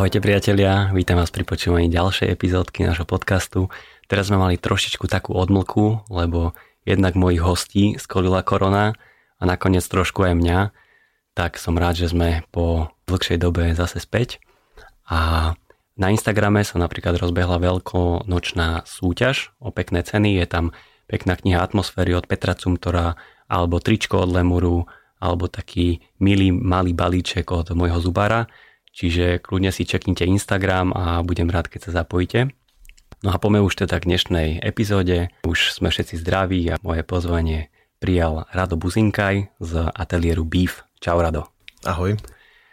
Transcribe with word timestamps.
Ahojte 0.00 0.16
priatelia, 0.24 0.88
vítam 0.96 1.20
vás 1.20 1.28
pri 1.28 1.44
počúvaní 1.44 1.92
ďalšej 1.92 2.32
epizódky 2.32 2.88
nášho 2.88 3.04
podcastu. 3.04 3.68
Teraz 4.08 4.32
sme 4.32 4.40
mali 4.40 4.56
trošičku 4.56 5.04
takú 5.04 5.36
odmlku, 5.36 6.08
lebo 6.08 6.56
jednak 6.88 7.20
mojich 7.20 7.44
hostí 7.44 8.00
skolila 8.00 8.40
korona 8.40 8.96
a 9.36 9.42
nakoniec 9.44 9.84
trošku 9.84 10.24
aj 10.24 10.40
mňa, 10.40 10.58
tak 11.36 11.60
som 11.60 11.76
rád, 11.76 12.00
že 12.00 12.16
sme 12.16 12.48
po 12.48 12.88
dlhšej 13.12 13.44
dobe 13.44 13.76
zase 13.76 14.00
späť. 14.00 14.40
A 15.04 15.52
na 16.00 16.08
Instagrame 16.08 16.64
sa 16.64 16.80
napríklad 16.80 17.20
rozbehla 17.20 17.60
veľkonočná 17.60 18.88
súťaž 18.88 19.52
o 19.60 19.68
pekné 19.68 20.00
ceny. 20.00 20.40
Je 20.40 20.48
tam 20.48 20.72
pekná 21.12 21.36
kniha 21.36 21.60
atmosféry 21.60 22.16
od 22.16 22.24
Petra 22.24 22.56
Cumtora, 22.56 23.20
alebo 23.52 23.84
tričko 23.84 24.24
od 24.24 24.32
Lemuru, 24.32 24.88
alebo 25.20 25.44
taký 25.44 26.00
milý 26.24 26.56
malý 26.56 26.96
balíček 26.96 27.52
od 27.52 27.76
môjho 27.76 28.00
zubára 28.00 28.48
Čiže 28.90 29.38
kľudne 29.38 29.70
si 29.70 29.86
čeknite 29.86 30.26
Instagram 30.26 30.90
a 30.92 31.22
budem 31.22 31.46
rád, 31.46 31.70
keď 31.70 31.90
sa 31.90 32.02
zapojíte. 32.02 32.50
No 33.20 33.30
a 33.30 33.36
poďme 33.36 33.60
už 33.60 33.84
teda 33.84 34.00
k 34.00 34.08
dnešnej 34.08 34.48
epizóde. 34.64 35.28
Už 35.44 35.76
sme 35.76 35.92
všetci 35.92 36.16
zdraví 36.18 36.64
a 36.72 36.80
moje 36.80 37.04
pozvanie 37.04 37.68
prijal 38.00 38.48
Rado 38.48 38.80
Buzinkaj 38.80 39.60
z 39.60 39.72
ateliéru 39.92 40.48
Beef. 40.48 40.82
Čau 41.04 41.20
Rado. 41.20 41.52
Ahoj. 41.84 42.16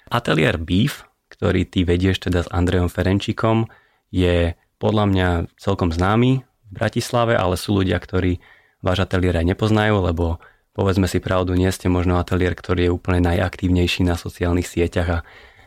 Ateliér 0.07 0.55
Beef, 0.55 1.03
ktorý 1.27 1.67
ty 1.67 1.83
vedieš 1.83 2.31
teda 2.31 2.47
s 2.47 2.51
Andrejom 2.51 2.87
Ferenčikom, 2.87 3.67
je 4.07 4.55
podľa 4.79 5.05
mňa 5.11 5.27
celkom 5.59 5.91
známy 5.91 6.47
v 6.47 6.71
Bratislave, 6.71 7.35
ale 7.35 7.59
sú 7.59 7.75
ľudia, 7.75 7.99
ktorí 7.99 8.39
váš 8.79 9.03
ateliér 9.03 9.43
aj 9.43 9.51
nepoznajú, 9.51 9.99
lebo 9.99 10.39
povedzme 10.71 11.11
si 11.11 11.19
pravdu, 11.19 11.59
nie 11.59 11.67
ste 11.75 11.91
možno 11.91 12.23
ateliér, 12.23 12.55
ktorý 12.55 12.87
je 12.87 12.95
úplne 12.95 13.19
najaktívnejší 13.27 14.07
na 14.07 14.15
sociálnych 14.15 14.69
sieťach 14.69 15.09
a 15.11 15.19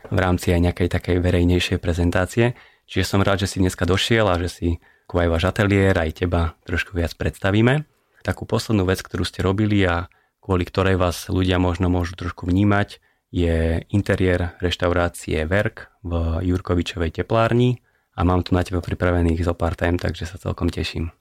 v 0.09 0.17
rámci 0.17 0.55
aj 0.55 0.71
nejakej 0.71 0.89
takej 0.89 1.17
verejnejšej 1.21 1.77
prezentácie. 1.77 2.57
Čiže 2.89 3.05
som 3.05 3.21
rád, 3.21 3.45
že 3.45 3.55
si 3.55 3.57
dneska 3.61 3.85
došiel 3.85 4.25
a 4.25 4.39
že 4.41 4.49
si 4.49 4.69
aj 5.11 5.27
váš 5.27 5.43
ateliér, 5.51 5.99
aj 5.99 6.23
teba 6.23 6.55
trošku 6.63 6.95
viac 6.95 7.11
predstavíme. 7.19 7.83
Takú 8.23 8.47
poslednú 8.47 8.87
vec, 8.87 9.03
ktorú 9.03 9.27
ste 9.27 9.43
robili 9.43 9.83
a 9.83 10.07
kvôli 10.39 10.63
ktorej 10.63 10.95
vás 10.95 11.27
ľudia 11.27 11.59
možno 11.59 11.91
môžu 11.91 12.15
trošku 12.15 12.47
vnímať, 12.47 13.03
je 13.31 13.83
interiér 13.91 14.55
reštaurácie 14.63 15.43
Verk 15.47 15.91
v 16.03 16.43
Jurkovičovej 16.47 17.23
teplárni 17.23 17.79
a 18.15 18.27
mám 18.27 18.43
tu 18.43 18.51
na 18.51 18.63
teba 18.63 18.83
pripravených 18.83 19.47
zo 19.47 19.55
pár 19.55 19.75
tém, 19.75 19.95
takže 19.95 20.27
sa 20.27 20.39
celkom 20.39 20.67
teším. 20.67 21.11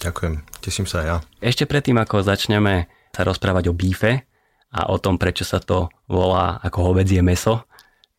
Ďakujem, 0.00 0.34
teším 0.64 0.86
sa 0.88 1.04
aj 1.04 1.06
ja. 1.08 1.16
Ešte 1.40 1.64
predtým, 1.64 1.96
ako 2.00 2.24
začneme 2.24 2.88
sa 3.12 3.22
rozprávať 3.24 3.72
o 3.72 3.76
bífe 3.76 4.24
a 4.70 4.80
o 4.92 4.96
tom, 5.00 5.16
prečo 5.16 5.44
sa 5.44 5.60
to 5.60 5.88
volá 6.08 6.60
ako 6.60 6.92
hovedzie 6.92 7.24
meso, 7.24 7.64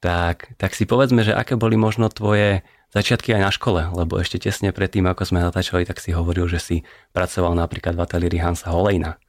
tak, 0.01 0.57
tak 0.57 0.73
si 0.73 0.89
povedzme, 0.89 1.21
že 1.21 1.37
aké 1.37 1.53
boli 1.53 1.77
možno 1.77 2.09
tvoje 2.09 2.65
začiatky 2.91 3.37
aj 3.37 3.41
na 3.41 3.51
škole, 3.53 3.87
lebo 3.93 4.19
ešte 4.19 4.41
tesne 4.41 4.75
predtým, 4.75 5.07
ako 5.07 5.23
sme 5.23 5.39
natáčali, 5.39 5.87
tak 5.87 6.03
si 6.03 6.11
hovoril, 6.11 6.49
že 6.49 6.59
si 6.59 6.77
pracoval 7.15 7.55
napríklad 7.55 7.95
v 7.95 8.03
ateliéri 8.03 8.41
Hansa 8.41 8.73
Holejna. 8.73 9.21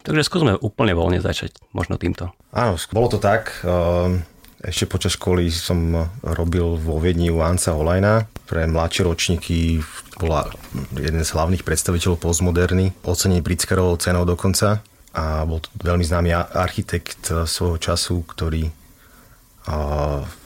Takže 0.00 0.24
skúsme 0.24 0.56
úplne 0.56 0.96
voľne 0.96 1.20
začať, 1.20 1.60
možno 1.76 2.00
týmto. 2.00 2.32
Áno, 2.56 2.80
bolo 2.88 3.12
to 3.12 3.18
tak. 3.20 3.60
Ehm, 3.60 4.24
ešte 4.64 4.88
počas 4.88 5.20
školy 5.20 5.52
som 5.52 6.08
robil 6.24 6.80
vo 6.80 6.96
Viedni 6.96 7.28
u 7.28 7.44
Hansa 7.44 7.76
Holajna. 7.76 8.24
Pre 8.48 8.64
mladšie 8.64 9.04
ročníky 9.04 9.84
bola 10.16 10.48
jeden 10.96 11.20
z 11.20 11.30
hlavných 11.36 11.64
predstaviteľov 11.68 12.16
postmoderny, 12.16 12.96
ocenený 13.04 13.44
Pritzkerovou 13.44 14.00
cenou 14.00 14.24
dokonca. 14.24 14.80
A 15.12 15.44
bol 15.44 15.60
to 15.60 15.68
veľmi 15.84 16.06
známy 16.06 16.32
architekt 16.32 17.28
svojho 17.28 17.76
času, 17.76 18.24
ktorý 18.24 18.72
a 19.70 19.74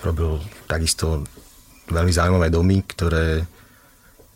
robil 0.04 0.36
takisto 0.68 1.24
veľmi 1.88 2.12
zaujímavé 2.12 2.52
domy, 2.52 2.84
ktoré 2.84 3.48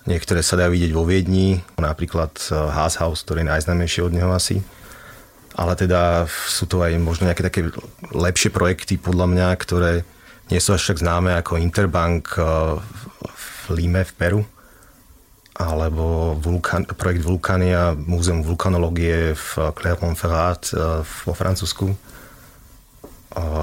niektoré 0.08 0.40
sa 0.40 0.56
dajú 0.56 0.72
vidieť 0.72 0.92
vo 0.96 1.04
Viedni, 1.04 1.60
napríklad 1.76 2.32
e, 2.48 2.56
Haas 2.56 2.96
House, 2.96 3.20
ktorý 3.28 3.44
je 3.44 3.52
najznámejšie 3.52 4.00
od 4.08 4.16
neho 4.16 4.32
asi. 4.32 4.64
Ale 5.52 5.76
teda 5.76 6.24
sú 6.24 6.64
to 6.64 6.80
aj 6.80 6.96
možno 6.96 7.28
nejaké 7.28 7.44
také 7.44 7.60
lepšie 8.16 8.48
projekty 8.48 8.96
podľa 8.96 9.26
mňa, 9.28 9.48
ktoré 9.60 9.92
nie 10.48 10.60
sú 10.62 10.72
až 10.72 10.96
tak 10.96 11.04
známe 11.04 11.36
ako 11.36 11.60
Interbank 11.60 12.32
e, 12.40 12.40
v 13.20 13.48
Lime 13.76 14.08
v 14.08 14.12
Peru 14.16 14.42
alebo 15.58 16.38
Vulkan, 16.38 16.86
projekt 16.86 17.26
Vulkania, 17.26 17.90
Múzeum 17.92 18.46
vulkanológie 18.46 19.34
v 19.34 19.74
Clermont-Ferrand 19.76 20.62
e, 20.72 21.04
vo 21.04 21.32
Francúzsku 21.36 21.92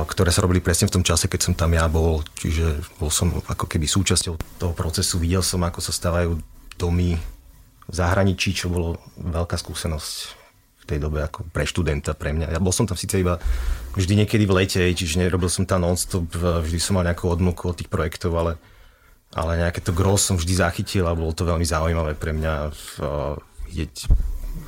ktoré 0.06 0.30
sa 0.30 0.46
robili 0.46 0.62
presne 0.62 0.86
v 0.86 1.00
tom 1.00 1.04
čase, 1.04 1.26
keď 1.26 1.42
som 1.42 1.54
tam 1.58 1.74
ja 1.74 1.90
bol. 1.90 2.22
Čiže 2.38 2.86
bol 3.02 3.10
som 3.10 3.34
ako 3.50 3.66
keby 3.66 3.90
súčasťou 3.90 4.62
toho 4.62 4.74
procesu. 4.78 5.18
Videl 5.18 5.42
som, 5.42 5.66
ako 5.66 5.82
sa 5.82 5.90
stávajú 5.90 6.38
domy 6.78 7.18
v 7.86 7.94
zahraničí, 7.94 8.54
čo 8.54 8.70
bolo 8.70 9.02
veľká 9.18 9.58
skúsenosť 9.58 10.14
v 10.86 10.94
tej 10.94 11.00
dobe 11.02 11.26
ako 11.26 11.50
pre 11.50 11.66
študenta, 11.66 12.14
pre 12.14 12.30
mňa. 12.30 12.54
Ja 12.54 12.62
bol 12.62 12.70
som 12.70 12.86
tam 12.86 12.94
síce 12.94 13.18
iba 13.18 13.42
vždy 13.98 14.22
niekedy 14.22 14.46
v 14.46 14.54
lete, 14.54 14.82
čiže 14.86 15.18
nerobil 15.18 15.50
som 15.50 15.66
tam 15.66 15.82
non-stop, 15.82 16.30
vždy 16.62 16.78
som 16.78 17.02
mal 17.02 17.06
nejakú 17.10 17.26
odmlku 17.26 17.74
od 17.74 17.78
tých 17.82 17.90
projektov, 17.90 18.38
ale, 18.38 18.62
ale 19.34 19.66
nejaké 19.66 19.82
to 19.82 19.98
gros 19.98 20.22
som 20.22 20.38
vždy 20.38 20.62
zachytil 20.62 21.10
a 21.10 21.18
bolo 21.18 21.34
to 21.34 21.42
veľmi 21.42 21.66
zaujímavé 21.66 22.14
pre 22.14 22.38
mňa 22.38 22.54
vidieť 23.66 23.96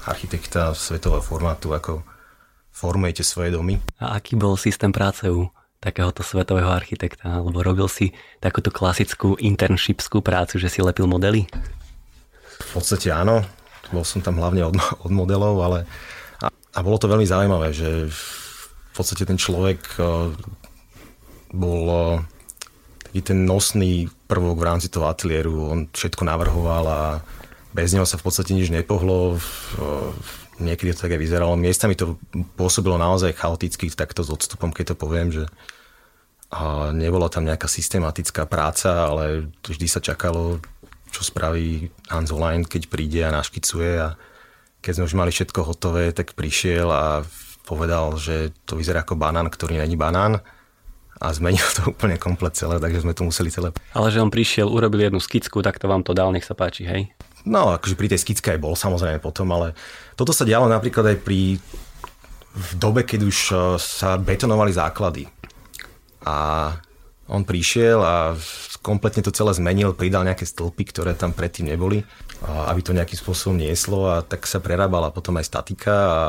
architekta 0.10 0.74
svetového 0.74 1.22
formátu, 1.22 1.70
ako 1.70 2.02
formujete 2.78 3.26
svoje 3.26 3.50
domy. 3.50 3.82
A 3.98 4.22
aký 4.22 4.38
bol 4.38 4.54
systém 4.54 4.94
práce 4.94 5.26
u 5.26 5.50
takéhoto 5.82 6.22
svetového 6.22 6.70
architekta? 6.70 7.42
Alebo 7.42 7.66
robil 7.66 7.90
si 7.90 8.14
takúto 8.38 8.70
klasickú 8.70 9.34
internshipskú 9.42 10.22
prácu, 10.22 10.62
že 10.62 10.70
si 10.70 10.86
lepil 10.86 11.10
modely? 11.10 11.50
V 12.58 12.70
podstate 12.78 13.10
áno. 13.10 13.42
Bol 13.90 14.06
som 14.06 14.22
tam 14.22 14.38
hlavne 14.38 14.62
od, 14.70 14.78
od 15.06 15.12
modelov, 15.12 15.58
ale 15.66 15.80
a, 16.46 16.54
a 16.54 16.80
bolo 16.86 17.02
to 17.02 17.10
veľmi 17.10 17.26
zaujímavé, 17.26 17.74
že 17.74 18.14
v 18.14 18.94
podstate 18.94 19.26
ten 19.26 19.38
človek 19.38 19.82
uh, 19.98 20.30
bol 21.54 21.84
uh, 21.90 22.18
taký 23.02 23.34
ten 23.34 23.46
nosný 23.46 24.12
prvok 24.30 24.58
v 24.62 24.68
rámci 24.68 24.94
toho 24.94 25.10
ateliéru. 25.10 25.54
On 25.74 25.80
všetko 25.90 26.28
navrhoval 26.28 26.86
a 26.86 27.02
bez 27.74 27.94
neho 27.94 28.06
sa 28.06 28.18
v 28.18 28.26
podstate 28.26 28.54
nič 28.58 28.70
nepohlo. 28.74 29.38
Niekedy 30.58 30.98
to 30.98 31.06
tak 31.06 31.14
aj 31.14 31.22
vyzeralo. 31.22 31.54
Miestami 31.54 31.94
to 31.94 32.18
pôsobilo 32.58 32.98
naozaj 32.98 33.38
chaoticky, 33.38 33.90
takto 33.94 34.26
s 34.26 34.34
odstupom, 34.34 34.74
keď 34.74 34.94
to 34.94 34.96
poviem, 34.98 35.30
že 35.30 35.46
a 36.48 36.96
nebola 36.96 37.28
tam 37.28 37.44
nejaká 37.44 37.68
systematická 37.68 38.48
práca, 38.48 39.12
ale 39.12 39.52
vždy 39.68 39.88
sa 39.92 40.00
čakalo, 40.00 40.64
čo 41.12 41.20
spraví 41.20 41.92
Hans 42.08 42.32
Hollein, 42.32 42.64
keď 42.64 42.88
príde 42.88 43.20
a 43.28 43.36
naškicuje 43.36 43.92
a 44.00 44.16
keď 44.80 44.92
sme 44.96 45.08
už 45.12 45.16
mali 45.20 45.32
všetko 45.36 45.60
hotové, 45.68 46.16
tak 46.16 46.40
prišiel 46.40 46.88
a 46.88 47.28
povedal, 47.68 48.16
že 48.16 48.56
to 48.64 48.80
vyzerá 48.80 49.04
ako 49.04 49.20
banán, 49.20 49.52
ktorý 49.52 49.84
není 49.84 50.00
banán 50.00 50.40
a 51.20 51.28
zmenil 51.36 51.68
to 51.76 51.90
úplne 51.94 52.16
komplet 52.16 52.56
celé, 52.56 52.80
takže 52.80 53.04
sme 53.04 53.12
to 53.12 53.28
museli 53.28 53.52
celé... 53.52 53.76
Ale 53.92 54.08
že 54.08 54.24
on 54.24 54.32
prišiel, 54.32 54.72
urobil 54.72 55.04
jednu 55.04 55.20
skicku, 55.20 55.60
tak 55.60 55.84
to 55.84 55.92
vám 55.92 56.08
to 56.08 56.16
dal, 56.16 56.32
nech 56.32 56.48
sa 56.48 56.56
páči, 56.56 56.88
hej? 56.88 57.12
No, 57.48 57.80
akože 57.80 57.96
pri 57.96 58.12
tej 58.12 58.20
skicke 58.20 58.52
aj 58.52 58.60
bol 58.60 58.76
samozrejme 58.76 59.24
potom, 59.24 59.48
ale 59.56 59.72
toto 60.20 60.36
sa 60.36 60.44
dialo 60.44 60.68
napríklad 60.68 61.16
aj 61.16 61.18
pri 61.24 61.56
v 62.58 62.72
dobe, 62.76 63.06
keď 63.06 63.20
už 63.24 63.38
e, 63.54 63.56
sa 63.78 64.18
betonovali 64.18 64.74
základy. 64.74 65.30
A 66.26 66.74
on 67.30 67.46
prišiel 67.46 68.02
a 68.02 68.34
kompletne 68.82 69.22
to 69.22 69.36
celé 69.36 69.52
zmenil, 69.54 69.94
pridal 69.94 70.24
nejaké 70.24 70.48
stĺpy, 70.48 70.84
ktoré 70.90 71.12
tam 71.14 71.36
predtým 71.36 71.68
neboli, 71.76 72.08
aby 72.44 72.80
to 72.80 72.96
nejakým 72.96 73.20
spôsobom 73.20 73.60
nieslo 73.60 74.08
a 74.08 74.24
tak 74.24 74.48
sa 74.48 74.64
prerábala 74.64 75.12
potom 75.12 75.36
aj 75.36 75.46
statika 75.52 75.96
a 76.08 76.20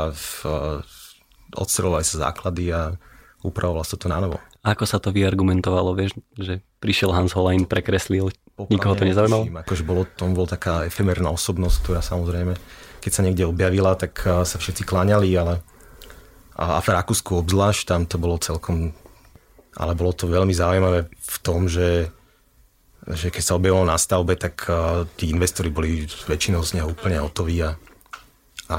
odstrelovali 1.54 2.02
sa 2.02 2.30
základy 2.30 2.74
a 2.74 2.98
upravovalo 3.46 3.86
sa 3.86 3.94
to 3.94 4.10
na 4.10 4.18
novo. 4.18 4.42
Ako 4.66 4.90
sa 4.90 4.98
to 4.98 5.14
vyargumentovalo, 5.14 5.94
vieš, 5.94 6.18
že 6.34 6.66
prišiel 6.82 7.14
Hans 7.14 7.30
Hollein, 7.30 7.62
prekreslil 7.62 8.34
Nikoho 8.66 8.98
to 8.98 9.06
nezaujímalo? 9.06 9.46
Akože 9.62 9.86
bolo, 9.86 10.02
tom 10.18 10.34
bol 10.34 10.50
taká 10.50 10.82
efemerná 10.82 11.30
osobnosť, 11.30 11.76
ktorá 11.86 12.00
samozrejme, 12.02 12.58
keď 12.98 13.12
sa 13.14 13.22
niekde 13.22 13.46
objavila, 13.46 13.94
tak 13.94 14.18
sa 14.18 14.56
všetci 14.58 14.82
kláňali, 14.82 15.30
ale 15.38 15.62
a 16.58 16.82
v 16.82 16.90
Rakúsku 16.90 17.38
obzvlášť, 17.38 17.86
tam 17.86 18.02
to 18.02 18.18
bolo 18.18 18.34
celkom, 18.42 18.90
ale 19.78 19.94
bolo 19.94 20.10
to 20.10 20.26
veľmi 20.26 20.50
zaujímavé 20.50 21.06
v 21.06 21.36
tom, 21.38 21.70
že, 21.70 22.10
že 23.06 23.30
keď 23.30 23.42
sa 23.46 23.54
objavilo 23.54 23.86
na 23.86 23.94
stavbe, 23.94 24.34
tak 24.34 24.66
tí 25.14 25.30
investori 25.30 25.70
boli 25.70 26.10
väčšinou 26.26 26.66
z 26.66 26.82
neho 26.82 26.90
úplne 26.90 27.22
hotoví 27.22 27.62
a, 27.62 27.78
a 28.74 28.78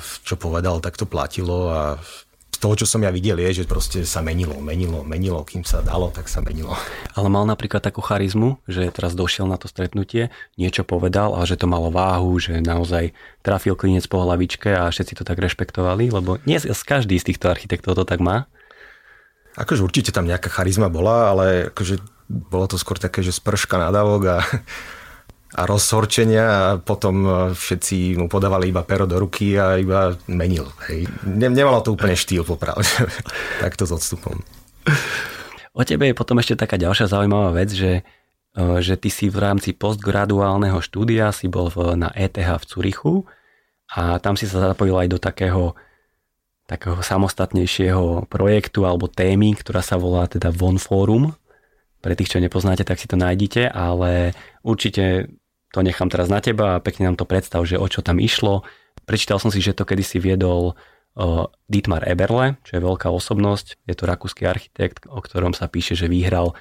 čo 0.00 0.40
povedal, 0.40 0.80
tak 0.80 0.96
to 0.96 1.04
platilo 1.04 1.68
a 1.68 2.00
toho, 2.60 2.76
čo 2.76 2.84
som 2.84 3.00
ja 3.00 3.08
videl, 3.08 3.40
je, 3.40 3.64
že 3.64 3.64
proste 3.64 4.04
sa 4.04 4.20
menilo, 4.20 4.60
menilo, 4.60 5.00
menilo, 5.00 5.40
kým 5.48 5.64
sa 5.64 5.80
dalo, 5.80 6.12
tak 6.12 6.28
sa 6.28 6.44
menilo. 6.44 6.76
Ale 7.16 7.32
mal 7.32 7.48
napríklad 7.48 7.80
takú 7.80 8.04
charizmu, 8.04 8.60
že 8.68 8.92
teraz 8.92 9.16
došiel 9.16 9.48
na 9.48 9.56
to 9.56 9.64
stretnutie, 9.64 10.28
niečo 10.60 10.84
povedal 10.84 11.32
a 11.32 11.48
že 11.48 11.56
to 11.56 11.64
malo 11.64 11.88
váhu, 11.88 12.36
že 12.36 12.60
naozaj 12.60 13.16
trafil 13.40 13.72
klinec 13.80 14.04
po 14.04 14.20
hlavičke 14.20 14.76
a 14.76 14.92
všetci 14.92 15.16
to 15.16 15.24
tak 15.24 15.40
rešpektovali, 15.40 16.12
lebo 16.12 16.36
nie 16.44 16.60
každý 16.84 17.16
z 17.16 17.32
týchto 17.32 17.48
architektov 17.48 17.96
to 17.96 18.04
tak 18.04 18.20
má. 18.20 18.44
Akože 19.56 19.80
určite 19.80 20.12
tam 20.12 20.28
nejaká 20.28 20.52
charizma 20.52 20.92
bola, 20.92 21.32
ale 21.32 21.46
akože 21.72 21.98
bolo 22.28 22.70
to 22.70 22.78
skôr 22.78 23.00
také, 23.00 23.24
že 23.24 23.34
sprška 23.34 23.80
nadávok 23.80 24.22
a, 24.28 24.36
a 25.50 25.66
rozhorčenia 25.66 26.44
a 26.46 26.62
potom 26.78 27.50
všetci 27.50 28.14
mu 28.14 28.30
podávali 28.30 28.70
iba 28.70 28.86
pero 28.86 29.02
do 29.04 29.18
ruky 29.18 29.58
a 29.58 29.76
iba 29.76 30.14
menil. 30.30 30.70
Hej. 30.86 31.10
Nemalo 31.26 31.82
to 31.82 31.98
úplne 31.98 32.14
štýl, 32.14 32.46
popravde. 32.46 32.86
Takto 33.64 33.82
s 33.86 33.92
odstupom. 33.94 34.38
O 35.74 35.82
tebe 35.82 36.10
je 36.10 36.14
potom 36.14 36.38
ešte 36.38 36.58
taká 36.58 36.78
ďalšia 36.78 37.10
zaujímavá 37.10 37.54
vec, 37.54 37.70
že, 37.74 38.06
že 38.82 38.94
ty 38.94 39.10
si 39.10 39.26
v 39.26 39.38
rámci 39.38 39.74
postgraduálneho 39.74 40.78
štúdia 40.82 41.34
si 41.34 41.46
bol 41.50 41.70
v, 41.70 41.98
na 41.98 42.10
ETH 42.14 42.38
v 42.38 42.64
Curychu 42.66 43.14
a 43.90 44.22
tam 44.22 44.38
si 44.38 44.46
sa 44.46 44.70
zapojil 44.70 44.94
aj 44.98 45.08
do 45.10 45.18
takého 45.18 45.74
takého 46.70 47.02
samostatnejšieho 47.02 48.30
projektu 48.30 48.86
alebo 48.86 49.10
témy, 49.10 49.58
ktorá 49.58 49.82
sa 49.82 49.98
volá 49.98 50.30
teda 50.30 50.54
Von 50.54 50.78
Forum. 50.78 51.34
Pre 52.00 52.16
tých, 52.16 52.32
čo 52.32 52.42
nepoznáte, 52.42 52.84
tak 52.84 52.96
si 52.96 53.06
to 53.06 53.20
nájdete, 53.20 53.68
ale 53.68 54.32
určite 54.64 55.28
to 55.70 55.80
nechám 55.84 56.10
teraz 56.10 56.26
na 56.26 56.42
teba 56.42 56.76
a 56.76 56.82
pekne 56.82 57.12
nám 57.12 57.20
to 57.20 57.28
predstav, 57.28 57.62
že 57.62 57.78
o 57.78 57.86
čo 57.86 58.02
tam 58.02 58.18
išlo. 58.18 58.66
Prečítal 59.06 59.38
som 59.38 59.52
si, 59.52 59.62
že 59.62 59.76
to 59.76 59.86
kedysi 59.86 60.18
viedol 60.18 60.74
Dietmar 61.68 62.06
Eberle, 62.06 62.58
čo 62.64 62.78
je 62.78 62.82
veľká 62.82 63.10
osobnosť. 63.10 63.84
Je 63.86 63.94
to 63.94 64.08
rakúsky 64.08 64.46
architekt, 64.46 65.06
o 65.10 65.20
ktorom 65.20 65.52
sa 65.52 65.68
píše, 65.68 65.98
že 65.98 66.08
vyhral 66.10 66.56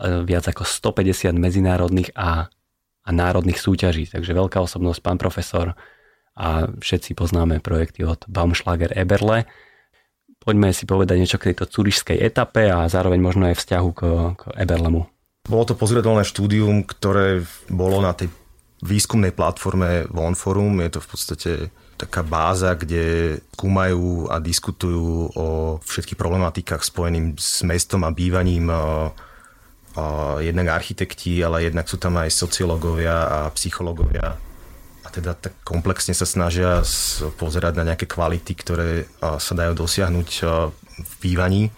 viac 0.00 0.44
ako 0.46 0.66
150 0.66 1.32
medzinárodných 1.38 2.10
a, 2.18 2.50
a 3.02 3.10
národných 3.10 3.58
súťaží. 3.58 4.10
Takže 4.10 4.34
veľká 4.34 4.58
osobnosť, 4.60 5.00
pán 5.00 5.18
profesor, 5.18 5.74
a 6.32 6.64
všetci 6.64 7.12
poznáme 7.12 7.60
projekty 7.60 8.08
od 8.08 8.24
Baumschlager 8.24 8.96
Eberle. 8.96 9.44
Poďme 10.42 10.74
si 10.74 10.84
povedať 10.90 11.22
niečo 11.22 11.38
k 11.38 11.54
tejto 11.54 11.70
curišskej 11.70 12.18
etape 12.18 12.66
a 12.66 12.90
zároveň 12.90 13.22
možno 13.22 13.46
aj 13.46 13.62
vzťahu 13.62 13.88
k, 13.94 14.00
k 14.34 14.42
Eberlemu. 14.58 15.06
Bolo 15.46 15.64
to 15.66 15.78
pozretelné 15.78 16.26
štúdium, 16.26 16.82
ktoré 16.82 17.46
bolo 17.70 18.02
na 18.02 18.10
tej 18.14 18.30
výskumnej 18.82 19.30
platforme 19.30 20.10
One 20.10 20.34
Forum. 20.34 20.82
Je 20.82 20.98
to 20.98 21.00
v 21.02 21.08
podstate 21.08 21.50
taká 21.94 22.26
báza, 22.26 22.74
kde 22.74 23.38
skúmajú 23.54 24.26
a 24.26 24.42
diskutujú 24.42 25.30
o 25.38 25.78
všetkých 25.78 26.18
problematikách 26.18 26.82
spojeným 26.82 27.38
s 27.38 27.62
mestom 27.62 28.02
a 28.02 28.10
bývaním 28.10 28.66
jednak 30.42 30.82
architekti, 30.82 31.38
ale 31.46 31.70
jednak 31.70 31.86
sú 31.86 32.02
tam 32.02 32.18
aj 32.18 32.34
sociológovia 32.34 33.14
a 33.30 33.38
psychológovia 33.54 34.34
teda 35.12 35.36
tak 35.36 35.52
komplexne 35.60 36.16
sa 36.16 36.24
snažia 36.24 36.80
pozerať 37.36 37.76
na 37.76 37.92
nejaké 37.92 38.08
kvality, 38.08 38.52
ktoré 38.56 39.04
sa 39.20 39.52
dajú 39.52 39.76
dosiahnuť 39.76 40.28
v 40.96 41.12
bývaní. 41.20 41.68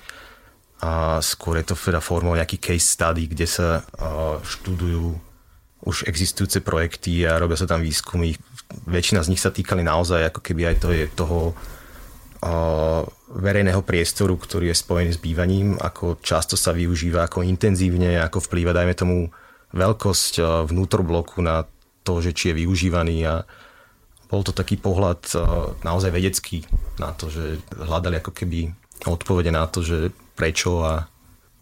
A 0.84 1.18
skôr 1.24 1.58
je 1.58 1.66
to 1.66 1.74
teda 1.74 1.98
formou 1.98 2.38
nejaký 2.38 2.62
case 2.62 2.94
study, 2.94 3.26
kde 3.26 3.50
sa 3.50 3.82
študujú 4.46 5.16
už 5.84 6.08
existujúce 6.08 6.64
projekty 6.64 7.28
a 7.28 7.36
robia 7.36 7.60
sa 7.60 7.68
tam 7.68 7.84
výskumy. 7.84 8.38
Väčšina 8.88 9.20
z 9.20 9.30
nich 9.34 9.42
sa 9.42 9.52
týkali 9.52 9.84
naozaj 9.84 10.32
ako 10.32 10.40
keby 10.40 10.72
aj 10.72 10.76
to 10.80 10.88
je 10.94 11.04
toho 11.12 11.52
verejného 13.34 13.80
priestoru, 13.80 14.36
ktorý 14.36 14.68
je 14.72 14.76
spojený 14.76 15.16
s 15.16 15.20
bývaním, 15.20 15.80
ako 15.80 16.20
často 16.20 16.60
sa 16.60 16.76
využíva, 16.76 17.24
ako 17.24 17.40
intenzívne, 17.40 18.20
ako 18.20 18.44
vplýva, 18.44 18.76
dajme 18.76 18.94
tomu, 18.96 19.16
veľkosť 19.72 20.68
vnútorbloku 20.68 21.40
na 21.40 21.64
to, 22.04 22.20
že 22.20 22.36
či 22.36 22.52
je 22.52 22.60
využívaný 22.62 23.16
a 23.24 23.34
bol 24.28 24.44
to 24.44 24.52
taký 24.52 24.76
pohľad 24.76 25.20
eh, 25.32 25.40
naozaj 25.82 26.10
vedecký 26.12 26.62
na 27.00 27.10
to, 27.16 27.32
že 27.32 27.58
hľadali 27.74 28.20
ako 28.20 28.32
keby 28.36 28.70
odpovede 29.04 29.50
na 29.50 29.66
to, 29.66 29.82
že 29.82 30.12
prečo 30.38 30.84
a 30.84 31.06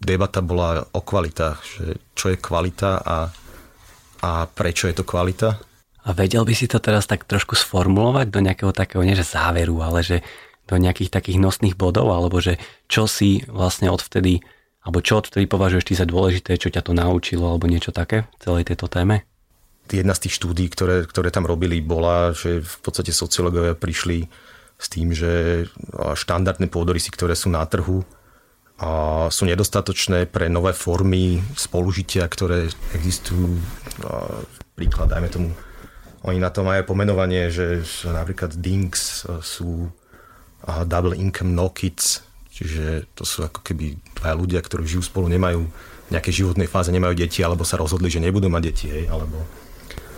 debata 0.03 0.43
bola 0.43 0.83
o 0.91 1.01
kvalitách, 1.01 1.57
že 1.63 1.85
čo 2.13 2.33
je 2.33 2.37
kvalita 2.37 2.99
a, 2.99 3.17
a 4.23 4.31
prečo 4.51 4.91
je 4.91 4.95
to 4.99 5.07
kvalita. 5.07 5.59
A 6.03 6.09
vedel 6.11 6.43
by 6.43 6.51
si 6.51 6.67
to 6.67 6.83
teraz 6.83 7.07
tak 7.07 7.23
trošku 7.23 7.55
sformulovať 7.55 8.27
do 8.27 8.43
nejakého 8.43 8.75
takého, 8.75 9.07
nie 9.07 9.15
že 9.15 9.23
záveru, 9.23 9.79
ale 9.79 10.03
že 10.03 10.19
do 10.67 10.75
nejakých 10.75 11.11
takých 11.11 11.39
nosných 11.39 11.75
bodov, 11.79 12.11
alebo 12.11 12.43
že 12.43 12.59
čo 12.91 13.07
si 13.07 13.43
vlastne 13.47 13.87
odvtedy, 13.87 14.43
alebo 14.83 14.99
čo 14.99 15.23
odvtedy 15.23 15.47
považuješ 15.47 15.87
ty 15.87 15.93
za 15.95 16.07
dôležité, 16.07 16.59
čo 16.59 16.71
ťa 16.71 16.83
to 16.83 16.91
naučilo, 16.91 17.47
alebo 17.47 17.71
niečo 17.71 17.95
také 17.95 18.27
v 18.27 18.35
celej 18.43 18.63
tejto 18.67 18.91
téme? 18.91 19.23
Jedna 19.91 20.15
z 20.15 20.27
tých 20.27 20.39
štúdí, 20.39 20.71
ktoré, 20.71 21.03
ktoré 21.03 21.33
tam 21.33 21.43
robili, 21.43 21.83
bola, 21.83 22.31
že 22.31 22.63
v 22.63 22.77
podstate 22.79 23.11
sociológovia 23.11 23.75
prišli 23.75 24.25
s 24.79 24.87
tým, 24.91 25.11
že 25.11 25.65
štandardné 25.95 26.67
pôdorysy, 26.71 27.11
ktoré 27.11 27.35
sú 27.35 27.51
na 27.51 27.63
trhu, 27.67 28.03
a 28.83 29.29
sú 29.29 29.45
nedostatočné 29.45 30.27
pre 30.27 30.49
nové 30.49 30.73
formy 30.73 31.39
spolužitia, 31.55 32.25
ktoré 32.25 32.67
existujú. 32.97 33.53
Príklad, 34.73 35.13
dajme 35.13 35.29
tomu, 35.29 35.49
oni 36.25 36.41
na 36.41 36.49
to 36.49 36.65
majú 36.65 36.81
pomenovanie, 36.91 37.53
že 37.53 37.85
napríklad 38.03 38.57
DINKS 38.57 39.29
sú 39.45 39.87
double 40.89 41.15
income 41.15 41.53
no 41.53 41.69
kids, 41.69 42.25
čiže 42.49 43.07
to 43.13 43.23
sú 43.23 43.45
ako 43.45 43.61
keby 43.61 43.93
dvaja 44.19 44.35
ľudia, 44.35 44.59
ktorí 44.59 44.83
žijú 44.89 45.05
spolu, 45.05 45.29
nemajú 45.29 45.63
v 45.63 46.09
nejakej 46.11 46.43
životnej 46.43 46.67
fáze 46.67 46.91
nemajú 46.91 47.13
deti, 47.15 47.39
alebo 47.45 47.63
sa 47.63 47.79
rozhodli, 47.79 48.11
že 48.11 48.19
nebudú 48.19 48.51
mať 48.51 48.63
deti, 48.67 48.87
hej, 48.89 49.05
alebo 49.07 49.37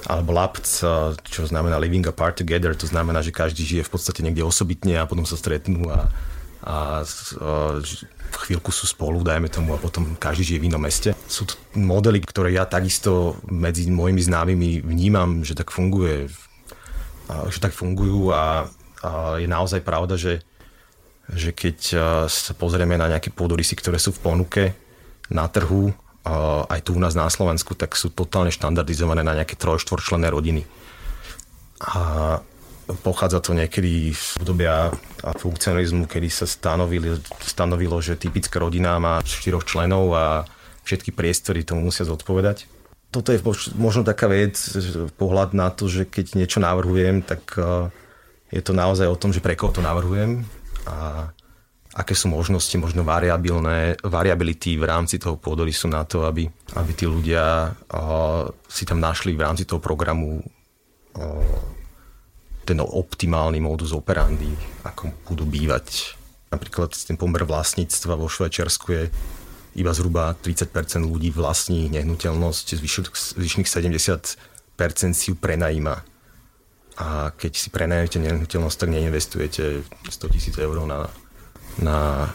alebo 0.05 0.37
LAPT, 0.37 0.85
čo 1.25 1.41
znamená 1.49 1.81
Living 1.81 2.05
Apart 2.05 2.37
Together, 2.37 2.77
to 2.77 2.85
znamená, 2.85 3.25
že 3.25 3.33
každý 3.33 3.65
žije 3.65 3.89
v 3.89 3.91
podstate 3.91 4.21
niekde 4.21 4.45
osobitne 4.45 5.01
a 5.01 5.09
potom 5.09 5.25
sa 5.25 5.33
stretnú 5.33 5.89
a, 5.89 6.09
a, 6.61 7.01
a 7.01 7.49
v 8.25 8.37
chvíľku 8.37 8.69
sú 8.69 8.85
spolu, 8.85 9.25
dajme 9.25 9.49
tomu, 9.49 9.73
a 9.73 9.81
potom 9.81 10.13
každý 10.13 10.53
žije 10.53 10.59
v 10.61 10.67
inom 10.69 10.81
meste. 10.81 11.17
Sú 11.25 11.49
to 11.49 11.57
modely, 11.73 12.21
ktoré 12.21 12.53
ja 12.53 12.69
takisto 12.69 13.39
medzi 13.49 13.89
mojimi 13.89 14.21
známymi 14.21 14.85
vnímam, 14.85 15.41
že 15.41 15.57
tak 15.57 15.73
funguje, 15.73 16.29
že 17.49 17.59
tak 17.63 17.73
fungujú 17.73 18.29
a, 18.29 18.69
a 19.01 19.41
je 19.41 19.47
naozaj 19.49 19.81
pravda, 19.81 20.19
že, 20.21 20.45
že 21.33 21.49
keď 21.49 21.77
sa 22.29 22.53
pozrieme 22.53 22.93
na 22.99 23.09
nejaké 23.09 23.33
pôdorysy, 23.33 23.73
ktoré 23.79 23.97
sú 23.97 24.13
v 24.13 24.21
ponuke 24.21 24.63
na 25.33 25.49
trhu, 25.49 25.89
aj 26.69 26.81
tu 26.81 26.97
u 26.97 26.99
nás 26.99 27.13
na 27.13 27.29
Slovensku, 27.29 27.77
tak 27.77 27.93
sú 27.93 28.09
totálne 28.09 28.49
štandardizované 28.49 29.21
na 29.21 29.37
nejaké 29.37 29.53
trojštvorčlenné 29.55 30.27
rodiny. 30.33 30.65
A 31.85 32.41
pochádza 33.05 33.41
to 33.41 33.53
niekedy 33.53 34.13
z 34.13 34.41
obdobia 34.41 34.89
funkcionalizmu, 35.21 36.09
kedy 36.09 36.29
sa 36.29 36.49
stanovili, 36.49 37.17
stanovilo, 37.41 38.01
že 38.01 38.17
typická 38.17 38.57
rodina 38.57 38.97
má 38.97 39.21
štyroch 39.21 39.65
členov 39.65 40.13
a 40.17 40.25
všetky 40.85 41.13
priestory 41.13 41.65
tomu 41.65 41.89
musia 41.89 42.05
zodpovedať. 42.05 42.69
Toto 43.13 43.33
je 43.33 43.39
možno 43.77 44.05
taká 44.05 44.29
vec, 44.29 44.57
pohľad 45.15 45.53
na 45.55 45.69
to, 45.71 45.87
že 45.87 46.09
keď 46.09 46.35
niečo 46.35 46.59
navrhujem, 46.61 47.21
tak 47.21 47.57
je 48.49 48.61
to 48.61 48.73
naozaj 48.73 49.09
o 49.09 49.17
tom, 49.17 49.33
že 49.33 49.41
pre 49.41 49.57
koho 49.57 49.73
to 49.73 49.81
navrhujem 49.81 50.45
a 50.85 51.29
aké 51.95 52.11
sú 52.11 52.27
možnosti, 52.27 52.75
možno 52.75 53.07
variabilné, 53.07 53.95
variability 54.03 54.75
v 54.75 54.83
rámci 54.83 55.15
toho 55.15 55.39
pôdorysu 55.39 55.87
na 55.87 56.03
to, 56.03 56.27
aby, 56.27 56.43
aby 56.75 56.91
tí 56.91 57.07
ľudia 57.07 57.71
uh, 57.71 58.51
si 58.67 58.83
tam 58.83 58.99
našli 58.99 59.31
v 59.31 59.43
rámci 59.47 59.63
toho 59.63 59.79
programu 59.79 60.43
uh, 60.43 61.59
ten 62.67 62.83
optimálny 62.83 63.63
modus 63.63 63.95
operandi, 63.95 64.51
ako 64.83 65.23
budú 65.31 65.47
bývať. 65.47 66.19
Napríklad 66.51 66.91
ten 66.91 67.15
pomer 67.15 67.47
vlastníctva 67.47 68.19
vo 68.19 68.27
Švajčiarsku 68.27 68.87
je 68.91 69.03
iba 69.79 69.91
zhruba 69.95 70.35
30% 70.35 70.75
ľudí 71.07 71.31
vlastní 71.31 71.87
nehnuteľnosť, 71.95 72.65
zvyšných 73.39 73.67
70% 73.69 74.35
si 75.15 75.25
ju 75.31 75.35
prenajíma. 75.39 75.95
A 76.95 77.07
keď 77.35 77.51
si 77.59 77.67
prenajete 77.71 78.23
nehnuteľnosť, 78.23 78.77
tak 78.79 78.89
neinvestujete 78.91 79.63
100 80.11 80.33
tisíc 80.35 80.55
eur 80.55 80.79
na 80.87 81.11
na 81.81 82.31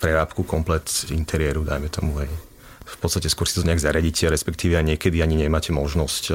prerábku 0.00 0.44
komplet 0.48 0.86
interiéru, 1.12 1.64
dajme 1.64 1.88
tomu. 1.92 2.20
Hej. 2.24 2.32
V 2.88 2.96
podstate 2.98 3.28
skôr 3.28 3.46
si 3.46 3.60
to 3.60 3.66
nejak 3.68 3.82
zariadíte, 3.82 4.26
respektíve 4.32 4.74
aj 4.80 4.96
niekedy 4.96 5.20
ani 5.20 5.36
nemáte 5.38 5.70
možnosť 5.70 6.32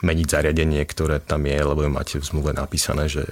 meniť 0.00 0.26
zariadenie, 0.30 0.82
ktoré 0.86 1.18
tam 1.18 1.44
je, 1.44 1.58
lebo 1.58 1.84
máte 1.90 2.18
v 2.18 2.24
zmluve 2.24 2.54
napísané, 2.54 3.10
že 3.10 3.26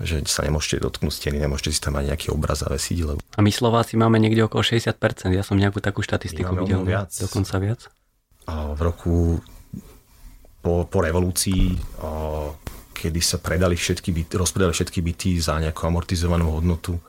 že 0.00 0.24
sa 0.24 0.40
nemôžete 0.40 0.80
dotknúť 0.80 1.12
steny, 1.12 1.36
nemôžete 1.36 1.76
si 1.76 1.80
tam 1.84 2.00
mať 2.00 2.04
nejaký 2.08 2.26
obraz 2.32 2.64
zavesiť. 2.64 2.98
Lebo... 3.04 3.20
A 3.20 3.40
my 3.44 3.52
Slováci 3.52 4.00
máme 4.00 4.16
niekde 4.16 4.48
okolo 4.48 4.64
60%. 4.64 4.96
Ja 5.28 5.44
som 5.44 5.60
nejakú 5.60 5.84
takú 5.84 6.00
štatistiku 6.00 6.56
videl. 6.56 6.88
Viac. 6.88 7.12
Dokonca 7.20 7.60
viac. 7.60 7.84
A 8.48 8.72
v 8.72 8.80
roku 8.80 9.14
po, 10.64 10.88
po 10.88 10.98
revolúcii 11.04 11.76
a 12.00 12.48
kedy 13.00 13.20
sa 13.24 13.40
predali 13.40 13.80
všetky 13.80 14.12
byty, 14.12 14.36
rozpredali 14.36 14.76
všetky 14.76 15.00
byty 15.00 15.40
za 15.40 15.56
nejakú 15.56 15.88
amortizovanú 15.88 16.52
hodnotu 16.52 17.00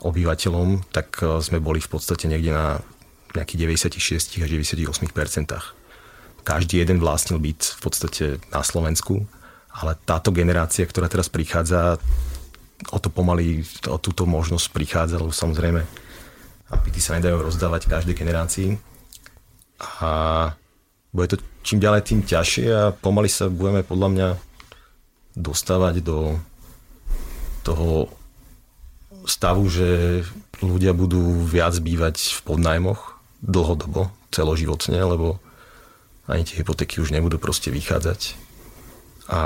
obyvateľom, 0.00 0.88
tak 0.88 1.20
e, 1.20 1.44
sme 1.44 1.60
boli 1.60 1.84
v 1.84 1.92
podstate 1.92 2.24
niekde 2.24 2.56
na 2.56 2.80
nejakých 3.36 3.92
96 3.92 4.40
až 4.40 4.48
98% 4.48 4.80
Každý 6.40 6.80
jeden 6.80 6.98
vlastnil 6.98 7.36
byt 7.36 7.76
v 7.76 7.80
podstate 7.84 8.24
na 8.48 8.64
Slovensku, 8.64 9.28
ale 9.76 9.92
táto 10.08 10.32
generácia, 10.32 10.88
ktorá 10.88 11.06
teraz 11.06 11.28
prichádza, 11.28 12.00
o 12.88 12.98
to 12.98 13.12
pomaly, 13.12 13.60
o 13.86 14.00
túto 14.00 14.24
možnosť 14.24 14.72
prichádza, 14.72 15.20
lebo 15.20 15.36
samozrejme 15.36 15.84
byty 16.70 17.00
sa 17.02 17.20
nedajú 17.20 17.44
rozdávať 17.44 17.92
každej 17.92 18.16
generácii. 18.16 18.68
a 20.00 20.10
bude 21.10 21.26
to 21.34 21.36
čím 21.66 21.82
ďalej 21.82 22.02
tým 22.06 22.20
ťažšie 22.22 22.66
a 22.70 22.82
pomaly 22.94 23.26
sa 23.26 23.50
budeme 23.50 23.82
podľa 23.82 24.08
mňa 24.14 24.28
dostávať 25.38 26.02
do 26.02 26.38
toho 27.62 28.10
stavu, 29.28 29.68
že 29.68 30.22
ľudia 30.64 30.96
budú 30.96 31.44
viac 31.44 31.76
bývať 31.78 32.40
v 32.40 32.40
podnajmoch 32.44 33.20
dlhodobo, 33.40 34.12
celoživotne, 34.32 35.00
lebo 35.00 35.40
ani 36.30 36.46
tie 36.46 36.62
hypotéky 36.62 37.02
už 37.02 37.10
nebudú 37.10 37.42
proste 37.42 37.74
vychádzať. 37.74 38.38
A, 39.30 39.42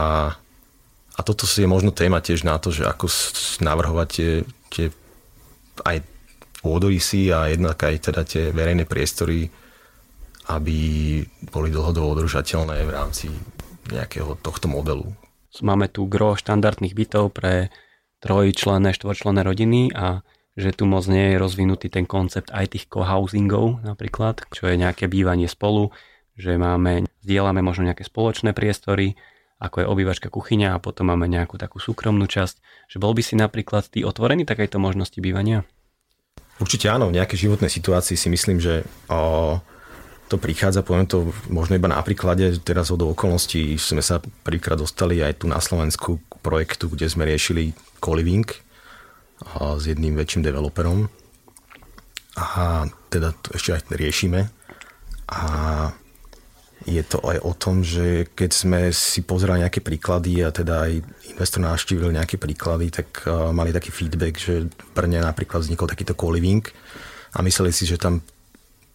a 1.17 1.21
toto 1.25 1.49
si 1.49 1.65
je 1.65 1.69
možno 1.69 1.95
téma 1.95 2.21
tiež 2.21 2.45
na 2.45 2.61
to, 2.61 2.73
že 2.73 2.85
ako 2.85 3.09
navrhovať 3.65 4.09
tie, 4.09 4.31
tie 4.71 4.87
aj 5.83 6.05
pôdorysy 6.61 7.33
a 7.35 7.53
jednak 7.53 7.77
aj 7.77 7.95
teda 8.13 8.23
tie 8.25 8.53
verejné 8.53 8.89
priestory, 8.89 9.49
aby 10.49 10.79
boli 11.49 11.69
dlhodobo 11.73 12.21
udržateľné 12.21 12.85
v 12.85 12.91
rámci 12.93 13.27
nejakého 13.89 14.37
tohto 14.41 14.69
modelu. 14.69 15.09
Máme 15.63 15.87
tu 15.87 16.09
gro 16.11 16.35
štandardných 16.35 16.97
bytov 16.97 17.37
pre 17.37 17.71
trojčlenné, 18.25 18.97
štvorčlenné 18.97 19.45
rodiny 19.45 19.93
a 19.95 20.25
že 20.55 20.71
tu 20.71 20.87
moc 20.87 21.05
nie 21.11 21.35
je 21.35 21.41
rozvinutý 21.43 21.91
ten 21.91 22.07
koncept 22.07 22.55
aj 22.55 22.79
tých 22.79 22.87
cohousingov 22.87 23.83
napríklad, 23.83 24.47
čo 24.55 24.71
je 24.71 24.79
nejaké 24.79 25.11
bývanie 25.11 25.51
spolu, 25.51 25.91
že 26.39 26.55
máme, 26.55 27.07
zdieľame 27.27 27.63
možno 27.63 27.87
nejaké 27.91 28.07
spoločné 28.07 28.55
priestory, 28.55 29.19
ako 29.59 29.83
je 29.83 29.91
obývačka 29.91 30.29
kuchyňa 30.31 30.79
a 30.79 30.83
potom 30.83 31.11
máme 31.11 31.31
nejakú 31.31 31.59
takú 31.59 31.79
súkromnú 31.79 32.27
časť. 32.27 32.89
Že 32.91 32.97
bol 33.03 33.13
by 33.15 33.23
si 33.23 33.35
napríklad 33.39 33.87
ty 33.91 34.03
otvorený 34.03 34.47
takejto 34.47 34.79
možnosti 34.83 35.19
bývania? 35.19 35.67
Určite 36.63 36.87
áno, 36.87 37.11
v 37.11 37.19
nejakej 37.19 37.51
životnej 37.51 37.71
situácii 37.71 38.15
si 38.15 38.29
myslím, 38.31 38.63
že 38.63 38.87
o, 39.11 39.59
to 40.29 40.41
prichádza, 40.41 40.81
poviem 40.81 41.05
to 41.05 41.31
možno 41.53 41.77
iba 41.77 41.87
na 41.87 42.01
príklade, 42.01 42.57
teraz 42.65 42.89
od 42.89 43.05
okolností 43.05 43.77
sme 43.77 44.01
sa 44.01 44.25
prvýkrát 44.43 44.81
dostali 44.81 45.21
aj 45.21 45.45
tu 45.45 45.47
na 45.47 45.61
Slovensku 45.61 46.17
k 46.17 46.33
projektu, 46.41 46.89
kde 46.89 47.07
sme 47.13 47.29
riešili 47.29 47.77
co-living 48.01 48.49
s 49.55 49.85
jedným 49.85 50.17
väčším 50.17 50.47
developerom. 50.47 51.13
A 52.35 52.85
teda 53.13 53.37
to 53.45 53.55
ešte 53.55 53.77
aj 53.77 53.95
riešime. 53.95 54.49
A 55.31 55.41
je 56.85 57.01
to 57.01 57.17
aj 57.25 57.39
o 57.41 57.53
tom, 57.57 57.81
že 57.81 58.29
keď 58.37 58.51
sme 58.53 58.81
si 58.93 59.25
pozerali 59.25 59.65
nejaké 59.65 59.81
príklady 59.81 60.45
a 60.45 60.53
teda 60.53 60.85
aj 60.85 60.93
investor 61.33 61.65
navštívil 61.65 62.13
nejaké 62.13 62.37
príklady, 62.37 62.93
tak 62.93 63.25
mali 63.55 63.73
taký 63.73 63.89
feedback, 63.89 64.37
že 64.37 64.69
v 64.69 64.91
Brne 64.93 65.25
napríklad 65.25 65.65
vznikol 65.65 65.89
takýto 65.89 66.13
co-living 66.13 66.61
a 67.33 67.41
mysleli 67.41 67.73
si, 67.73 67.89
že 67.89 67.97
tam 67.97 68.21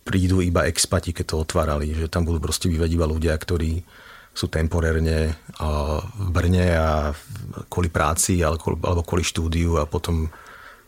prídu 0.09 0.41
iba 0.41 0.65
expati, 0.65 1.13
keď 1.13 1.25
to 1.29 1.35
otvárali, 1.45 1.93
že 1.93 2.09
tam 2.09 2.25
budú 2.25 2.41
proste 2.41 2.65
bývať 2.65 2.89
iba 2.97 3.05
ľudia, 3.05 3.37
ktorí 3.37 3.85
sú 4.33 4.49
temporérne 4.49 5.37
v 6.17 6.27
Brne 6.33 6.65
a 6.73 7.13
kvôli 7.69 7.93
práci 7.93 8.41
alebo 8.41 9.05
kvôli 9.05 9.21
štúdiu 9.21 9.77
a 9.77 9.85
potom, 9.85 10.25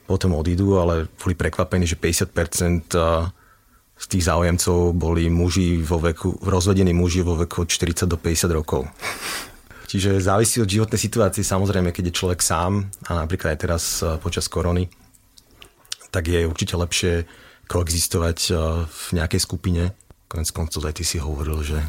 potom 0.09 0.33
odídu, 0.33 0.81
ale 0.81 1.05
boli 1.21 1.37
prekvapení, 1.37 1.85
že 1.85 2.01
50% 2.01 2.97
z 4.01 4.05
tých 4.09 4.25
záujemcov 4.25 4.97
boli 4.97 5.29
muži 5.29 5.77
vo 5.85 6.01
veku, 6.01 6.41
rozvedení 6.41 6.89
muži 6.89 7.21
vo 7.21 7.37
veku 7.37 7.61
od 7.61 7.69
40 7.69 8.09
do 8.09 8.17
50 8.17 8.57
rokov. 8.57 8.89
Čiže 9.91 10.23
závisí 10.23 10.63
od 10.63 10.71
životnej 10.71 10.97
situácie, 10.97 11.43
samozrejme, 11.43 11.91
keď 11.91 12.09
je 12.09 12.17
človek 12.17 12.39
sám, 12.39 12.87
a 13.11 13.27
napríklad 13.27 13.53
aj 13.53 13.59
teraz 13.59 13.83
počas 14.23 14.47
korony, 14.47 14.87
tak 16.09 16.31
je 16.31 16.47
určite 16.47 16.79
lepšie 16.79 17.27
koexistovať 17.71 18.39
e, 18.51 18.53
v 18.83 19.03
nejakej 19.15 19.39
skupine. 19.39 19.95
Konec 20.27 20.51
koncov 20.51 20.83
aj 20.83 20.99
ty 20.99 21.07
si 21.07 21.23
hovoril, 21.23 21.63
že, 21.63 21.79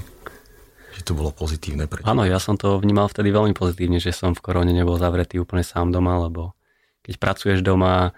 že 0.95 1.03
to 1.03 1.19
bolo 1.19 1.35
pozitívne. 1.35 1.91
Pre 1.91 2.07
Áno, 2.07 2.23
ja 2.23 2.39
som 2.39 2.55
to 2.55 2.79
vnímal 2.79 3.11
vtedy 3.11 3.35
veľmi 3.35 3.51
pozitívne, 3.59 3.99
že 3.99 4.15
som 4.15 4.31
v 4.31 4.43
korone 4.43 4.71
nebol 4.71 4.95
zavretý 4.95 5.43
úplne 5.43 5.67
sám 5.67 5.91
doma, 5.91 6.23
lebo 6.23 6.55
keď 7.03 7.19
pracuješ 7.19 7.67
doma, 7.67 8.15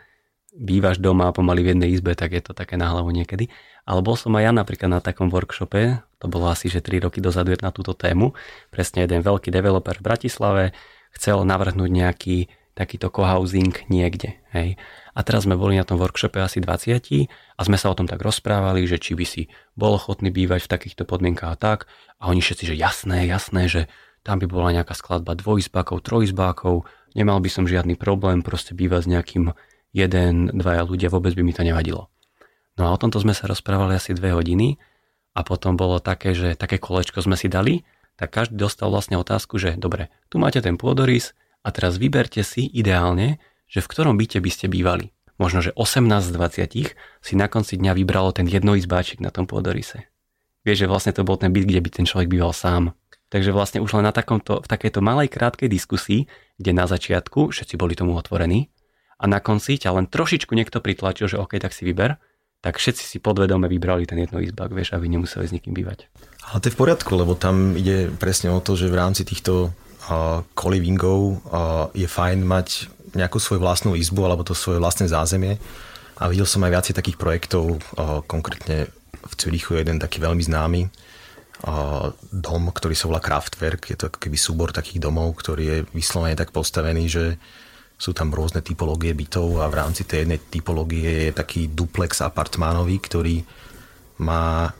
bývaš 0.52 1.00
doma 1.00 1.32
pomaly 1.32 1.64
v 1.64 1.70
jednej 1.72 1.90
izbe, 1.96 2.12
tak 2.12 2.36
je 2.36 2.44
to 2.44 2.52
také 2.52 2.76
na 2.76 2.92
hlavu 2.92 3.08
niekedy. 3.08 3.48
Ale 3.88 4.04
bol 4.04 4.16
som 4.16 4.36
aj 4.36 4.44
ja 4.44 4.52
napríklad 4.52 4.88
na 4.92 5.00
takom 5.00 5.32
workshope, 5.32 6.04
to 6.20 6.26
bolo 6.28 6.48
asi 6.52 6.68
že 6.68 6.84
3 6.84 7.08
roky 7.08 7.24
dozadu 7.24 7.56
na 7.60 7.72
túto 7.72 7.96
tému. 7.96 8.36
Presne 8.68 9.04
jeden 9.08 9.24
veľký 9.24 9.48
developer 9.48 9.96
v 10.00 10.04
Bratislave 10.04 10.64
chcel 11.16 11.44
navrhnúť 11.44 11.90
nejaký 11.92 12.48
takýto 12.74 13.08
cohousing 13.08 13.86
niekde. 13.86 14.42
Hej. 14.50 14.74
A 15.14 15.22
teraz 15.22 15.46
sme 15.46 15.54
boli 15.54 15.78
na 15.78 15.86
tom 15.86 15.98
workshope 16.02 16.42
asi 16.42 16.58
20 16.58 17.30
a 17.30 17.60
sme 17.62 17.78
sa 17.78 17.90
o 17.90 17.96
tom 17.96 18.10
tak 18.10 18.18
rozprávali, 18.18 18.82
že 18.90 18.98
či 18.98 19.14
by 19.14 19.26
si 19.26 19.46
bol 19.78 19.94
ochotný 19.94 20.34
bývať 20.34 20.66
v 20.66 20.72
takýchto 20.74 21.06
podmienkách 21.06 21.54
a 21.54 21.58
tak. 21.58 21.78
A 22.18 22.34
oni 22.34 22.42
všetci, 22.42 22.74
že 22.74 22.78
jasné, 22.78 23.30
jasné, 23.30 23.70
že 23.70 23.82
tam 24.26 24.42
by 24.42 24.46
bola 24.50 24.74
nejaká 24.74 24.98
skladba 24.98 25.38
dvojizbákov, 25.38 26.02
trojizbákov, 26.02 26.82
nemal 27.14 27.38
by 27.38 27.50
som 27.52 27.68
žiadny 27.68 27.94
problém 27.94 28.42
proste 28.42 28.74
bývať 28.74 29.06
s 29.06 29.10
nejakým 29.10 29.44
jeden, 29.94 30.50
dvaja 30.50 30.82
ľudia, 30.82 31.12
vôbec 31.12 31.36
by 31.38 31.42
mi 31.46 31.54
to 31.54 31.62
nevadilo. 31.62 32.10
No 32.74 32.90
a 32.90 32.90
o 32.90 32.98
tomto 32.98 33.22
sme 33.22 33.36
sa 33.36 33.46
rozprávali 33.46 33.94
asi 33.94 34.18
dve 34.18 34.34
hodiny 34.34 34.82
a 35.38 35.46
potom 35.46 35.78
bolo 35.78 36.02
také, 36.02 36.34
že 36.34 36.58
také 36.58 36.82
kolečko 36.82 37.22
sme 37.22 37.38
si 37.38 37.46
dali, 37.46 37.86
tak 38.18 38.34
každý 38.34 38.58
dostal 38.58 38.90
vlastne 38.90 39.14
otázku, 39.14 39.62
že 39.62 39.78
dobre, 39.78 40.10
tu 40.26 40.42
máte 40.42 40.58
ten 40.58 40.74
pôdorys 40.74 41.38
a 41.64 41.68
teraz 41.72 41.96
vyberte 41.96 42.44
si 42.44 42.68
ideálne, 42.68 43.40
že 43.64 43.80
v 43.80 43.90
ktorom 43.90 44.20
byte 44.20 44.38
by 44.38 44.50
ste 44.52 44.68
bývali. 44.68 45.10
Možno, 45.40 45.64
že 45.64 45.74
18 45.74 46.30
z 46.30 46.30
20 46.30 46.94
si 47.24 47.32
na 47.34 47.50
konci 47.50 47.74
dňa 47.80 47.96
vybralo 47.98 48.30
ten 48.30 48.46
jednoizbáčik 48.46 49.18
na 49.18 49.34
tom 49.34 49.50
pôdorise. 49.50 50.06
Vieš, 50.62 50.86
že 50.86 50.90
vlastne 50.90 51.12
to 51.16 51.26
bol 51.26 51.34
ten 51.34 51.50
byt, 51.50 51.66
kde 51.66 51.80
by 51.82 51.90
ten 51.90 52.06
človek 52.06 52.30
býval 52.30 52.54
sám. 52.54 52.94
Takže 53.34 53.50
vlastne 53.50 53.82
už 53.82 53.98
len 53.98 54.06
na 54.06 54.14
takomto, 54.14 54.62
v 54.62 54.70
takejto 54.70 55.02
malej 55.02 55.32
krátkej 55.32 55.66
diskusii, 55.66 56.30
kde 56.54 56.70
na 56.70 56.86
začiatku 56.86 57.50
všetci 57.50 57.74
boli 57.74 57.98
tomu 57.98 58.14
otvorení 58.14 58.70
a 59.18 59.24
na 59.26 59.42
konci 59.42 59.74
ťa 59.74 59.90
len 59.96 60.06
trošičku 60.06 60.54
niekto 60.54 60.78
pritlačil, 60.78 61.26
že 61.26 61.40
OK, 61.40 61.58
tak 61.58 61.74
si 61.74 61.82
vyber, 61.82 62.20
tak 62.62 62.80
všetci 62.80 63.04
si 63.04 63.18
podvedome 63.20 63.68
vybrali 63.68 64.08
ten 64.08 64.22
jednoizbák, 64.22 64.72
vieš, 64.72 64.96
aby 64.96 65.10
nemuseli 65.10 65.44
s 65.50 65.52
nikým 65.52 65.76
bývať. 65.76 66.08
Ale 66.48 66.62
to 66.62 66.68
je 66.70 66.74
v 66.76 66.80
poriadku, 66.80 67.12
lebo 67.12 67.36
tam 67.36 67.74
ide 67.76 68.08
presne 68.16 68.54
o 68.54 68.60
to, 68.62 68.78
že 68.78 68.88
v 68.88 68.96
rámci 68.96 69.26
týchto 69.26 69.74
kolivingov 70.52 71.40
je 71.96 72.04
fajn 72.04 72.44
mať 72.44 72.68
nejakú 73.14 73.38
svoju 73.38 73.62
vlastnú 73.62 73.94
izbu 73.94 74.26
alebo 74.26 74.42
to 74.42 74.52
svoje 74.52 74.82
vlastné 74.82 75.08
zázemie. 75.08 75.56
A 76.20 76.30
videl 76.30 76.46
som 76.46 76.62
aj 76.62 76.72
viacej 76.74 76.94
takých 76.94 77.18
projektov, 77.18 77.82
konkrétne 78.30 78.86
v 79.24 79.34
Cürichu 79.34 79.74
je 79.74 79.82
jeden 79.82 79.98
taký 79.98 80.20
veľmi 80.20 80.44
známy 80.44 80.86
dom, 82.28 82.62
ktorý 82.68 82.92
sa 82.92 83.08
volá 83.08 83.24
Kraftwerk. 83.24 83.88
Je 83.88 83.96
to 83.96 84.12
keby 84.12 84.36
súbor 84.36 84.68
takých 84.70 85.00
domov, 85.00 85.32
ktorý 85.40 85.64
je 85.64 85.78
vyslovene 85.96 86.36
tak 86.36 86.52
postavený, 86.52 87.04
že 87.08 87.24
sú 87.94 88.12
tam 88.12 88.34
rôzne 88.34 88.60
typológie 88.60 89.14
bytov 89.14 89.62
a 89.62 89.70
v 89.70 89.78
rámci 89.78 90.04
tej 90.04 90.26
jednej 90.26 90.42
typológie 90.42 91.30
je 91.30 91.32
taký 91.32 91.72
duplex 91.72 92.20
apartmánový, 92.20 93.00
ktorý 93.00 93.40
má 94.20 94.74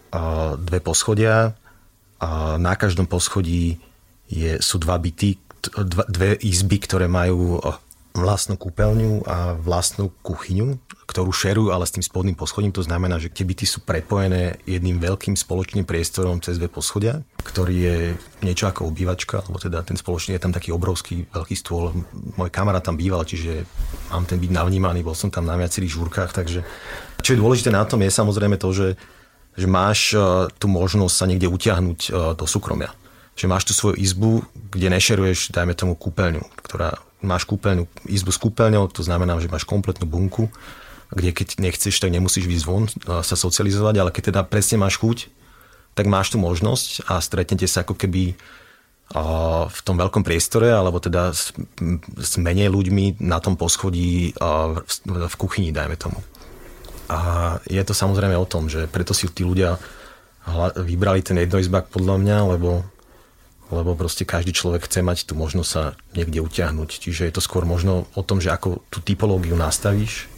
dve 0.61 0.79
poschodia 0.85 1.57
a 2.21 2.61
na 2.61 2.75
každom 2.77 3.07
poschodí 3.07 3.81
je, 4.35 4.59
sú 4.59 4.83
dva 4.83 4.99
byty, 4.99 5.39
dva, 5.71 6.05
dve 6.11 6.35
izby, 6.43 6.83
ktoré 6.83 7.07
majú 7.07 7.63
vlastnú 8.15 8.55
kúpeľňu 8.55 9.27
a 9.27 9.59
vlastnú 9.59 10.07
kuchyňu, 10.23 10.79
ktorú 11.11 11.35
šerujú 11.35 11.75
ale 11.75 11.83
s 11.83 11.99
tým 11.99 12.07
spodným 12.07 12.39
poschodím. 12.39 12.71
To 12.71 12.87
znamená, 12.87 13.19
že 13.19 13.27
tie 13.27 13.43
byty 13.43 13.67
sú 13.67 13.83
prepojené 13.83 14.63
jedným 14.71 15.03
veľkým 15.03 15.35
spoločným 15.35 15.83
priestorom 15.83 16.39
cez 16.39 16.63
dve 16.63 16.71
poschodia, 16.71 17.27
ktorý 17.43 17.75
je 17.75 17.97
niečo 18.47 18.71
ako 18.71 18.87
obývačka, 18.87 19.43
alebo 19.43 19.59
teda 19.59 19.83
ten 19.83 19.99
spoločný 19.99 20.39
je 20.39 20.43
tam 20.47 20.55
taký 20.55 20.71
obrovský 20.71 21.27
veľký 21.27 21.59
stôl. 21.59 21.91
Môj 22.39 22.55
kamarát 22.55 22.87
tam 22.87 22.95
býval, 22.95 23.27
čiže 23.27 23.67
mám 24.15 24.31
ten 24.31 24.39
byt 24.39 24.63
navnímaný, 24.63 25.03
bol 25.03 25.19
som 25.19 25.35
tam 25.35 25.51
na 25.51 25.59
viacerých 25.59 25.99
žúrkach, 25.99 26.31
takže 26.31 26.63
čo 27.19 27.35
je 27.35 27.43
dôležité 27.43 27.75
na 27.75 27.83
tom 27.83 27.99
je 27.99 28.15
samozrejme 28.15 28.63
to, 28.63 28.71
že, 28.71 28.89
že 29.59 29.67
máš 29.67 30.15
uh, 30.15 30.47
tú 30.63 30.71
možnosť 30.71 31.15
sa 31.19 31.27
niekde 31.27 31.51
utiahnuť 31.51 32.01
uh, 32.15 32.39
do 32.39 32.47
súkromia. 32.47 32.95
Že 33.35 33.47
máš 33.51 33.67
tú 33.67 33.73
svoju 33.75 33.99
izbu, 33.99 34.47
kde 34.71 34.95
nešeruješ, 34.95 35.51
dajme 35.51 35.75
tomu, 35.75 35.99
kúpeľňu, 35.99 36.43
ktorá 36.63 36.99
máš 37.19 37.45
kúpeľňu, 37.51 37.91
izbu 38.07 38.31
s 38.31 38.39
kúpeľňou, 38.39 38.87
to 38.95 39.03
znamená, 39.03 39.35
že 39.43 39.51
máš 39.51 39.67
kompletnú 39.67 40.07
bunku, 40.07 40.53
kde 41.11 41.31
keď 41.35 41.59
nechceš, 41.59 41.99
tak 41.99 42.15
nemusíš 42.15 42.47
výsť 42.47 42.67
von 42.67 42.87
sa 43.23 43.35
socializovať, 43.35 43.95
ale 43.99 44.11
keď 44.15 44.23
teda 44.35 44.41
presne 44.47 44.83
máš 44.83 44.99
chuť, 45.03 45.31
tak 45.95 46.11
máš 46.11 46.35
tu 46.35 46.43
možnosť 46.43 47.07
a 47.07 47.23
stretnete 47.23 47.71
sa 47.71 47.87
ako 47.87 47.95
keby 47.95 48.35
v 49.69 49.81
tom 49.85 50.01
veľkom 50.01 50.25
priestore, 50.25 50.73
alebo 50.73 50.97
teda 50.97 51.31
s, 51.31 51.53
s 52.19 52.35
menej 52.41 52.73
ľuďmi 52.73 53.21
na 53.21 53.39
tom 53.39 53.55
poschodí 53.55 54.33
v 55.05 55.35
kuchyni, 55.37 55.77
dajme 55.77 55.95
tomu. 56.01 56.19
A 57.13 57.61
je 57.69 57.85
to 57.85 57.93
samozrejme 57.93 58.33
o 58.33 58.49
tom, 58.49 58.73
že 58.73 58.89
preto 58.89 59.13
si 59.13 59.29
tí 59.29 59.45
ľudia 59.45 59.77
vybrali 60.73 61.21
ten 61.21 61.37
jednoizbák 61.37 61.93
podľa 61.93 62.17
mňa, 62.17 62.39
lebo 62.57 62.81
lebo 63.73 63.97
proste 63.97 64.29
každý 64.29 64.53
človek 64.53 64.85
chce 64.85 65.01
mať 65.01 65.19
tú 65.29 65.39
možnosť 65.39 65.71
sa 65.71 65.97
niekde 66.13 66.41
utiahnuť. 66.45 66.91
Čiže 67.01 67.29
je 67.29 67.35
to 67.35 67.43
skôr 67.45 67.65
možno 67.65 68.05
o 68.13 68.23
tom, 68.25 68.41
že 68.41 68.53
ako 68.53 68.85
tú 68.93 69.01
typológiu 69.01 69.57
nastavíš 69.57 70.29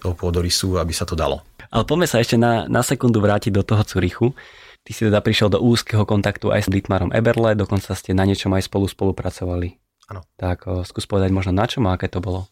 toho 0.00 0.16
pôdorysu, 0.16 0.80
aby 0.80 0.96
sa 0.96 1.04
to 1.04 1.12
dalo. 1.12 1.44
Ale 1.70 1.84
poďme 1.84 2.08
sa 2.08 2.18
ešte 2.18 2.40
na, 2.40 2.66
na 2.66 2.80
sekundu 2.80 3.20
vrátiť 3.20 3.52
do 3.52 3.62
toho 3.62 3.84
Curichu. 3.84 4.32
Ty 4.80 4.90
si 4.96 5.06
teda 5.06 5.20
prišiel 5.20 5.52
do 5.52 5.60
úzkeho 5.60 6.08
kontaktu 6.08 6.48
aj 6.50 6.66
s 6.66 6.68
Dietmarom 6.72 7.12
Eberle, 7.12 7.52
dokonca 7.52 7.92
ste 7.92 8.16
na 8.16 8.24
niečom 8.24 8.50
aj 8.56 8.64
spolu 8.64 8.88
spolupracovali. 8.88 9.76
Áno. 10.08 10.24
Tak 10.40 10.58
o, 10.66 10.82
skús 10.82 11.04
povedať 11.04 11.30
možno 11.30 11.52
na 11.52 11.68
čom 11.68 11.84
a 11.86 11.94
aké 11.94 12.08
to 12.08 12.18
bolo. 12.18 12.48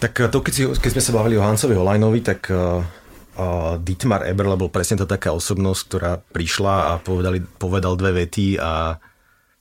Tak 0.00 0.30
to, 0.32 0.38
keď, 0.40 0.52
si, 0.54 0.62
keď 0.66 0.90
sme 0.98 1.02
sa 1.04 1.12
bavili 1.14 1.36
o 1.36 1.44
Hansovi 1.44 1.74
Holajnovi, 1.76 2.20
tak 2.22 2.48
uh, 2.48 2.80
uh, 2.80 2.82
Dietmar 3.78 4.26
Eberle 4.26 4.58
bol 4.58 4.72
presne 4.72 4.98
to 4.98 5.06
taká 5.06 5.30
osobnosť, 5.30 5.80
ktorá 5.86 6.12
prišla 6.18 6.74
a 6.90 6.92
povedali, 6.98 7.38
povedal 7.38 7.94
dve 7.94 8.26
vety 8.26 8.58
a 8.58 8.98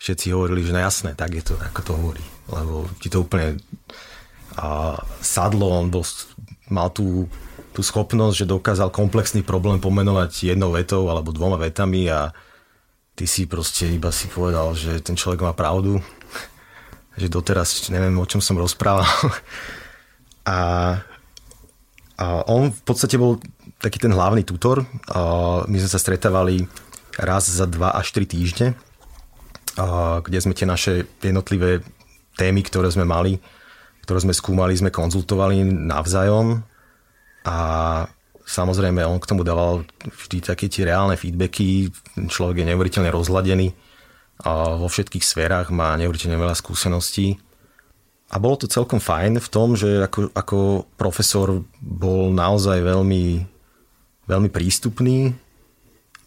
všetci 0.01 0.34
hovorili, 0.34 0.65
že 0.65 0.74
no 0.74 0.81
jasné, 0.81 1.13
tak 1.13 1.38
je 1.38 1.43
to, 1.46 1.53
ako 1.62 1.79
to 1.86 1.91
hovorí. 1.93 2.25
Lebo 2.50 2.89
ti 2.98 3.13
to 3.13 3.22
úplne 3.22 3.62
uh, 4.57 4.98
sadlo, 5.22 5.69
on 5.77 5.93
bol, 5.93 6.01
mal 6.74 6.89
tú 6.89 7.29
tú 7.77 7.86
schopnosť, 7.86 8.41
že 8.41 8.50
dokázal 8.50 8.89
komplexný 8.89 9.46
problém 9.46 9.77
pomenovať 9.77 10.50
jednou 10.50 10.74
vetou 10.74 11.05
alebo 11.13 11.29
dvoma 11.29 11.62
vetami 11.62 12.10
a 12.10 12.34
ty 13.13 13.29
si 13.29 13.46
proste 13.46 13.86
iba 13.86 14.10
si 14.10 14.25
povedal, 14.34 14.74
že 14.74 14.98
ten 14.98 15.13
človek 15.13 15.46
má 15.46 15.53
pravdu, 15.53 16.01
že 17.22 17.29
doteraz 17.29 17.93
neviem, 17.93 18.17
o 18.17 18.25
čom 18.25 18.41
som 18.41 18.57
rozprával. 18.57 19.05
A, 20.48 20.96
a 22.15 22.25
on 22.48 22.72
v 22.72 22.81
podstate 22.88 23.19
bol 23.19 23.36
taký 23.81 24.01
ten 24.01 24.13
hlavný 24.13 24.41
tutor. 24.48 24.86
My 25.67 25.77
sme 25.77 25.89
sa 25.89 26.01
stretávali 26.01 26.65
raz 27.17 27.50
za 27.50 27.65
dva 27.65 27.93
až 27.98 28.13
tri 28.13 28.29
týždne, 28.29 28.77
a 29.77 30.19
kde 30.25 30.39
sme 30.41 30.57
tie 30.57 30.65
naše 30.65 31.05
jednotlivé 31.22 31.86
témy, 32.38 32.65
ktoré 32.65 32.89
sme 32.89 33.05
mali, 33.05 33.38
ktoré 34.05 34.22
sme 34.22 34.34
skúmali, 34.34 34.74
sme 34.77 34.93
konzultovali 34.93 35.62
navzájom 35.65 36.62
a 37.46 37.57
samozrejme 38.48 39.03
on 39.03 39.19
k 39.19 39.29
tomu 39.29 39.43
dával 39.43 39.84
vždy 40.07 40.39
také 40.39 40.72
tie 40.72 40.88
reálne 40.88 41.19
feedbacky, 41.19 41.91
človek 42.15 42.63
je 42.63 42.69
neuveriteľne 42.72 43.12
rozladený 43.12 43.75
a 44.46 44.77
vo 44.77 44.88
všetkých 44.88 45.25
sférach 45.25 45.74
má 45.74 45.98
neuveriteľne 45.98 46.38
veľa 46.38 46.55
skúseností. 46.55 47.41
A 48.27 48.38
bolo 48.38 48.60
to 48.60 48.72
celkom 48.72 49.01
fajn 49.01 49.39
v 49.41 49.50
tom, 49.50 49.74
že 49.74 50.03
ako, 50.03 50.31
ako 50.36 50.57
profesor 51.00 51.63
bol 51.79 52.29
naozaj 52.31 52.84
veľmi, 52.84 53.43
veľmi 54.27 54.51
prístupný, 54.51 55.34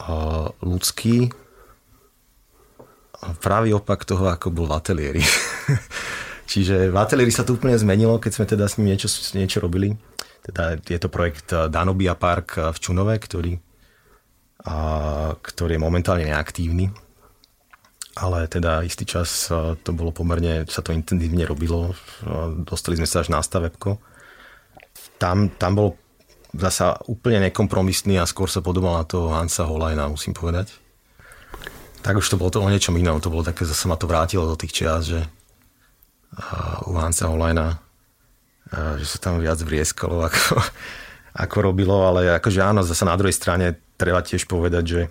a 0.01 0.49
ľudský, 0.65 1.29
pravý 3.41 3.77
opak 3.77 4.09
toho, 4.09 4.33
ako 4.33 4.49
bol 4.49 4.67
v 4.69 4.77
ateliéri. 4.81 5.23
Čiže 6.51 6.91
v 6.91 6.97
ateliéri 6.97 7.31
sa 7.31 7.45
to 7.45 7.55
úplne 7.55 7.77
zmenilo, 7.77 8.17
keď 8.19 8.33
sme 8.33 8.47
teda 8.49 8.65
s 8.67 8.81
ním 8.81 8.97
niečo, 8.97 9.07
niečo 9.37 9.61
robili. 9.61 9.95
Teda 10.41 10.81
je 10.81 10.99
to 10.99 11.13
projekt 11.13 11.53
eh, 11.53 11.69
Danobia 11.69 12.17
Park 12.17 12.57
eh, 12.57 12.73
v 12.73 12.79
Čunove, 12.81 13.15
ktorý, 13.21 13.55
a, 14.65 14.77
ktorý 15.37 15.77
je 15.77 15.85
momentálne 15.85 16.25
neaktívny. 16.25 16.89
Ale 18.19 18.51
teda 18.51 18.83
istý 18.83 19.05
čas 19.07 19.53
eh, 19.53 19.77
to 19.85 19.93
bolo 19.93 20.11
pomerne, 20.11 20.65
sa 20.67 20.81
to 20.81 20.97
intenzívne 20.97 21.45
robilo. 21.45 21.93
Dostali 22.65 22.97
sme 22.97 23.07
sa 23.07 23.23
až 23.23 23.31
na 23.31 23.45
stavebko. 23.45 24.01
Tam, 25.21 25.53
tam 25.61 25.73
bol 25.77 26.00
zasa 26.55 26.99
úplne 27.07 27.51
nekompromisný 27.51 28.19
a 28.19 28.29
skôr 28.29 28.51
sa 28.51 28.65
podobal 28.65 28.99
na 28.99 29.05
toho 29.07 29.31
Hansa 29.31 29.67
Holajna, 29.67 30.11
musím 30.11 30.35
povedať. 30.35 30.75
Tak 32.01 32.17
už 32.17 32.27
to 32.33 32.41
bolo 32.41 32.51
to 32.51 32.65
o 32.65 32.71
niečom 32.71 32.97
inom. 32.97 33.21
To 33.21 33.29
bolo 33.29 33.45
také, 33.45 33.69
zase 33.69 33.85
ma 33.87 33.95
to 33.95 34.09
vrátilo 34.09 34.49
do 34.49 34.57
tých 34.57 34.73
čias, 34.73 35.05
že 35.11 35.21
u 36.89 36.97
Hansa 36.97 37.29
Holajna 37.29 37.91
že 38.71 39.07
sa 39.07 39.19
tam 39.19 39.43
viac 39.43 39.59
vrieskalo 39.61 40.23
ako, 40.29 40.63
ako 41.35 41.57
robilo, 41.59 42.07
ale 42.07 42.31
akože 42.39 42.61
áno, 42.63 42.87
zase 42.87 43.03
na 43.07 43.19
druhej 43.19 43.35
strane 43.35 43.67
treba 43.99 44.23
tiež 44.23 44.47
povedať, 44.47 44.85
že, 44.87 45.03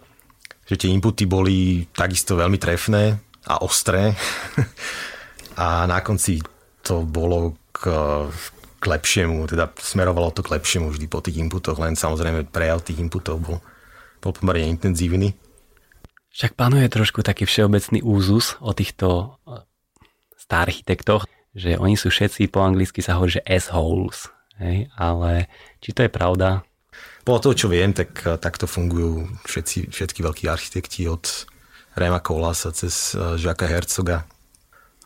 že 0.66 0.76
tie 0.80 0.90
inputy 0.92 1.28
boli 1.28 1.86
takisto 1.92 2.40
veľmi 2.40 2.58
trefné 2.58 3.20
a 3.48 3.62
ostré 3.63 4.16
a 5.63 5.86
na 5.86 6.00
konci 6.00 6.40
to 6.84 7.04
bolo 7.04 7.60
k, 7.76 7.92
k 8.80 8.86
lepšiemu, 8.88 9.46
teda 9.52 9.70
smerovalo 9.76 10.32
to 10.32 10.39
k 10.39 10.56
lepšiemu 10.56 10.88
vždy 10.89 11.06
po 11.12 11.20
tých 11.20 11.38
inputoch, 11.38 11.76
len 11.78 12.00
samozrejme 12.00 12.48
prejav 12.48 12.80
tých 12.80 13.04
inputov 13.04 13.44
bol, 13.44 13.58
bol 14.24 14.32
pomerne 14.32 14.72
intenzívny. 14.72 15.36
Však 16.32 16.56
panuje 16.56 16.88
trošku 16.88 17.20
taký 17.20 17.44
všeobecný 17.44 18.00
úzus 18.00 18.56
o 18.63 18.72
týchto 18.72 19.36
star 20.39 20.72
architektoch, 20.72 21.28
že 21.52 21.76
oni 21.76 22.00
sú 22.00 22.08
všetci, 22.08 22.48
po 22.48 22.63
anglicky 22.63 23.04
sa 23.04 23.20
hovorí, 23.20 23.38
že 23.38 23.46
assholes. 23.46 24.32
Hej? 24.62 24.88
Ale 24.96 25.52
či 25.84 25.92
to 25.92 26.08
je 26.08 26.12
pravda? 26.12 26.63
Po 27.28 27.38
toho, 27.38 27.54
čo 27.54 27.68
viem, 27.68 27.92
tak 27.92 28.24
takto 28.39 28.65
fungujú 28.65 29.28
všetci, 29.44 29.92
všetky 29.92 30.24
veľkí 30.24 30.46
architekti 30.48 31.06
od 31.06 31.28
Rema 32.00 32.24
Kolasa 32.24 32.72
cez 32.72 33.13
Žaka 33.18 33.65
eh, 33.68 33.72
Herzoga 33.76 34.18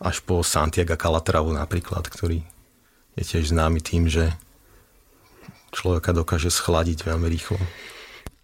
až 0.04 0.20
po 0.22 0.44
Santiago 0.44 1.00
Calatravu 1.00 1.50
napríklad, 1.56 2.06
ktorý 2.06 2.44
je 3.18 3.24
tiež 3.24 3.54
známy 3.54 3.80
tým, 3.84 4.10
že 4.10 4.34
človeka 5.74 6.14
dokáže 6.14 6.54
schladiť 6.54 7.06
veľmi 7.06 7.28
rýchlo. 7.30 7.58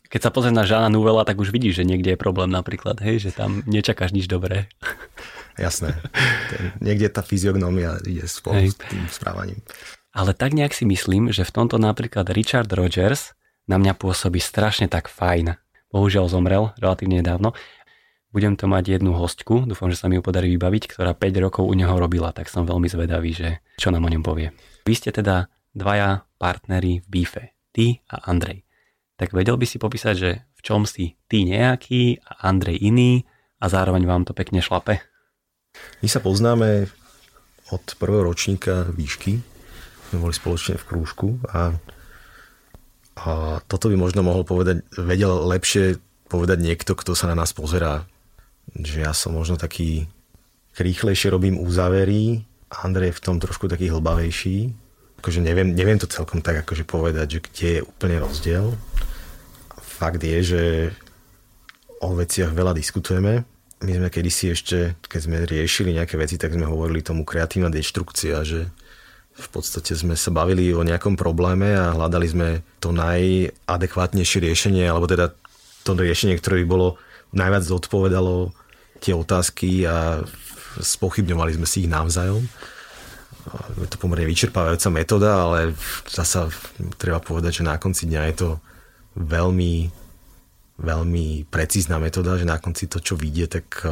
Keď 0.10 0.22
sa 0.26 0.34
pozrieš 0.34 0.58
na 0.58 0.66
Žána 0.66 0.90
Nuvela, 0.90 1.22
tak 1.22 1.38
už 1.38 1.54
vidíš, 1.54 1.82
že 1.82 1.88
niekde 1.88 2.18
je 2.18 2.20
problém 2.20 2.50
napríklad, 2.50 2.98
hej, 3.06 3.30
že 3.30 3.32
tam 3.32 3.62
nečakáš 3.70 4.10
nič 4.10 4.26
dobré. 4.26 4.66
Jasné. 5.60 5.94
Niekde 6.80 7.14
tá 7.14 7.22
fyziognomia 7.22 8.02
ide 8.08 8.26
spolu 8.26 8.64
Hej. 8.64 8.74
s 8.74 8.76
tým 8.80 9.06
správaním. 9.12 9.60
Ale 10.16 10.34
tak 10.34 10.56
nejak 10.56 10.74
si 10.74 10.88
myslím, 10.88 11.30
že 11.30 11.46
v 11.46 11.54
tomto 11.54 11.78
napríklad 11.78 12.32
Richard 12.32 12.72
Rogers 12.72 13.36
na 13.70 13.78
mňa 13.78 13.94
pôsobí 14.00 14.42
strašne 14.42 14.90
tak 14.90 15.12
fajn. 15.12 15.60
Bohužiaľ 15.92 16.32
zomrel 16.32 16.72
relatívne 16.80 17.22
nedávno. 17.22 17.54
Budem 18.30 18.54
to 18.54 18.70
mať 18.70 19.02
jednu 19.02 19.18
hostku, 19.18 19.66
dúfam, 19.66 19.90
že 19.90 19.98
sa 19.98 20.06
mi 20.06 20.18
ju 20.18 20.22
podarí 20.22 20.54
vybaviť, 20.54 20.94
ktorá 20.94 21.18
5 21.18 21.46
rokov 21.50 21.66
u 21.66 21.74
neho 21.74 21.98
robila, 21.98 22.30
tak 22.30 22.46
som 22.46 22.62
veľmi 22.62 22.86
zvedavý, 22.86 23.34
že 23.34 23.66
čo 23.82 23.90
nám 23.90 24.06
o 24.06 24.12
ňom 24.14 24.22
povie. 24.22 24.54
Vy 24.86 24.94
ste 24.94 25.10
teda 25.10 25.50
dvaja 25.74 26.30
partneri 26.38 27.02
v 27.02 27.08
Bífe, 27.10 27.58
ty 27.74 28.06
a 28.06 28.30
Andrej. 28.30 28.62
Tak 29.18 29.34
vedel 29.34 29.58
by 29.58 29.66
si 29.66 29.82
popísať, 29.82 30.16
že 30.16 30.46
v 30.54 30.62
čom 30.62 30.86
si 30.86 31.18
ty 31.26 31.42
nejaký 31.42 32.22
a 32.22 32.54
Andrej 32.54 32.78
iný 32.86 33.26
a 33.58 33.66
zároveň 33.66 34.06
vám 34.06 34.24
to 34.30 34.38
pekne 34.38 34.62
šlape? 34.62 35.02
My 36.06 36.08
sa 36.08 36.22
poznáme 36.22 36.86
od 37.74 37.84
prvého 37.98 38.30
ročníka 38.30 38.94
výšky. 38.94 39.42
My 40.14 40.16
boli 40.22 40.34
spoločne 40.38 40.78
v 40.78 40.86
krúžku 40.86 41.28
a, 41.50 41.74
a 43.26 43.30
toto 43.66 43.90
by 43.90 43.98
možno 43.98 44.22
mohol 44.22 44.46
povedať, 44.46 44.86
vedel 44.98 45.34
lepšie 45.50 45.98
povedať 46.30 46.62
niekto, 46.62 46.94
kto 46.94 47.18
sa 47.18 47.30
na 47.30 47.42
nás 47.42 47.54
pozerá. 47.58 48.06
Že 48.76 48.98
ja 49.06 49.14
som 49.16 49.34
možno 49.34 49.58
taký 49.58 50.06
rýchlejšie 50.78 51.34
robím 51.34 51.58
úzavery, 51.58 52.46
Andrej 52.70 53.14
je 53.14 53.18
v 53.18 53.24
tom 53.26 53.38
trošku 53.42 53.66
taký 53.66 53.90
hlbavejší. 53.90 54.70
Akože 55.20 55.42
neviem, 55.42 55.74
neviem 55.74 55.98
to 55.98 56.06
celkom 56.06 56.40
tak 56.40 56.62
akože 56.64 56.86
povedať, 56.86 57.28
že 57.28 57.40
kde 57.44 57.68
je 57.68 57.82
úplne 57.84 58.22
rozdiel. 58.22 58.78
Fakt 59.82 60.22
je, 60.22 60.38
že 60.46 60.64
o 62.00 62.16
veciach 62.16 62.56
veľa 62.56 62.72
diskutujeme, 62.78 63.44
my 63.80 63.92
sme 63.96 64.10
kedysi 64.12 64.52
ešte, 64.52 65.00
keď 65.08 65.22
sme 65.24 65.38
riešili 65.48 65.96
nejaké 65.96 66.20
veci, 66.20 66.36
tak 66.36 66.52
sme 66.52 66.68
hovorili 66.68 67.00
tomu 67.00 67.24
kreatívna 67.24 67.72
deštrukcia, 67.72 68.44
že 68.44 68.68
v 69.40 69.48
podstate 69.56 69.96
sme 69.96 70.20
sa 70.20 70.36
bavili 70.36 70.76
o 70.76 70.84
nejakom 70.84 71.16
probléme 71.16 71.72
a 71.72 71.96
hľadali 71.96 72.28
sme 72.28 72.48
to 72.84 72.92
najadekvátnejšie 72.92 74.44
riešenie, 74.44 74.84
alebo 74.84 75.08
teda 75.08 75.32
to 75.88 75.96
riešenie, 75.96 76.36
ktoré 76.36 76.64
by 76.64 76.68
bolo 76.68 76.88
najviac 77.36 77.64
zodpovedalo 77.64 78.52
tie 79.00 79.16
otázky 79.16 79.88
a 79.88 80.24
spochybňovali 80.80 81.56
sme 81.56 81.68
si 81.68 81.86
ich 81.86 81.92
navzájom. 81.92 82.44
Je 83.80 83.90
to 83.90 83.98
pomerne 83.98 84.28
vyčerpávajúca 84.30 84.90
metóda, 84.94 85.32
ale 85.48 85.74
zasa 86.06 86.52
treba 87.00 87.24
povedať, 87.24 87.64
že 87.64 87.68
na 87.68 87.80
konci 87.80 88.06
dňa 88.06 88.22
je 88.30 88.36
to 88.36 88.50
veľmi 89.18 89.90
veľmi 90.80 91.52
precízna 91.52 92.00
metóda, 92.00 92.40
že 92.40 92.48
na 92.48 92.56
konci 92.56 92.88
to, 92.88 93.04
čo 93.04 93.20
vidie, 93.20 93.52
tak 93.52 93.84
eh, 93.84 93.92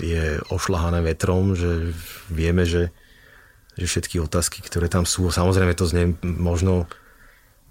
je 0.00 0.24
ošlahané 0.48 1.04
vetrom, 1.04 1.52
že 1.52 1.92
vieme, 2.32 2.64
že, 2.64 2.88
že 3.76 3.84
všetky 3.84 4.16
otázky, 4.18 4.64
ktoré 4.64 4.88
tam 4.88 5.04
sú, 5.04 5.28
samozrejme 5.28 5.76
to 5.76 5.84
znie 5.84 6.16
možno 6.24 6.88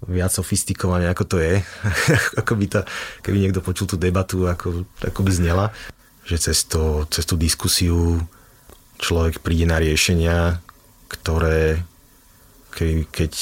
viac 0.08 0.34
sofistikované, 0.34 1.06
ako 1.10 1.24
to 1.24 1.36
je, 1.38 1.62
ako 2.40 2.52
by 2.58 2.66
to, 2.66 2.80
keby 3.22 3.36
niekto 3.38 3.62
počul 3.62 3.86
tú 3.86 3.96
debatu, 3.98 4.46
ako, 4.50 4.86
ako 5.02 5.20
by 5.22 5.30
znela, 5.30 5.66
že 6.26 6.38
cez, 6.38 6.66
to, 6.66 7.06
cez 7.10 7.26
tú 7.26 7.38
diskusiu 7.38 8.22
človek 9.02 9.42
príde 9.42 9.66
na 9.66 9.82
riešenia, 9.82 10.62
ktoré 11.10 11.82
keď, 12.72 12.88
keď 13.12 13.32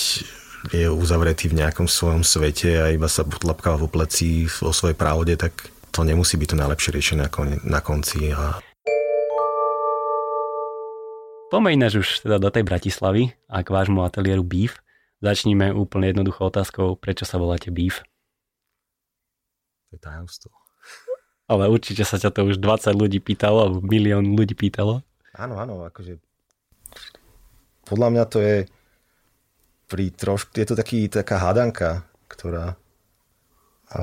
je 0.75 0.87
uzavretý 0.91 1.49
v 1.49 1.65
nejakom 1.65 1.89
svojom 1.89 2.27
svete 2.27 2.83
a 2.83 2.93
iba 2.93 3.09
sa 3.09 3.25
potlapkáva 3.25 3.81
vo 3.81 3.89
pleci 3.89 4.45
vo 4.61 4.75
svojej 4.75 4.99
pravde, 4.99 5.39
tak 5.39 5.55
to 5.95 6.05
nemusí 6.05 6.37
byť 6.37 6.49
to 6.53 6.61
najlepšie 6.61 6.91
riešenie 6.93 7.25
na 7.65 7.81
konci. 7.81 8.35
A... 8.35 8.61
Ináč 11.51 11.93
už 11.99 12.09
teda 12.27 12.39
do 12.39 12.51
tej 12.53 12.63
Bratislavy 12.67 13.33
a 13.51 13.63
k 13.65 13.73
vášmu 13.73 14.05
ateliéru 14.05 14.45
Beef. 14.45 14.79
Začníme 15.21 15.77
úplne 15.77 16.13
jednoduchou 16.13 16.49
otázkou, 16.49 16.97
prečo 16.97 17.29
sa 17.29 17.37
voláte 17.37 17.69
Beef? 17.69 18.01
To 19.89 19.97
je 19.97 20.01
tajomstvo. 20.01 20.53
Ale 21.45 21.69
určite 21.69 22.09
sa 22.09 22.17
ťa 22.17 22.33
to 22.33 22.49
už 22.49 22.57
20 22.57 22.97
ľudí 22.97 23.21
pýtalo, 23.21 23.69
alebo 23.69 23.79
milión 23.85 24.33
ľudí 24.33 24.57
pýtalo. 24.57 25.05
Áno, 25.37 25.61
áno, 25.61 25.85
akože 25.85 26.19
podľa 27.91 28.09
mňa 28.15 28.25
to 28.31 28.39
je 28.39 28.57
pri 29.91 30.15
trošku, 30.15 30.55
je 30.55 30.67
to 30.71 30.79
taký, 30.79 31.11
taká 31.11 31.43
hádanka, 31.43 32.07
ktorá 32.31 32.79
a, 33.91 34.03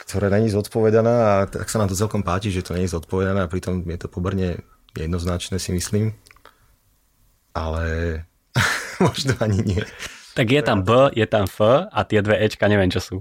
ktorá 0.00 0.32
není 0.32 0.48
zodpovedaná 0.48 1.14
a 1.20 1.32
tak 1.44 1.68
sa 1.68 1.76
nám 1.76 1.92
to 1.92 2.00
celkom 2.00 2.24
páči, 2.24 2.48
že 2.48 2.64
to 2.64 2.72
je 2.72 2.88
zodpovedané 2.88 3.44
a 3.44 3.52
pritom 3.52 3.84
je 3.84 3.98
to 4.00 4.08
pomerne 4.08 4.64
jednoznačné 4.96 5.60
si 5.60 5.76
myslím. 5.76 6.16
Ale 7.54 7.84
možno 9.04 9.34
ani 9.40 9.60
nie. 9.62 9.82
Tak 10.38 10.46
je 10.46 10.62
tam 10.62 10.86
B, 10.86 11.10
je 11.12 11.26
tam 11.26 11.50
F 11.50 11.58
a 11.90 12.00
tie 12.06 12.22
dve 12.22 12.38
Ečka 12.38 12.70
neviem, 12.70 12.88
čo 12.88 13.02
sú. 13.02 13.16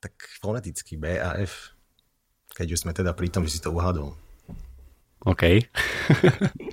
Tak 0.00 0.12
foneticky 0.40 1.00
B 1.00 1.16
a 1.16 1.40
F. 1.40 1.72
Keď 2.52 2.76
už 2.76 2.80
sme 2.84 2.92
teda 2.92 3.16
pri 3.16 3.32
tom, 3.32 3.48
že 3.48 3.56
si 3.56 3.64
to 3.64 3.72
uhádol. 3.72 4.12
OK. 5.24 5.64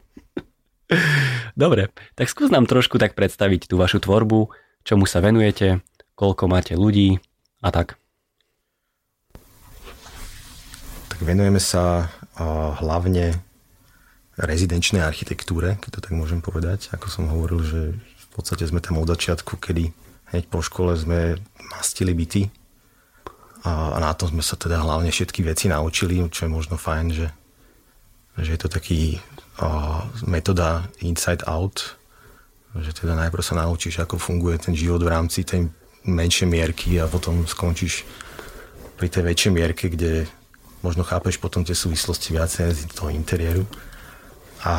Dobre, 1.60 1.92
tak 2.16 2.32
skús 2.32 2.48
nám 2.48 2.68
trošku 2.68 2.96
tak 2.96 3.16
predstaviť 3.16 3.68
tú 3.68 3.76
vašu 3.76 4.00
tvorbu, 4.00 4.48
čomu 4.88 5.04
sa 5.04 5.20
venujete, 5.20 5.84
koľko 6.16 6.48
máte 6.48 6.74
ľudí 6.80 7.20
a 7.60 7.72
tak. 7.76 8.00
Tak 11.12 11.20
venujeme 11.20 11.60
sa 11.60 12.08
uh, 12.40 12.78
hlavne 12.80 13.36
rezidenčnej 14.38 15.02
architektúre, 15.02 15.82
keď 15.82 15.90
to 15.98 16.04
tak 16.06 16.14
môžem 16.14 16.40
povedať. 16.46 16.94
Ako 16.94 17.10
som 17.10 17.30
hovoril, 17.30 17.62
že 17.66 17.82
v 17.98 18.28
podstate 18.38 18.70
sme 18.70 18.82
tam 18.82 19.02
od 19.02 19.10
začiatku, 19.10 19.58
kedy 19.58 19.90
hneď 20.34 20.46
po 20.48 20.62
škole 20.62 20.94
sme 20.94 21.42
mastili 21.74 22.14
byty 22.14 22.54
a, 23.66 23.94
a 23.94 23.98
na 23.98 24.14
tom 24.14 24.30
sme 24.30 24.46
sa 24.46 24.54
teda 24.54 24.78
hlavne 24.78 25.10
všetky 25.10 25.42
veci 25.42 25.66
naučili, 25.68 26.22
čo 26.30 26.46
je 26.46 26.54
možno 26.54 26.78
fajn, 26.78 27.08
že 27.12 27.28
že 28.38 28.54
je 28.54 28.62
to 28.62 28.70
taký 28.70 29.18
uh, 29.62 30.06
metóda 30.30 30.86
inside 31.02 31.42
out, 31.50 31.98
že 32.78 32.94
teda 32.94 33.18
najprv 33.18 33.42
sa 33.42 33.58
naučíš, 33.58 33.98
ako 33.98 34.22
funguje 34.22 34.62
ten 34.62 34.78
život 34.78 35.02
v 35.02 35.10
rámci 35.10 35.42
tej 35.42 35.66
menšej 36.06 36.46
mierky 36.46 37.02
a 37.02 37.10
potom 37.10 37.50
skončíš 37.50 38.06
pri 38.94 39.10
tej 39.10 39.24
väčšej 39.26 39.52
mierke, 39.52 39.86
kde 39.90 40.30
možno 40.86 41.02
chápeš 41.02 41.42
potom 41.42 41.66
tie 41.66 41.74
súvislosti 41.74 42.38
viacej 42.38 42.70
z 42.78 42.94
toho 42.94 43.10
interiéru. 43.10 43.66
A, 44.68 44.76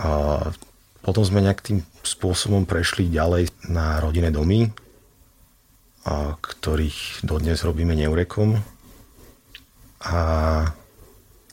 a 0.00 0.08
potom 1.04 1.22
sme 1.24 1.44
nejak 1.44 1.60
tým 1.60 1.84
spôsobom 2.00 2.64
prešli 2.64 3.12
ďalej 3.12 3.52
na 3.68 4.00
rodinné 4.00 4.32
domy, 4.32 4.72
a 6.08 6.32
ktorých 6.40 7.20
dodnes 7.20 7.60
robíme 7.60 7.92
neurekom. 7.92 8.56
A 10.00 10.16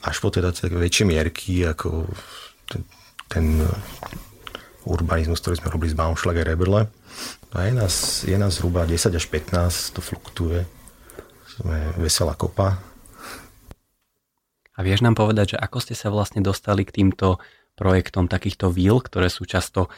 až 0.07 0.15
po 0.23 0.31
teda 0.31 0.55
väčšie 0.55 1.03
mierky, 1.03 1.67
ako 1.67 2.07
ten, 2.71 2.81
ten 3.27 3.45
urbanizmus, 4.87 5.43
ktorý 5.43 5.59
sme 5.59 5.73
robili 5.73 5.91
z 5.91 5.99
Baumschlager 5.99 6.47
Reberle. 6.47 6.87
A 7.51 7.67
je 7.67 7.73
nás, 7.75 8.23
je 8.23 8.37
nás 8.39 8.55
zhruba 8.55 8.87
10 8.87 9.11
až 9.11 9.25
15, 9.27 9.95
to 9.95 9.99
fluktuje. 9.99 10.63
Sme 11.59 11.91
veselá 11.99 12.39
kopa. 12.39 12.79
A 14.77 14.85
vieš 14.85 15.01
nám 15.01 15.17
povedať, 15.17 15.57
že 15.57 15.61
ako 15.61 15.81
ste 15.81 15.97
sa 15.97 16.13
vlastne 16.13 16.45
dostali 16.45 16.85
k 16.85 17.01
týmto 17.01 17.41
projektom 17.73 18.29
takýchto 18.29 18.69
víl, 18.69 19.01
ktoré 19.01 19.29
sú 19.33 19.49
často 19.49 19.89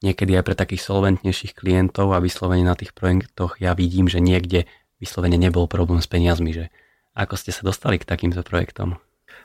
niekedy 0.00 0.38
aj 0.38 0.44
pre 0.46 0.54
takých 0.54 0.86
solventnejších 0.86 1.58
klientov 1.58 2.14
a 2.14 2.22
vyslovene 2.22 2.64
na 2.64 2.78
tých 2.78 2.94
projektoch 2.94 3.60
ja 3.60 3.74
vidím, 3.74 4.06
že 4.06 4.22
niekde 4.22 4.70
vyslovene 5.02 5.36
nebol 5.36 5.66
problém 5.66 6.00
s 6.00 6.08
peniazmi, 6.08 6.54
že 6.54 6.64
ako 7.12 7.34
ste 7.36 7.50
sa 7.50 7.66
dostali 7.66 7.98
k 7.98 8.08
takýmto 8.08 8.40
projektom? 8.46 8.96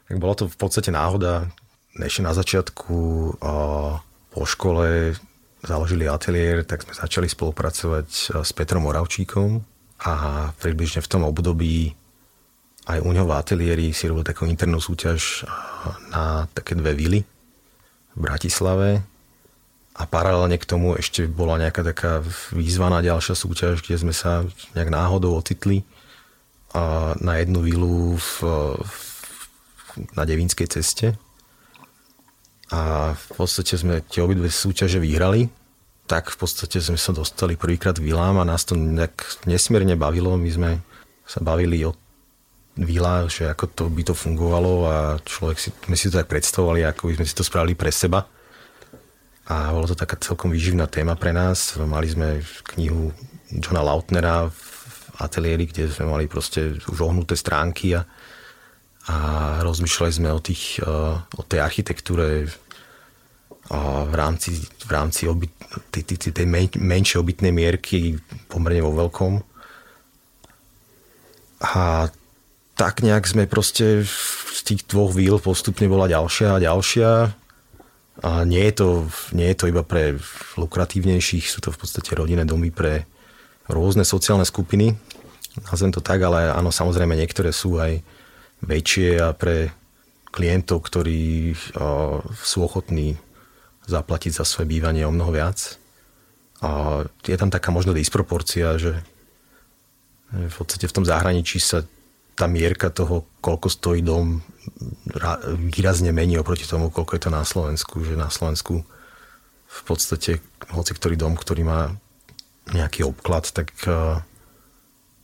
Tak 0.05 0.21
bolo 0.21 0.33
to 0.37 0.45
v 0.45 0.57
podstate 0.57 0.93
náhoda. 0.93 1.49
Ešte 1.97 2.21
na 2.21 2.37
začiatku 2.37 2.97
po 4.31 4.41
škole 4.45 5.17
založili 5.65 6.05
ateliér, 6.05 6.61
tak 6.61 6.85
sme 6.85 6.93
začali 6.93 7.25
spolupracovať 7.25 8.07
s 8.45 8.51
Petrom 8.53 8.85
Moravčíkom 8.85 9.65
a 10.05 10.13
približne 10.61 11.01
v 11.01 11.09
tom 11.09 11.25
období 11.25 11.97
aj 12.85 13.01
u 13.01 13.09
ňoho 13.09 13.27
v 13.27 13.37
ateliéri 13.37 13.87
si 13.91 14.05
robil 14.05 14.25
takú 14.25 14.45
internú 14.45 14.77
súťaž 14.77 15.45
na 16.13 16.45
také 16.53 16.77
dve 16.77 16.93
vily 16.93 17.19
v 18.13 18.19
Bratislave 18.19 19.01
a 19.95 20.03
paralelne 20.05 20.59
k 20.59 20.69
tomu 20.69 20.93
ešte 20.99 21.25
bola 21.25 21.57
nejaká 21.57 21.81
taká 21.81 22.21
výzva 22.53 22.91
na 22.91 22.99
ďalšia 22.99 23.33
súťaž, 23.33 23.81
kde 23.81 23.97
sme 23.97 24.13
sa 24.13 24.43
nejak 24.75 24.91
náhodou 24.91 25.39
ocitli 25.39 25.87
na 27.23 27.39
jednu 27.39 27.63
vilu 27.63 28.19
v, 28.19 28.29
v 28.83 29.05
na 30.13 30.27
Devínskej 30.27 30.67
ceste. 30.67 31.15
A 32.73 33.13
v 33.15 33.27
podstate 33.37 33.77
sme 33.79 34.03
tie 34.03 34.25
obidve 34.25 34.51
súťaže 34.51 34.99
vyhrali, 34.99 35.47
tak 36.05 36.33
v 36.33 36.37
podstate 36.37 36.81
sme 36.83 36.99
sa 36.99 37.15
dostali 37.15 37.55
prvýkrát 37.55 37.95
k 37.95 38.05
vilám 38.11 38.41
a 38.41 38.49
nás 38.49 38.67
to 38.67 38.75
nejak 38.75 39.45
nesmierne 39.47 39.95
bavilo. 39.95 40.35
My 40.35 40.49
sme 40.51 40.71
sa 41.23 41.39
bavili 41.41 41.81
o 41.87 41.95
vila, 42.75 43.27
že 43.31 43.47
ako 43.47 43.65
to 43.71 43.83
by 43.87 44.03
to 44.03 44.13
fungovalo 44.15 44.73
a 44.87 44.97
človek 45.23 45.57
si, 45.59 45.69
my 45.87 45.95
si 45.95 46.11
to 46.11 46.19
tak 46.19 46.27
predstavovali, 46.27 46.83
ako 46.83 47.11
by 47.11 47.13
sme 47.19 47.25
si 47.27 47.35
to 47.35 47.43
spravili 47.47 47.75
pre 47.75 47.91
seba. 47.91 48.27
A 49.45 49.71
bolo 49.71 49.87
to 49.87 49.95
taká 49.95 50.17
celkom 50.19 50.49
výživná 50.51 50.89
téma 50.89 51.15
pre 51.15 51.29
nás. 51.31 51.77
Mali 51.77 52.09
sme 52.09 52.41
knihu 52.75 53.13
Johna 53.53 53.85
Lautnera 53.85 54.49
v 54.49 54.59
ateliéri, 55.21 55.69
kde 55.69 55.87
sme 55.87 56.09
mali 56.09 56.25
proste 56.25 56.75
už 56.89 56.97
ohnuté 56.99 57.37
stránky 57.37 57.95
a 57.95 58.03
a 59.05 59.17
rozmýšľali 59.61 60.11
sme 60.17 60.29
o, 60.33 60.41
tých, 60.41 60.81
e, 60.81 60.89
o 61.21 61.41
tej 61.45 61.61
architektúre 61.61 62.49
v 64.05 64.13
rámci, 64.13 64.61
v 64.61 64.91
rámci 64.93 65.25
obyt, 65.25 65.49
tej, 65.89 66.05
tej, 66.05 66.29
tej 66.29 66.45
men, 66.45 66.69
menšej 66.69 67.17
obytnej 67.17 67.49
mierky 67.49 68.13
pomerne 68.45 68.85
vo 68.85 68.93
veľkom. 68.93 69.41
A 71.65 72.05
tak 72.75 73.01
nejak 73.01 73.23
sme 73.23 73.47
proste 73.47 74.03
z 74.03 74.59
tých 74.67 74.83
dvoch 74.87 75.15
víl 75.15 75.39
postupne 75.39 75.87
bola 75.87 76.11
ďalšia 76.11 76.59
a 76.59 76.63
ďalšia. 76.63 77.09
A 78.23 78.47
nie 78.47 78.63
je 78.71 78.73
to, 78.79 78.87
nie 79.35 79.51
je 79.51 79.57
to 79.59 79.65
iba 79.67 79.83
pre 79.83 80.15
lukratívnejších, 80.55 81.51
sú 81.51 81.59
to 81.59 81.75
v 81.75 81.79
podstate 81.83 82.15
rodinné 82.15 82.47
domy 82.47 82.71
pre 82.71 83.03
rôzne 83.67 84.07
sociálne 84.07 84.47
skupiny. 84.47 84.95
Nazvem 85.67 85.91
to 85.91 85.99
tak, 85.99 86.23
ale 86.23 86.51
áno, 86.51 86.71
samozrejme 86.71 87.15
niektoré 87.15 87.51
sú 87.51 87.79
aj 87.79 87.99
väčšie 88.63 89.19
a 89.19 89.35
pre 89.35 89.71
klientov, 90.31 90.83
ktorí 90.83 91.55
sú 92.39 92.57
ochotní 92.63 93.15
zaplatiť 93.87 94.31
za 94.35 94.43
svoje 94.43 94.67
bývanie 94.67 95.07
o 95.07 95.11
mnoho 95.15 95.31
viac. 95.31 95.79
A 96.59 97.03
je 97.23 97.35
tam 97.39 97.51
taká 97.51 97.71
možno 97.71 97.95
disproporcia, 97.95 98.79
že 98.79 98.99
v 100.31 100.55
podstate 100.55 100.87
v 100.87 100.95
tom 100.95 101.07
zahraničí 101.07 101.59
sa 101.59 101.87
tá 102.35 102.51
mierka 102.51 102.91
toho, 102.91 103.23
koľko 103.39 103.67
stojí 103.71 104.03
dom, 104.03 104.43
výrazne 105.71 106.11
mení 106.11 106.35
oproti 106.35 106.67
tomu, 106.67 106.91
koľko 106.91 107.15
je 107.15 107.21
to 107.23 107.31
na 107.31 107.43
Slovensku. 107.47 108.03
Že 108.03 108.19
na 108.19 108.27
Slovensku 108.27 108.83
v 109.65 109.81
podstate 109.87 110.43
hoci 110.71 110.91
ktorý 110.95 111.15
dom, 111.15 111.39
ktorý 111.39 111.63
má 111.63 111.95
nejaký 112.75 113.07
obklad, 113.07 113.47
tak 113.55 113.71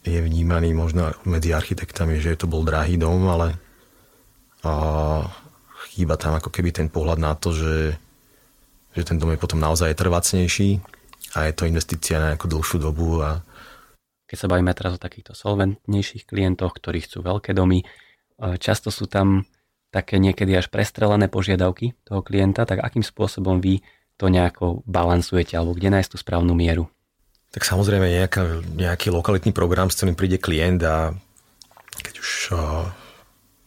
je 0.02 0.20
vnímaný 0.20 0.74
možno 0.74 1.14
medzi 1.28 1.54
architektami, 1.54 2.18
že 2.18 2.40
to 2.40 2.50
bol 2.50 2.66
drahý 2.66 2.98
dom, 2.98 3.28
ale 3.28 3.60
a 4.62 4.74
chýba 5.90 6.22
tam 6.22 6.38
ako 6.38 6.54
keby 6.54 6.70
ten 6.70 6.88
pohľad 6.88 7.18
na 7.18 7.34
to, 7.34 7.50
že, 7.50 7.98
že 8.94 9.02
ten 9.02 9.18
dom 9.18 9.34
je 9.34 9.42
potom 9.42 9.58
naozaj 9.58 9.98
trvacnejší 9.98 10.78
a 11.34 11.50
je 11.50 11.54
to 11.58 11.66
investícia 11.66 12.22
na 12.22 12.34
nejakú 12.34 12.46
dlhšiu 12.46 12.78
dobu. 12.78 13.26
A... 13.26 13.42
Keď 14.32 14.38
sa 14.40 14.48
bavíme 14.48 14.72
teraz 14.72 14.96
o 14.96 15.04
takýchto 15.04 15.36
solventnejších 15.36 16.24
klientoch, 16.24 16.72
ktorí 16.80 17.04
chcú 17.04 17.20
veľké 17.20 17.52
domy, 17.52 17.84
e, 17.84 17.86
často 18.56 18.88
sú 18.88 19.12
tam 19.12 19.44
také 19.92 20.24
niekedy 20.24 20.56
až 20.56 20.72
prestrelené 20.72 21.28
požiadavky 21.28 21.92
toho 22.08 22.24
klienta, 22.24 22.64
tak 22.64 22.80
akým 22.80 23.04
spôsobom 23.04 23.60
vy 23.60 23.84
to 24.16 24.32
nejako 24.32 24.88
balansujete 24.88 25.60
alebo 25.60 25.76
kde 25.76 25.92
nájsť 25.92 26.16
tú 26.16 26.18
správnu 26.18 26.56
mieru? 26.56 26.88
Tak 27.52 27.68
samozrejme 27.68 28.08
nejaká, 28.08 28.64
nejaký 28.80 29.12
lokalitný 29.12 29.52
program, 29.52 29.92
s 29.92 30.00
ktorým 30.00 30.16
príde 30.16 30.40
klient 30.40 30.80
a 30.88 31.12
keď 32.00 32.16
už 32.24 32.32
uh, 32.56 32.88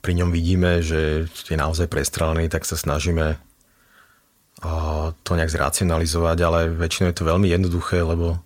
pri 0.01 0.13
ňom 0.17 0.33
vidíme, 0.33 0.81
že 0.81 1.29
je 1.29 1.57
naozaj 1.61 1.93
prestrelený, 1.93 2.49
tak 2.49 2.65
sa 2.65 2.81
snažíme 2.81 3.37
uh, 3.37 5.07
to 5.21 5.31
nejak 5.37 5.53
zracionalizovať, 5.53 6.39
ale 6.41 6.73
väčšinou 6.73 7.13
je 7.13 7.19
to 7.21 7.29
veľmi 7.29 7.53
jednoduché, 7.53 8.01
lebo, 8.01 8.41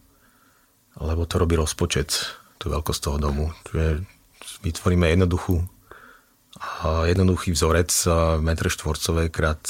lebo 0.99 1.25
to 1.25 1.39
robí 1.39 1.55
rozpočet, 1.55 2.39
tú 2.59 2.71
veľkosť 2.71 3.01
toho 3.01 3.19
domu. 3.23 3.55
Čiže 3.71 4.03
vytvoríme 4.67 5.07
jednoduchú, 5.15 5.63
jednoduchý 7.07 7.55
vzorec 7.55 7.91
metre 8.43 8.67
štvorcové 8.67 9.31
krát 9.31 9.63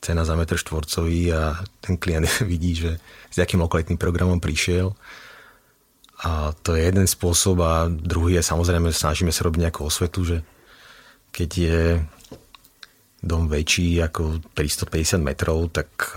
cena 0.00 0.24
za 0.24 0.32
metr 0.34 0.56
štvorcový 0.56 1.30
a 1.32 1.60
ten 1.84 2.00
klient 2.00 2.26
vidí, 2.50 2.74
že 2.74 2.98
s 3.30 3.36
akým 3.38 3.60
lokalitným 3.60 4.00
programom 4.00 4.40
prišiel 4.40 4.96
A 6.24 6.56
to 6.64 6.74
je 6.74 6.88
jeden 6.88 7.06
spôsob 7.06 7.60
a 7.60 7.86
druhý 7.88 8.40
je 8.40 8.44
samozrejme, 8.44 8.90
snažíme 8.90 9.32
sa 9.32 9.44
robiť 9.44 9.60
nejakú 9.68 9.84
osvetu, 9.84 10.24
že 10.24 10.36
keď 11.30 11.50
je 11.52 11.80
dom 13.20 13.46
väčší 13.46 14.00
ako 14.00 14.40
350 14.56 15.20
metrov, 15.20 15.68
tak 15.68 16.16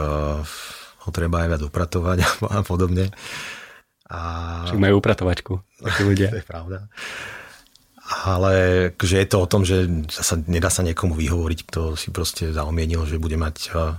ho 1.04 1.10
treba 1.12 1.44
aj 1.44 1.50
viac 1.52 1.62
upratovať 1.68 2.18
a 2.58 2.64
podobne. 2.64 3.12
A... 4.14 4.20
Však 4.70 4.78
majú 4.78 5.02
upratovačku, 5.02 5.54
takí 5.82 6.02
ľudia. 6.06 6.30
to 6.34 6.40
je 6.40 6.46
pravda. 6.46 6.86
Ale 8.30 8.54
že 9.00 9.26
je 9.26 9.28
to 9.28 9.38
o 9.42 9.50
tom, 9.50 9.66
že 9.66 9.90
sa, 10.14 10.38
nedá 10.38 10.70
sa 10.70 10.86
niekomu 10.86 11.18
vyhovoriť, 11.18 11.60
kto 11.66 11.98
si 11.98 12.14
proste 12.14 12.54
zaomienil, 12.54 13.10
že 13.10 13.18
bude 13.18 13.40
mať 13.40 13.58
uh, 13.74 13.98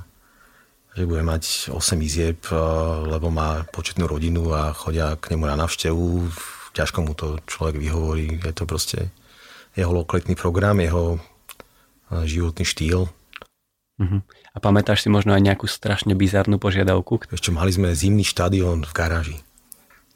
že 0.94 1.10
bude 1.10 1.26
mať 1.26 1.74
8 1.74 1.98
izieb, 2.06 2.38
eh, 2.48 2.56
lebo 3.10 3.28
má 3.28 3.66
početnú 3.74 4.06
rodinu 4.06 4.54
a 4.54 4.70
chodia 4.70 5.18
k 5.18 5.34
nemu 5.34 5.44
na 5.50 5.58
návštevu. 5.58 6.30
Ťažko 6.74 6.98
mu 7.02 7.12
to 7.14 7.38
človek 7.46 7.78
vyhovorí. 7.78 8.38
Je 8.38 8.54
to 8.54 8.66
proste 8.66 9.10
jeho 9.74 9.90
lokalitný 9.90 10.38
program, 10.38 10.78
jeho 10.78 11.18
eh, 11.18 12.22
životný 12.24 12.62
štýl. 12.62 13.10
Uh-huh. 13.94 14.20
A 14.54 14.58
pamätáš 14.58 15.06
si 15.06 15.08
možno 15.10 15.34
aj 15.34 15.42
nejakú 15.42 15.66
strašne 15.66 16.14
bizarnú 16.18 16.58
požiadavku? 16.62 17.26
Ešte 17.30 17.54
mali 17.54 17.70
sme 17.74 17.94
zimný 17.94 18.26
štadión 18.26 18.86
v 18.86 18.92
garáži. 18.94 19.38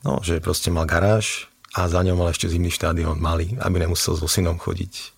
No, 0.06 0.22
že 0.22 0.38
proste 0.38 0.70
mal 0.70 0.86
garáž 0.86 1.50
a 1.74 1.90
za 1.90 2.00
ňom 2.02 2.18
mal 2.18 2.30
ešte 2.30 2.46
zimný 2.46 2.70
štadión 2.70 3.18
malý, 3.18 3.58
aby 3.58 3.82
nemusel 3.82 4.14
so 4.14 4.30
synom 4.30 4.56
chodiť 4.56 5.14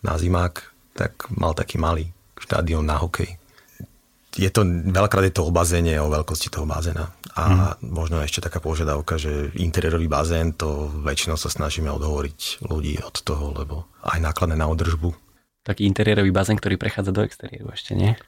na 0.00 0.16
zimák, 0.16 0.72
tak 0.96 1.28
mal 1.32 1.52
taký 1.52 1.76
malý 1.76 2.12
štadión 2.40 2.84
na 2.88 3.00
hokej 3.00 3.36
je 4.34 4.50
to, 4.50 4.66
veľakrát 4.66 5.24
je 5.30 5.34
to 5.34 5.46
o 5.46 5.54
bazéne, 5.54 5.94
o 6.02 6.10
veľkosti 6.10 6.50
toho 6.50 6.66
bazéna. 6.66 7.14
A 7.38 7.74
mm. 7.78 7.86
možno 7.86 8.18
ešte 8.22 8.42
taká 8.42 8.58
požiadavka, 8.58 9.18
že 9.18 9.54
interiérový 9.58 10.10
bazén, 10.10 10.54
to 10.54 10.90
väčšinou 11.02 11.38
sa 11.38 11.50
snažíme 11.50 11.90
odhovoriť 11.90 12.66
ľudí 12.66 12.98
od 13.02 13.14
toho, 13.22 13.54
lebo 13.54 13.86
aj 14.02 14.18
nákladné 14.22 14.58
na 14.58 14.66
održbu. 14.70 15.14
Taký 15.64 15.86
interiérový 15.88 16.34
bazén, 16.34 16.58
ktorý 16.58 16.76
prechádza 16.76 17.14
do 17.14 17.24
exteriéru 17.24 17.72
ešte, 17.72 17.96
nie? 17.96 18.18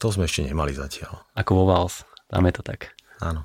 To 0.00 0.12
sme 0.12 0.28
ešte 0.28 0.46
nemali 0.46 0.72
zatiaľ. 0.76 1.24
Ako 1.36 1.52
vo 1.56 1.64
Vals, 1.68 2.04
tam 2.30 2.46
je 2.46 2.54
to 2.56 2.62
tak. 2.64 2.92
Áno. 3.20 3.44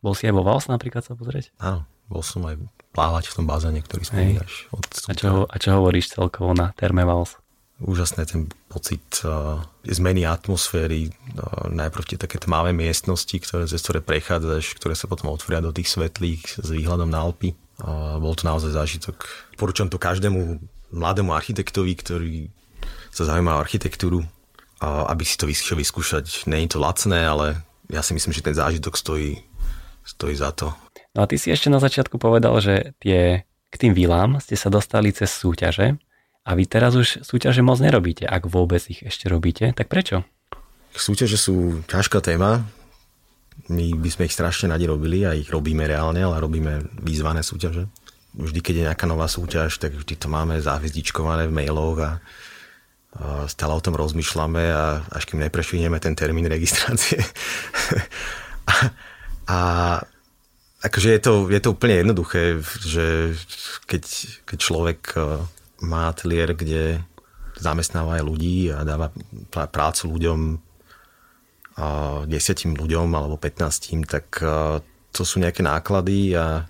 Bol 0.00 0.16
si 0.16 0.24
aj 0.28 0.34
vo 0.34 0.42
Vals 0.44 0.66
napríklad 0.66 1.04
sa 1.04 1.12
pozrieť? 1.12 1.52
Áno, 1.60 1.84
bol 2.08 2.24
som 2.24 2.40
aj 2.48 2.56
plávať 2.96 3.30
v 3.30 3.34
tom 3.36 3.46
bazéne, 3.46 3.80
ktorý 3.84 4.02
spomínaš. 4.02 4.66
A 5.06 5.12
čo, 5.12 5.44
a 5.46 5.56
čo 5.60 5.68
hovoríš 5.76 6.16
celkovo 6.16 6.56
na 6.56 6.72
Terme 6.74 7.04
Vals? 7.04 7.36
úžasné 7.80 8.28
ten 8.28 8.46
pocit 8.68 9.24
uh, 9.24 9.64
zmeny 9.88 10.28
atmosféry, 10.28 11.08
uh, 11.08 11.66
najprv 11.72 12.04
tie 12.04 12.18
také 12.20 12.36
tmavé 12.36 12.76
miestnosti, 12.76 13.32
ktoré, 13.32 13.64
cez 13.64 13.80
ktoré 13.80 14.04
prechádzaš, 14.04 14.76
ktoré 14.76 14.92
sa 14.92 15.08
potom 15.08 15.32
otvoria 15.32 15.64
do 15.64 15.72
tých 15.72 15.88
svetlých 15.88 16.60
s 16.60 16.68
výhľadom 16.68 17.08
na 17.08 17.24
Alpy. 17.24 17.56
Uh, 17.80 18.20
bol 18.20 18.36
to 18.36 18.44
naozaj 18.44 18.76
zážitok. 18.76 19.24
Porúčam 19.56 19.88
to 19.88 19.96
každému 19.96 20.60
mladému 20.92 21.32
architektovi, 21.32 21.92
ktorý 21.96 22.34
sa 23.08 23.24
zaujíma 23.24 23.56
o 23.56 23.62
architektúru, 23.64 24.20
uh, 24.20 25.08
aby 25.08 25.24
si 25.24 25.40
to 25.40 25.48
vyšiel 25.48 25.80
vyskúšať. 25.80 26.44
Není 26.44 26.76
to 26.76 26.78
lacné, 26.78 27.24
ale 27.24 27.64
ja 27.88 28.04
si 28.04 28.12
myslím, 28.12 28.36
že 28.36 28.44
ten 28.44 28.54
zážitok 28.54 28.94
stojí, 28.94 29.40
stojí 30.04 30.34
za 30.36 30.50
to. 30.54 30.72
No 31.14 31.24
a 31.24 31.26
ty 31.26 31.36
si 31.36 31.50
ešte 31.50 31.72
na 31.72 31.82
začiatku 31.82 32.16
povedal, 32.16 32.54
že 32.62 32.94
tie 33.02 33.44
k 33.70 33.74
tým 33.78 33.94
vilám 33.94 34.42
ste 34.42 34.58
sa 34.58 34.68
dostali 34.68 35.14
cez 35.14 35.30
súťaže. 35.30 35.96
A 36.42 36.58
vy 36.58 36.66
teraz 36.66 36.98
už 36.98 37.22
súťaže 37.22 37.62
moc 37.62 37.78
nerobíte, 37.78 38.26
ak 38.26 38.50
vôbec 38.50 38.82
ich 38.90 39.06
ešte 39.06 39.30
robíte, 39.30 39.70
tak 39.76 39.86
prečo? 39.86 40.26
Súťaže 40.90 41.38
sú 41.38 41.86
ťažká 41.86 42.18
téma. 42.18 42.66
My 43.70 43.94
by 43.94 44.08
sme 44.10 44.26
ich 44.26 44.34
strašne 44.34 44.72
nadi 44.72 44.88
robili 44.88 45.22
a 45.22 45.36
ich 45.36 45.46
robíme 45.52 45.86
reálne, 45.86 46.24
ale 46.24 46.42
robíme 46.42 46.98
výzvané 47.04 47.44
súťaže. 47.44 47.86
Vždy, 48.34 48.58
keď 48.62 48.74
je 48.74 48.86
nejaká 48.90 49.06
nová 49.06 49.28
súťaž, 49.28 49.78
tak 49.78 49.94
vždy 49.94 50.14
to 50.16 50.26
máme 50.26 50.58
zahvezdičkované 50.58 51.46
v 51.46 51.54
mailoch 51.54 51.98
a, 52.00 52.10
stále 53.50 53.74
o 53.74 53.82
tom 53.82 53.98
rozmýšľame 53.98 54.70
a 54.70 55.02
až 55.10 55.26
kým 55.26 55.42
neprešvinieme 55.42 55.98
ten 55.98 56.14
termín 56.14 56.46
registrácie. 56.54 57.20
a, 58.70 58.74
a 59.46 59.60
akože 60.80 61.08
je 61.16 61.20
to, 61.20 61.32
je 61.52 61.60
to 61.60 61.72
úplne 61.72 62.00
jednoduché, 62.04 62.60
že 62.84 63.36
keď, 63.84 64.02
keď 64.48 64.58
človek 64.58 65.00
má 65.84 66.12
ateliér, 66.12 66.56
kde 66.56 67.04
zamestnáva 67.60 68.16
aj 68.20 68.24
ľudí 68.24 68.72
a 68.72 68.84
dáva 68.84 69.12
prácu 69.52 70.16
ľuďom, 70.16 70.40
desiatim 72.28 72.76
ľuďom 72.76 73.08
alebo 73.12 73.36
15, 73.36 74.08
tak 74.08 74.40
to 75.10 75.22
sú 75.24 75.40
nejaké 75.40 75.60
náklady 75.60 76.36
a 76.36 76.64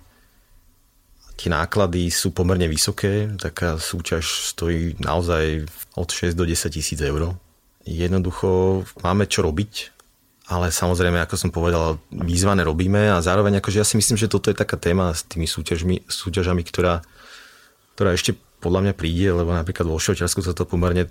tie 1.39 1.47
náklady 1.47 2.11
sú 2.11 2.35
pomerne 2.35 2.67
vysoké. 2.67 3.31
Taká 3.39 3.79
súťaž 3.79 4.51
stojí 4.51 4.99
naozaj 4.99 5.65
od 5.95 6.09
6 6.11 6.35
do 6.35 6.43
10 6.43 6.69
tisíc 6.69 6.99
eur. 6.99 7.35
Jednoducho 7.81 8.83
máme 9.01 9.25
čo 9.25 9.41
robiť, 9.41 10.00
ale 10.51 10.67
samozrejme, 10.67 11.15
ako 11.23 11.35
som 11.39 11.47
povedal, 11.47 11.95
výzvané 12.11 12.67
robíme 12.67 13.07
a 13.07 13.23
zároveň 13.23 13.63
akože 13.63 13.79
ja 13.79 13.87
si 13.87 13.95
myslím, 13.95 14.19
že 14.19 14.27
toto 14.27 14.51
je 14.51 14.59
taká 14.59 14.75
téma 14.75 15.15
s 15.15 15.23
tými 15.23 15.47
súťažmi, 15.47 16.11
súťažami, 16.11 16.59
ktorá, 16.67 16.99
ktorá 17.95 18.11
ešte 18.11 18.35
podľa 18.59 18.91
mňa 18.91 18.93
príde, 18.99 19.31
lebo 19.31 19.55
napríklad 19.55 19.87
vo 19.87 19.95
Švajčiarsku 19.95 20.43
sa 20.43 20.51
to 20.51 20.67
pomerne 20.67 21.07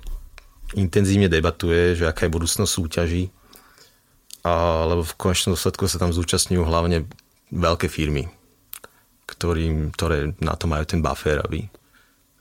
intenzívne 0.76 1.32
debatuje, 1.32 1.96
že 1.96 2.04
aká 2.04 2.28
je 2.28 2.36
budúcnosť 2.36 2.68
súťaží, 2.68 3.32
a, 4.44 4.84
lebo 4.84 5.08
v 5.08 5.16
konečnom 5.16 5.56
dôsledku 5.56 5.88
sa 5.88 5.96
tam 5.96 6.12
zúčastňujú 6.12 6.60
hlavne 6.60 7.08
veľké 7.48 7.88
firmy, 7.88 8.28
ktorým, 9.24 9.88
ktoré 9.96 10.36
na 10.36 10.52
to 10.52 10.68
majú 10.68 10.84
ten 10.84 11.00
buffer, 11.00 11.40
aby 11.40 11.64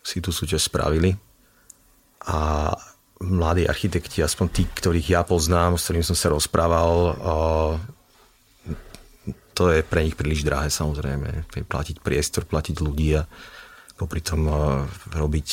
si 0.03 0.19
tú 0.19 0.35
súťaž 0.35 0.67
spravili. 0.67 1.15
A 2.27 2.69
mladí 3.19 3.67
architekti, 3.67 4.23
aspoň 4.23 4.47
tí, 4.49 4.63
ktorých 4.63 5.07
ja 5.19 5.21
poznám, 5.27 5.75
s 5.75 5.91
ktorým 5.91 6.07
som 6.07 6.15
sa 6.15 6.31
rozprával, 6.31 7.19
to 9.51 9.63
je 9.75 9.83
pre 9.83 10.07
nich 10.07 10.15
príliš 10.15 10.47
drahé 10.47 10.71
samozrejme. 10.71 11.51
Platiť 11.67 11.99
priestor, 11.99 12.47
platiť 12.47 12.79
ľudí 12.79 13.19
a 13.19 13.27
popri 13.99 14.23
tom 14.23 14.47
robiť, 15.11 15.49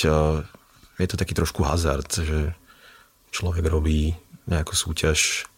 je 0.97 1.09
to 1.11 1.19
taký 1.19 1.35
trošku 1.35 1.67
hazard, 1.67 2.07
že 2.07 2.55
človek 3.35 3.67
robí 3.67 4.15
nejakú 4.47 4.79
súťaž 4.79 5.51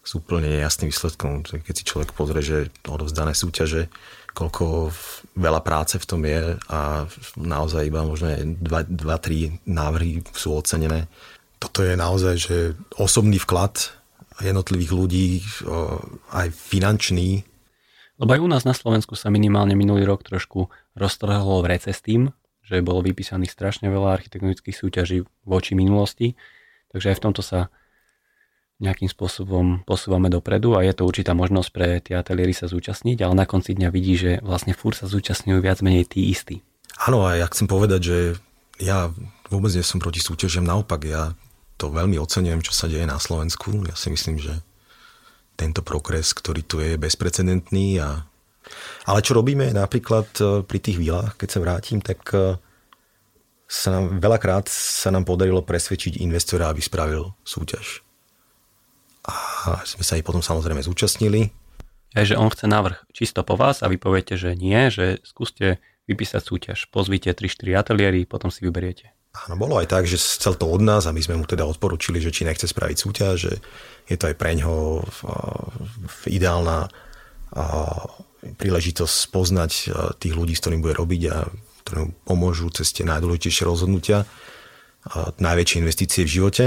s 0.00 0.10
úplne 0.16 0.48
nejasným 0.48 0.88
výsledkom. 0.88 1.44
Keď 1.44 1.74
si 1.76 1.84
človek 1.84 2.16
pozrie, 2.16 2.40
že 2.40 2.72
odovzdané 2.88 3.36
súťaže, 3.36 3.92
koľko 4.32 4.96
veľa 5.36 5.60
práce 5.60 6.00
v 6.00 6.08
tom 6.08 6.24
je 6.24 6.56
a 6.72 7.04
naozaj 7.36 7.84
iba 7.84 8.00
možno 8.00 8.32
2-3 8.32 9.60
návrhy 9.68 10.24
sú 10.32 10.56
ocenené. 10.56 11.04
Toto 11.60 11.84
je 11.84 11.94
naozaj 11.94 12.34
že 12.40 12.56
osobný 12.96 13.36
vklad 13.36 13.92
jednotlivých 14.40 14.92
ľudí, 14.96 15.44
aj 16.32 16.48
finančný, 16.56 17.44
lebo 18.20 18.36
aj 18.36 18.40
u 18.44 18.48
nás 18.52 18.68
na 18.68 18.76
Slovensku 18.76 19.16
sa 19.16 19.32
minimálne 19.32 19.72
minulý 19.72 20.04
rok 20.04 20.20
trošku 20.20 20.68
roztrhlo 20.92 21.64
v 21.64 21.70
rece 21.72 21.96
s 21.96 22.04
tým, 22.04 22.28
že 22.60 22.84
bolo 22.84 23.00
vypísaných 23.00 23.48
strašne 23.48 23.88
veľa 23.88 24.20
architektonických 24.20 24.76
súťaží 24.76 25.24
voči 25.48 25.72
minulosti, 25.72 26.36
takže 26.92 27.12
aj 27.12 27.16
v 27.16 27.24
tomto 27.24 27.40
sa 27.40 27.72
nejakým 28.80 29.08
spôsobom 29.08 29.84
posúvame 29.88 30.28
dopredu 30.28 30.76
a 30.76 30.84
je 30.84 30.92
to 30.92 31.08
určitá 31.08 31.32
možnosť 31.32 31.68
pre 31.72 32.00
tie 32.00 32.16
ateliéry 32.16 32.52
sa 32.52 32.68
zúčastniť, 32.68 33.24
ale 33.24 33.36
na 33.36 33.48
konci 33.48 33.76
dňa 33.76 33.88
vidí, 33.88 34.16
že 34.16 34.40
vlastne 34.44 34.72
fúr 34.76 34.92
sa 34.92 35.08
zúčastňujú 35.08 35.60
viac 35.60 35.80
menej 35.84 36.08
tí 36.08 36.28
istí. 36.28 36.60
Áno, 37.00 37.24
a 37.24 37.40
ja 37.40 37.48
chcem 37.48 37.68
povedať, 37.68 38.00
že 38.04 38.18
ja 38.80 39.12
vôbec 39.48 39.72
nie 39.72 39.84
som 39.84 40.00
proti 40.00 40.20
súťažiam, 40.20 40.64
naopak 40.64 41.00
ja 41.08 41.32
to 41.80 41.88
veľmi 41.88 42.20
ocenujem, 42.20 42.60
čo 42.60 42.76
sa 42.76 42.84
deje 42.84 43.08
na 43.08 43.16
Slovensku. 43.16 43.72
Ja 43.88 43.96
si 43.96 44.12
myslím, 44.12 44.36
že 44.36 44.60
tento 45.56 45.80
progres, 45.80 46.36
ktorý 46.36 46.60
tu 46.60 46.84
je 46.84 47.00
bezprecedentný. 47.00 47.96
A... 48.04 48.28
Ale 49.08 49.24
čo 49.24 49.32
robíme 49.32 49.72
napríklad 49.72 50.28
e, 50.36 50.60
pri 50.60 50.78
tých 50.78 51.00
výlach, 51.00 51.40
keď 51.40 51.48
sa 51.48 51.62
vrátim, 51.64 52.04
tak 52.04 52.20
e, 52.36 52.60
sa 53.64 53.88
nám, 53.96 54.20
veľakrát 54.20 54.68
sa 54.68 55.08
nám 55.08 55.24
podarilo 55.24 55.64
presvedčiť 55.64 56.20
investora, 56.20 56.68
aby 56.68 56.84
spravil 56.84 57.32
súťaž. 57.44 58.04
A 59.24 59.80
sme 59.88 60.04
sa 60.04 60.20
aj 60.20 60.24
potom 60.24 60.44
samozrejme 60.44 60.84
zúčastnili. 60.84 61.52
Aj, 62.16 62.26
že 62.26 62.34
on 62.34 62.50
chce 62.50 62.66
návrh 62.66 63.08
čisto 63.14 63.40
po 63.46 63.54
vás 63.54 63.80
a 63.80 63.88
vy 63.88 63.96
poviete, 63.96 64.34
že 64.34 64.58
nie, 64.58 64.90
že 64.90 65.22
skúste 65.22 65.78
vypísať 66.10 66.42
súťaž. 66.42 66.78
Pozvite 66.90 67.30
3-4 67.30 67.78
ateliéry, 67.78 68.26
potom 68.26 68.50
si 68.50 68.66
vyberiete. 68.66 69.14
Áno, 69.30 69.54
bolo 69.54 69.78
aj 69.78 69.86
tak, 69.86 70.10
že 70.10 70.18
chcel 70.18 70.58
to 70.58 70.66
od 70.66 70.82
nás 70.82 71.06
a 71.06 71.14
my 71.14 71.22
sme 71.22 71.38
mu 71.38 71.46
teda 71.46 71.62
odporúčili, 71.62 72.18
že 72.18 72.34
či 72.34 72.42
nechce 72.42 72.66
spraviť 72.66 72.96
súťaž, 72.98 73.34
že 73.38 73.52
je 74.10 74.16
to 74.18 74.26
aj 74.26 74.34
pre 74.34 74.58
ňoho 74.58 75.06
ideálna 76.26 76.90
príležitosť 78.58 79.30
poznať 79.30 79.70
tých 80.18 80.34
ľudí, 80.34 80.58
s 80.58 80.62
ktorým 80.66 80.82
bude 80.82 80.98
robiť 80.98 81.22
a 81.30 81.46
ktorí 81.86 81.98
mu 82.10 82.12
pomôžu 82.26 82.74
cez 82.74 82.90
tie 82.90 83.06
najdôležitejšie 83.06 83.64
rozhodnutia, 83.70 84.26
najväčšie 85.38 85.78
investície 85.78 86.26
v 86.26 86.34
živote. 86.34 86.64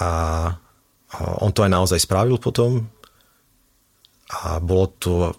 A 0.00 0.08
on 1.44 1.52
to 1.52 1.60
aj 1.60 1.70
naozaj 1.70 2.00
spravil 2.00 2.40
potom 2.40 2.88
a 4.32 4.58
bolo 4.64 4.90
to 4.96 5.36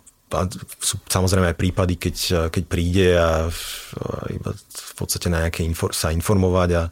sú 0.81 0.99
samozrejme 1.05 1.53
aj 1.53 1.57
prípady, 1.57 1.95
keď, 2.01 2.15
keď 2.49 2.63
príde 2.65 3.07
a 3.13 3.45
iba 4.33 4.51
v 4.57 4.93
podstate 4.97 5.29
na 5.29 5.45
nejaké 5.45 5.61
info, 5.61 5.93
sa 5.93 6.09
informovať 6.09 6.69
a, 6.75 6.83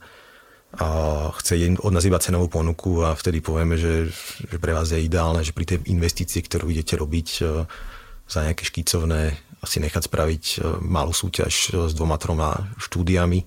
a 0.79 0.87
chce 1.41 1.73
od 1.81 1.91
nás 1.93 2.05
iba 2.05 2.21
cenovú 2.21 2.47
ponuku 2.49 3.01
a 3.01 3.17
vtedy 3.17 3.41
povieme, 3.41 3.75
že, 3.75 4.09
že 4.47 4.57
pre 4.61 4.73
vás 4.73 4.93
je 4.93 5.01
ideálne, 5.01 5.41
že 5.41 5.53
pri 5.53 5.65
tej 5.65 5.77
investícii, 5.89 6.45
ktorú 6.45 6.69
idete 6.69 6.93
robiť 6.93 7.27
e, 7.41 7.65
za 8.29 8.39
nejaké 8.45 8.63
škicovné, 8.69 9.33
asi 9.65 9.77
nechať 9.81 10.03
spraviť 10.07 10.43
e, 10.45 10.57
malú 10.85 11.11
súťaž 11.11 11.53
s 11.89 11.91
dvoma, 11.97 12.21
troma 12.21 12.69
štúdiami, 12.77 13.43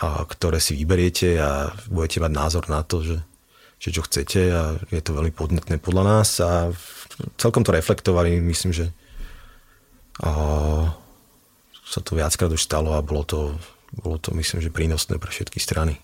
a, 0.00 0.24
ktoré 0.24 0.58
si 0.64 0.74
vyberiete 0.74 1.38
a 1.38 1.70
budete 1.92 2.24
mať 2.24 2.32
názor 2.32 2.64
na 2.72 2.80
to, 2.80 3.04
že, 3.04 3.20
že 3.84 3.92
čo 3.92 4.00
chcete 4.08 4.40
a 4.48 4.80
je 4.88 5.02
to 5.04 5.12
veľmi 5.12 5.36
podnetné 5.36 5.76
podľa 5.76 6.02
nás 6.08 6.40
a 6.40 6.72
celkom 7.36 7.60
to 7.60 7.76
reflektovali, 7.76 8.40
myslím, 8.40 8.72
že 8.72 8.88
a 10.24 10.30
sa 11.84 12.00
to 12.00 12.16
viackrát 12.16 12.48
už 12.48 12.64
stalo 12.64 12.96
a 12.96 13.04
bolo 13.04 13.28
to, 13.28 13.60
bolo 13.92 14.16
to 14.16 14.32
myslím, 14.32 14.64
že 14.64 14.72
prínosné 14.72 15.20
pre 15.20 15.28
všetky 15.28 15.60
strany. 15.60 16.00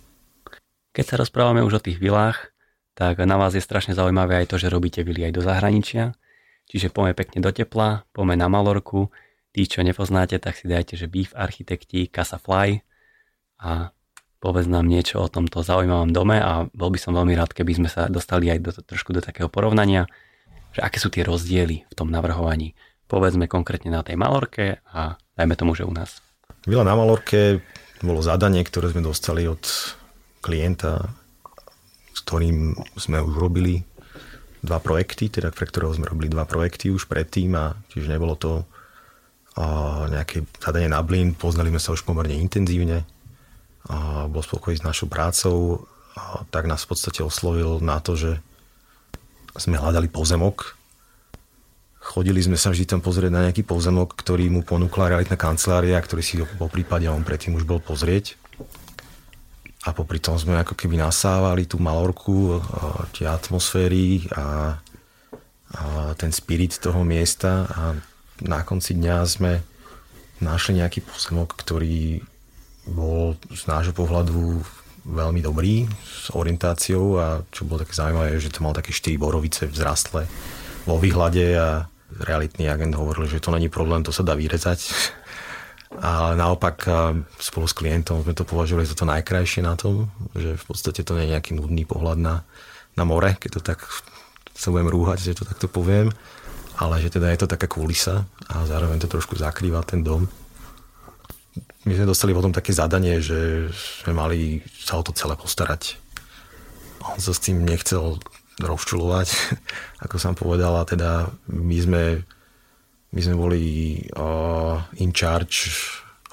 Keď 0.93 1.05
sa 1.07 1.17
rozprávame 1.23 1.63
už 1.63 1.81
o 1.81 1.85
tých 1.85 2.03
vilách, 2.03 2.53
tak 2.99 3.23
na 3.23 3.41
vás 3.41 3.57
je 3.57 3.63
strašne 3.63 3.97
zaujímavé 3.97 4.45
aj 4.45 4.51
to, 4.51 4.57
že 4.59 4.69
robíte 4.69 5.01
vily 5.07 5.31
aj 5.31 5.33
do 5.39 5.43
zahraničia. 5.47 6.13
Čiže 6.69 6.93
poďme 6.93 7.15
pekne 7.17 7.39
do 7.41 7.51
tepla, 7.55 8.05
poďme 8.13 8.37
na 8.37 8.51
Malorku. 8.51 9.09
Tí, 9.51 9.67
čo 9.67 9.83
nepoznáte, 9.83 10.39
tak 10.39 10.59
si 10.59 10.71
dajte, 10.71 10.95
že 10.95 11.11
Beef 11.11 11.35
Architekti 11.35 12.07
Casa 12.07 12.39
Fly 12.39 12.79
a 13.63 13.91
povedz 14.41 14.67
nám 14.67 14.89
niečo 14.89 15.23
o 15.23 15.29
tomto 15.29 15.61
zaujímavom 15.61 16.11
dome 16.11 16.41
a 16.41 16.67
bol 16.73 16.89
by 16.89 16.99
som 16.99 17.13
veľmi 17.13 17.37
rád, 17.37 17.53
keby 17.53 17.77
sme 17.77 17.89
sa 17.93 18.09
dostali 18.09 18.49
aj 18.49 18.59
do, 18.59 18.71
trošku 18.73 19.13
do 19.13 19.21
takého 19.21 19.53
porovnania 19.53 20.09
že 20.71 20.81
aké 20.83 21.03
sú 21.03 21.11
tie 21.11 21.27
rozdiely 21.27 21.87
v 21.87 21.95
tom 21.95 22.09
navrhovaní. 22.11 22.79
Povedzme 23.11 23.51
konkrétne 23.51 23.91
na 23.91 24.07
tej 24.07 24.15
Malorke 24.15 24.79
a 24.95 25.19
dajme 25.35 25.55
tomu, 25.59 25.75
že 25.75 25.83
u 25.83 25.91
nás. 25.91 26.23
Vila 26.63 26.87
na 26.87 26.95
Malorke 26.95 27.59
bolo 28.01 28.23
zadanie, 28.23 28.63
ktoré 28.63 28.95
sme 28.95 29.03
dostali 29.03 29.51
od 29.51 29.61
klienta, 30.41 31.11
s 32.15 32.23
ktorým 32.23 32.79
sme 32.95 33.19
už 33.19 33.35
robili 33.35 33.83
dva 34.63 34.79
projekty, 34.79 35.33
teda 35.33 35.51
pre 35.51 35.67
ktorého 35.67 35.97
sme 35.97 36.07
robili 36.07 36.31
dva 36.31 36.47
projekty 36.47 36.93
už 36.93 37.11
predtým 37.11 37.57
a 37.57 37.75
čiže 37.91 38.13
nebolo 38.13 38.37
to 38.39 38.53
a 39.59 40.07
nejaké 40.07 40.47
zadanie 40.63 40.87
na 40.87 41.03
blin, 41.03 41.35
poznali 41.35 41.75
sme 41.75 41.83
sa 41.83 41.91
už 41.91 42.07
pomerne 42.07 42.39
intenzívne 42.39 43.03
bol 44.31 44.43
spokojný 44.45 44.81
s 44.81 44.87
našou 44.87 45.09
prácou 45.09 45.89
tak 46.51 46.67
nás 46.67 46.85
v 46.85 46.91
podstate 46.95 47.21
oslovil 47.23 47.79
na 47.81 48.03
to, 48.03 48.19
že 48.19 48.33
sme 49.57 49.79
hľadali 49.79 50.11
pozemok. 50.11 50.79
Chodili 52.01 52.41
sme 52.41 52.57
sa 52.57 52.73
vždy 52.73 52.89
tam 52.89 53.01
pozrieť 53.05 53.31
na 53.31 53.45
nejaký 53.49 53.63
pozemok, 53.67 54.17
ktorý 54.17 54.49
mu 54.49 54.65
ponúkla 54.65 55.13
realitná 55.13 55.37
kancelária, 55.37 56.01
ktorý 56.01 56.23
si 56.25 56.41
po 56.41 56.67
prípade 56.71 57.07
on 57.07 57.23
predtým 57.23 57.55
už 57.55 57.69
bol 57.69 57.79
pozrieť. 57.79 58.41
A 59.89 59.97
popri 59.97 60.21
tom 60.21 60.37
sme 60.37 60.61
ako 60.61 60.77
keby 60.77 61.01
nasávali 61.01 61.65
tú 61.65 61.81
malorku, 61.81 62.61
tie 63.17 63.25
atmosféry 63.25 64.29
a, 64.37 64.77
a 65.73 65.83
ten 66.21 66.33
spirit 66.33 66.77
toho 66.77 67.01
miesta 67.01 67.65
a 67.65 67.83
na 68.45 68.61
konci 68.65 68.97
dňa 68.97 69.17
sme 69.25 69.61
našli 70.41 70.81
nejaký 70.81 71.05
pozemok, 71.05 71.57
ktorý 71.57 72.21
bol 72.91 73.39
z 73.55 73.63
nášho 73.71 73.95
pohľadu 73.95 74.61
veľmi 75.07 75.41
dobrý 75.41 75.89
s 76.05 76.29
orientáciou 76.35 77.05
a 77.17 77.27
čo 77.49 77.65
bolo 77.65 77.83
také 77.83 77.97
zaujímavé, 77.97 78.37
že 78.37 78.53
to 78.53 78.61
mal 78.61 78.77
také 78.77 78.93
4 78.93 79.17
borovice 79.17 79.65
vzrastle 79.71 80.29
vo 80.85 80.97
výhľade 81.01 81.45
a 81.57 81.89
realitný 82.21 82.69
agent 82.69 82.93
hovoril, 82.99 83.31
že 83.31 83.41
to 83.41 83.55
není 83.55 83.71
problém, 83.71 84.03
to 84.03 84.13
sa 84.13 84.27
dá 84.27 84.35
vyrezať. 84.35 84.81
A 85.91 86.39
naopak 86.39 86.87
spolu 87.43 87.67
s 87.67 87.75
klientom 87.75 88.23
sme 88.23 88.31
to 88.31 88.47
považovali 88.47 88.87
za 88.87 88.95
to 88.95 89.03
najkrajšie 89.11 89.67
na 89.67 89.75
tom, 89.75 90.07
že 90.39 90.55
v 90.55 90.65
podstate 90.71 91.03
to 91.03 91.19
nie 91.19 91.27
je 91.27 91.35
nejaký 91.35 91.59
nudný 91.59 91.83
pohľad 91.83 92.15
na, 92.15 92.47
na 92.95 93.03
more, 93.03 93.35
keď 93.35 93.59
to 93.59 93.61
tak 93.75 93.83
sa 94.55 94.71
budem 94.71 94.87
rúhať, 94.87 95.19
že 95.19 95.43
to 95.43 95.51
takto 95.51 95.67
poviem, 95.67 96.15
ale 96.79 97.03
že 97.03 97.11
teda 97.11 97.35
je 97.35 97.43
to 97.43 97.51
taká 97.51 97.67
kulisa 97.67 98.23
a 98.47 98.63
zároveň 98.71 99.03
to 99.03 99.11
trošku 99.11 99.35
zakrýva 99.35 99.83
ten 99.83 100.07
dom 100.07 100.31
my 101.87 101.93
sme 101.97 102.07
dostali 102.07 102.37
potom 102.37 102.53
také 102.53 102.71
zadanie, 102.71 103.19
že 103.19 103.71
sme 104.05 104.13
mali 104.13 104.61
sa 104.69 105.01
o 105.01 105.03
to 105.03 105.11
celé 105.17 105.35
postarať. 105.35 105.97
On 107.03 107.19
sa 107.19 107.33
s 107.33 107.41
tým 107.41 107.65
nechcel 107.65 108.21
rozčulovať, 108.61 109.29
ako 110.05 110.17
som 110.21 110.37
povedal, 110.37 110.77
a 110.77 110.85
teda 110.85 111.33
my 111.49 111.77
sme, 111.81 112.05
my 113.17 113.21
sme 113.21 113.35
boli 113.35 113.63
uh, 114.15 114.77
in 115.01 115.11
charge 115.17 115.73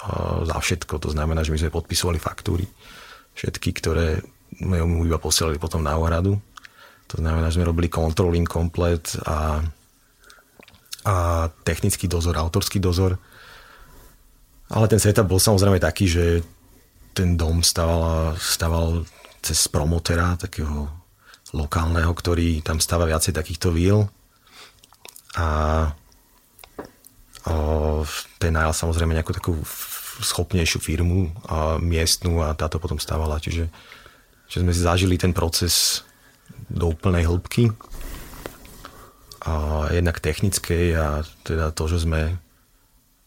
uh, 0.04 0.44
za 0.44 0.56
všetko. 0.60 1.00
To 1.00 1.10
znamená, 1.10 1.42
že 1.42 1.50
my 1.56 1.58
sme 1.58 1.74
podpisovali 1.74 2.20
faktúry, 2.20 2.68
všetky, 3.32 3.72
ktoré 3.80 4.20
sme 4.60 4.84
mu 4.84 5.08
iba 5.08 5.16
posielali 5.16 5.56
potom 5.56 5.80
na 5.80 5.96
úhradu. 5.96 6.36
To 7.08 7.16
znamená, 7.16 7.48
že 7.48 7.56
sme 7.56 7.72
robili 7.72 7.88
controlling 7.88 8.44
komplet 8.44 9.16
a, 9.24 9.64
a 11.08 11.14
technický 11.64 12.04
dozor, 12.04 12.36
autorský 12.36 12.76
dozor 12.84 13.16
ale 14.68 14.86
ten 14.88 15.00
setup 15.00 15.28
bol 15.28 15.40
samozrejme 15.40 15.80
taký, 15.80 16.04
že 16.08 16.24
ten 17.16 17.34
dom 17.34 17.64
staval, 17.64 18.36
staval 18.36 19.08
cez 19.40 19.66
promotera, 19.66 20.36
takého 20.36 20.86
lokálneho, 21.56 22.12
ktorý 22.12 22.60
tam 22.60 22.76
stáva 22.78 23.08
viacej 23.08 23.32
takýchto 23.32 23.72
víl. 23.72 24.06
A 25.40 25.46
ten 28.36 28.52
najal 28.52 28.76
samozrejme 28.76 29.16
nejakú 29.16 29.32
takú 29.32 29.56
schopnejšiu 30.20 30.78
firmu 30.82 31.32
a 31.48 31.80
miestnu 31.80 32.44
a 32.44 32.52
táto 32.52 32.76
potom 32.76 33.00
stávala. 33.00 33.40
Čiže 33.40 33.70
že 34.48 34.64
sme 34.64 34.72
si 34.72 34.80
zažili 34.80 35.20
ten 35.20 35.36
proces 35.36 36.02
do 36.72 36.88
úplnej 36.92 37.28
hĺbky. 37.28 37.68
A 39.44 39.86
jednak 39.92 40.20
technickej 40.20 40.86
a 40.96 41.06
teda 41.44 41.72
to, 41.72 41.84
že 41.88 42.08
sme 42.08 42.36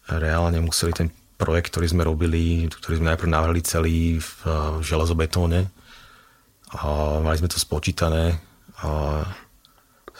reálne 0.10 0.58
museli 0.62 0.92
ten 0.94 1.08
projekt, 1.42 1.74
ktorý 1.74 1.90
sme 1.90 2.06
robili, 2.06 2.70
ktorý 2.70 3.02
sme 3.02 3.10
najprv 3.10 3.30
navrhli 3.34 3.62
celý 3.66 4.22
v, 4.22 4.30
v 4.78 4.84
železobetóne. 4.86 5.66
A 6.78 7.18
mali 7.18 7.42
sme 7.42 7.50
to 7.50 7.58
spočítané 7.58 8.38
a 8.86 9.26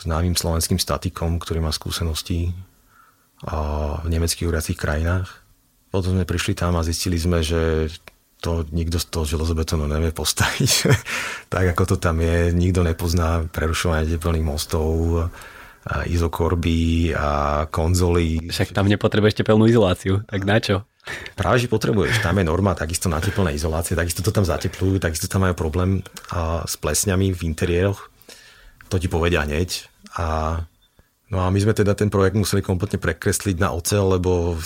známym 0.02 0.34
slovenským 0.34 0.82
statikom, 0.82 1.38
ktorý 1.38 1.62
má 1.62 1.70
skúsenosti 1.70 2.50
a 3.46 3.58
v 4.02 4.08
nemeckých 4.10 4.50
uriacich 4.50 4.78
krajinách. 4.78 5.30
Potom 5.94 6.18
sme 6.18 6.26
prišli 6.26 6.58
tam 6.58 6.74
a 6.78 6.86
zistili 6.86 7.22
sme, 7.22 7.46
že 7.46 7.94
to 8.42 8.66
nikto 8.74 8.98
z 8.98 9.06
toho 9.14 9.26
železobetónu 9.30 9.86
nevie 9.86 10.10
postaviť. 10.10 10.72
tak 11.54 11.78
ako 11.78 11.94
to 11.94 11.96
tam 12.02 12.18
je, 12.18 12.50
nikto 12.50 12.82
nepozná 12.82 13.46
prerušovanie 13.54 14.10
teplných 14.10 14.46
mostov, 14.46 14.90
izokorby 16.06 17.14
a 17.18 17.66
konzoly. 17.74 18.54
Však 18.54 18.74
tam 18.74 18.86
nepotrebujete 18.86 19.42
plnú 19.42 19.66
izoláciu, 19.66 20.22
tak 20.30 20.46
na 20.46 20.62
čo? 20.62 20.86
Práve, 21.34 21.66
že 21.66 21.72
potrebuješ. 21.72 22.22
Tam 22.22 22.38
je 22.38 22.46
norma 22.46 22.78
takisto 22.78 23.10
na 23.10 23.18
teplné 23.18 23.58
izolácie, 23.58 23.98
takisto 23.98 24.22
to 24.22 24.30
tam 24.30 24.46
zateplujú, 24.46 25.02
takisto 25.02 25.26
tam 25.26 25.50
majú 25.50 25.58
problém 25.58 26.06
a, 26.30 26.62
s 26.70 26.78
plesňami 26.78 27.34
v 27.34 27.42
interiéroch. 27.42 28.14
To 28.94 29.02
ti 29.02 29.10
povedia 29.10 29.42
hneď. 29.42 29.90
A, 30.13 30.62
no 31.34 31.42
a 31.42 31.50
my 31.50 31.58
sme 31.58 31.73
teda 31.73 31.98
ten 31.98 32.13
projekt 32.13 32.38
museli 32.38 32.62
kompletne 32.62 33.02
prekresliť 33.02 33.58
na 33.58 33.73
ocel, 33.73 34.13
lebo 34.13 34.62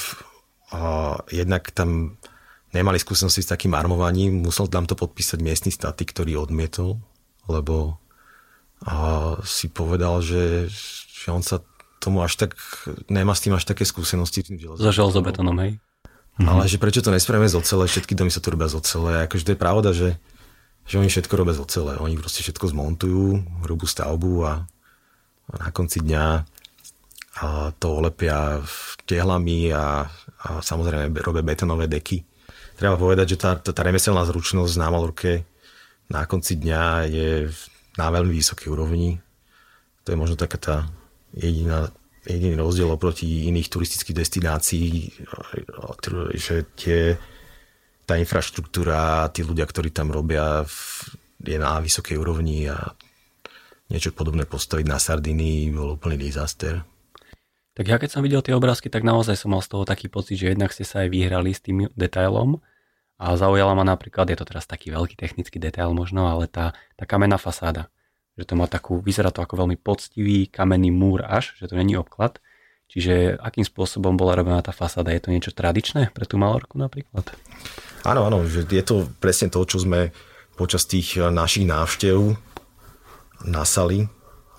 a, 0.76 1.16
jednak 1.32 1.72
tam 1.72 2.20
nemali 2.76 3.00
skúsenosti 3.00 3.40
s 3.40 3.52
takým 3.56 3.72
armovaním. 3.72 4.44
Musel 4.44 4.68
nám 4.68 4.92
to 4.92 5.00
podpísať 5.00 5.40
miestny 5.40 5.72
statik, 5.72 6.12
ktorý 6.12 6.44
odmietol, 6.44 7.00
lebo 7.48 7.96
a, 8.84 9.40
si 9.48 9.72
povedal, 9.72 10.20
že, 10.20 10.68
že 11.16 11.32
on 11.32 11.40
sa 11.40 11.64
tomu 12.04 12.20
až 12.22 12.36
tak, 12.36 12.60
nemá 13.08 13.32
s 13.32 13.42
tým 13.48 13.56
až 13.56 13.64
také 13.64 13.88
skúsenosti. 13.88 14.44
So 14.76 14.92
železobetónom, 14.92 15.56
hej? 15.64 15.80
Mm-hmm. 16.36 16.52
Ale 16.52 16.64
že 16.68 16.82
prečo 16.82 17.00
to 17.00 17.16
nespravíme 17.16 17.48
z 17.48 17.56
ocele, 17.56 17.88
všetky 17.88 18.12
domy 18.12 18.28
sa 18.28 18.44
tu 18.44 18.52
robia 18.52 18.68
z 18.68 18.76
ocele. 18.76 19.24
Akože 19.24 19.48
to 19.48 19.54
je 19.56 19.60
pravda, 19.60 19.90
že, 19.96 20.20
že 20.84 21.00
oni 21.00 21.08
všetko 21.08 21.32
robia 21.32 21.56
z 21.56 21.64
ocele. 21.64 21.96
Oni 21.96 22.20
proste 22.20 22.44
všetko 22.44 22.76
zmontujú, 22.76 23.40
robú 23.64 23.88
stavbu 23.88 24.34
a, 24.44 24.54
a 25.48 25.54
na 25.56 25.70
konci 25.72 26.04
dňa 26.04 26.26
a 27.36 27.72
to 27.76 27.88
olepia 28.00 28.64
tehlami 29.08 29.72
a, 29.72 30.08
a 30.44 30.48
samozrejme 30.60 31.16
robia 31.24 31.44
betonové 31.44 31.88
deky. 31.88 32.24
Treba 32.76 33.00
povedať, 33.00 33.36
že 33.36 33.38
tá, 33.40 33.52
tá, 33.56 33.72
tá 33.72 33.82
remeselná 33.84 34.28
zručnosť 34.28 34.76
na 34.76 34.92
Malorke 34.92 35.48
na 36.10 36.26
konci 36.30 36.60
dňa 36.60 36.84
je 37.10 37.30
na 37.98 38.08
veľmi 38.14 38.34
vysokej 38.36 38.70
úrovni. 38.70 39.18
To 40.06 40.14
je 40.14 40.18
možno 40.20 40.38
taká 40.38 40.58
tá 40.62 40.76
jediná 41.34 41.90
jediný 42.26 42.58
rozdiel 42.60 42.90
oproti 42.90 43.48
iných 43.48 43.70
turistických 43.70 44.18
destinácií, 44.18 45.14
že 46.36 46.66
tie, 46.76 47.16
tá 48.06 48.18
infraštruktúra, 48.18 49.30
tí 49.32 49.46
ľudia, 49.46 49.66
ktorí 49.66 49.94
tam 49.94 50.10
robia, 50.10 50.66
je 51.42 51.58
na 51.62 51.78
vysokej 51.78 52.18
úrovni 52.18 52.70
a 52.70 52.94
niečo 53.90 54.12
podobné 54.12 54.50
postaviť 54.50 54.86
na 54.90 54.98
Sardinii 54.98 55.70
bol 55.70 55.94
úplný 55.98 56.18
disaster. 56.18 56.82
Tak 57.76 57.86
ja 57.86 58.00
keď 58.00 58.10
som 58.10 58.24
videl 58.24 58.40
tie 58.40 58.56
obrázky, 58.56 58.88
tak 58.88 59.04
naozaj 59.04 59.36
som 59.36 59.52
mal 59.52 59.60
z 59.60 59.76
toho 59.76 59.84
taký 59.84 60.08
pocit, 60.08 60.40
že 60.40 60.56
jednak 60.56 60.72
ste 60.72 60.88
sa 60.88 61.04
aj 61.04 61.12
vyhrali 61.12 61.52
s 61.52 61.62
tým 61.62 61.92
detailom 61.94 62.64
a 63.20 63.36
zaujala 63.36 63.76
ma 63.76 63.84
napríklad, 63.84 64.32
je 64.32 64.38
to 64.40 64.48
teraz 64.48 64.64
taký 64.64 64.96
veľký 64.96 65.20
technický 65.20 65.60
detail 65.60 65.92
možno, 65.92 66.28
ale 66.28 66.48
tá, 66.48 66.72
tá 66.96 67.04
kamenná 67.04 67.36
fasáda. 67.36 67.92
Že 68.36 68.44
to 68.44 68.54
má 68.60 68.68
takú, 68.68 69.00
vyzerá 69.00 69.32
to 69.32 69.40
ako 69.40 69.64
veľmi 69.64 69.80
poctivý 69.80 70.52
kamenný 70.52 70.92
múr 70.92 71.24
až, 71.24 71.56
že 71.56 71.72
to 71.72 71.80
není 71.80 71.96
obklad. 71.96 72.44
Čiže 72.92 73.42
akým 73.42 73.66
spôsobom 73.66 74.14
bola 74.14 74.38
robená 74.38 74.62
tá 74.62 74.70
fasáda? 74.70 75.16
Je 75.16 75.24
to 75.24 75.34
niečo 75.34 75.56
tradičné 75.56 76.14
pre 76.14 76.28
tú 76.30 76.38
malorku 76.38 76.78
napríklad? 76.78 77.34
Áno, 78.06 78.28
áno, 78.28 78.46
že 78.46 78.68
je 78.68 78.84
to 78.86 79.10
presne 79.18 79.50
to, 79.50 79.64
čo 79.66 79.82
sme 79.82 80.14
počas 80.54 80.86
tých 80.86 81.18
našich 81.18 81.66
návštev 81.66 82.38
nasali 83.48 84.08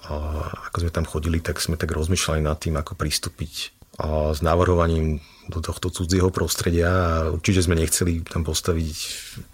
ako 0.06 0.76
sme 0.86 0.90
tam 0.94 1.06
chodili, 1.06 1.42
tak 1.42 1.58
sme 1.58 1.74
tak 1.74 1.90
rozmýšľali 1.90 2.40
nad 2.42 2.58
tým, 2.58 2.78
ako 2.78 2.94
pristúpiť 2.94 3.74
s 4.32 4.38
navrhovaním 4.44 5.18
do 5.46 5.62
tohto 5.62 5.90
cudzieho 5.94 6.34
prostredia 6.34 6.90
a 6.90 7.10
určite 7.30 7.62
sme 7.62 7.78
nechceli 7.78 8.26
tam 8.26 8.42
postaviť 8.42 8.96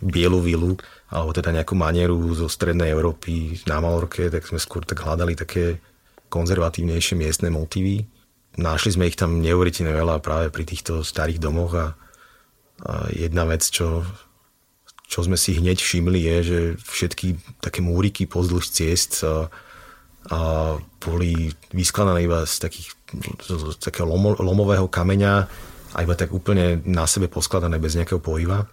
bielu 0.00 0.40
vilu 0.40 0.72
alebo 1.12 1.30
teda 1.36 1.52
nejakú 1.52 1.76
manieru 1.76 2.32
zo 2.32 2.48
strednej 2.48 2.88
Európy 2.96 3.60
na 3.68 3.84
Malorke, 3.84 4.32
tak 4.32 4.48
sme 4.48 4.56
skôr 4.56 4.80
tak 4.88 5.04
hľadali 5.04 5.36
také 5.36 5.76
konzervatívnejšie 6.32 7.14
miestne 7.20 7.52
motívy. 7.52 8.08
Našli 8.56 8.96
sme 8.96 9.08
ich 9.08 9.20
tam 9.20 9.44
neuveriteľne 9.44 9.92
veľa 9.92 10.24
práve 10.24 10.48
pri 10.48 10.64
týchto 10.64 11.04
starých 11.04 11.40
domoch 11.40 11.72
a, 11.76 11.86
a 12.88 12.92
jedna 13.12 13.44
vec, 13.44 13.68
čo, 13.68 14.00
čo 15.04 15.20
sme 15.20 15.36
si 15.36 15.60
hneď 15.60 15.76
všimli 15.76 16.20
je, 16.24 16.36
že 16.40 16.58
všetky 16.80 17.60
také 17.60 17.84
múriky 17.84 18.24
pozdĺž 18.24 18.64
ciest 18.72 19.20
a 20.32 20.40
boli 21.02 21.52
vyskladané 21.74 22.24
iba 22.24 22.46
z, 22.48 22.62
takých, 22.62 22.88
z 23.44 23.76
takého 23.76 24.08
lomo, 24.08 24.38
lomového 24.38 24.88
kameňa 24.88 25.50
a 25.92 26.02
iba 26.02 26.16
tak 26.16 26.32
úplne 26.32 26.80
na 26.88 27.04
sebe 27.04 27.28
poskladané 27.28 27.76
bez 27.76 27.96
nejakého 27.96 28.20
pohyba. 28.20 28.68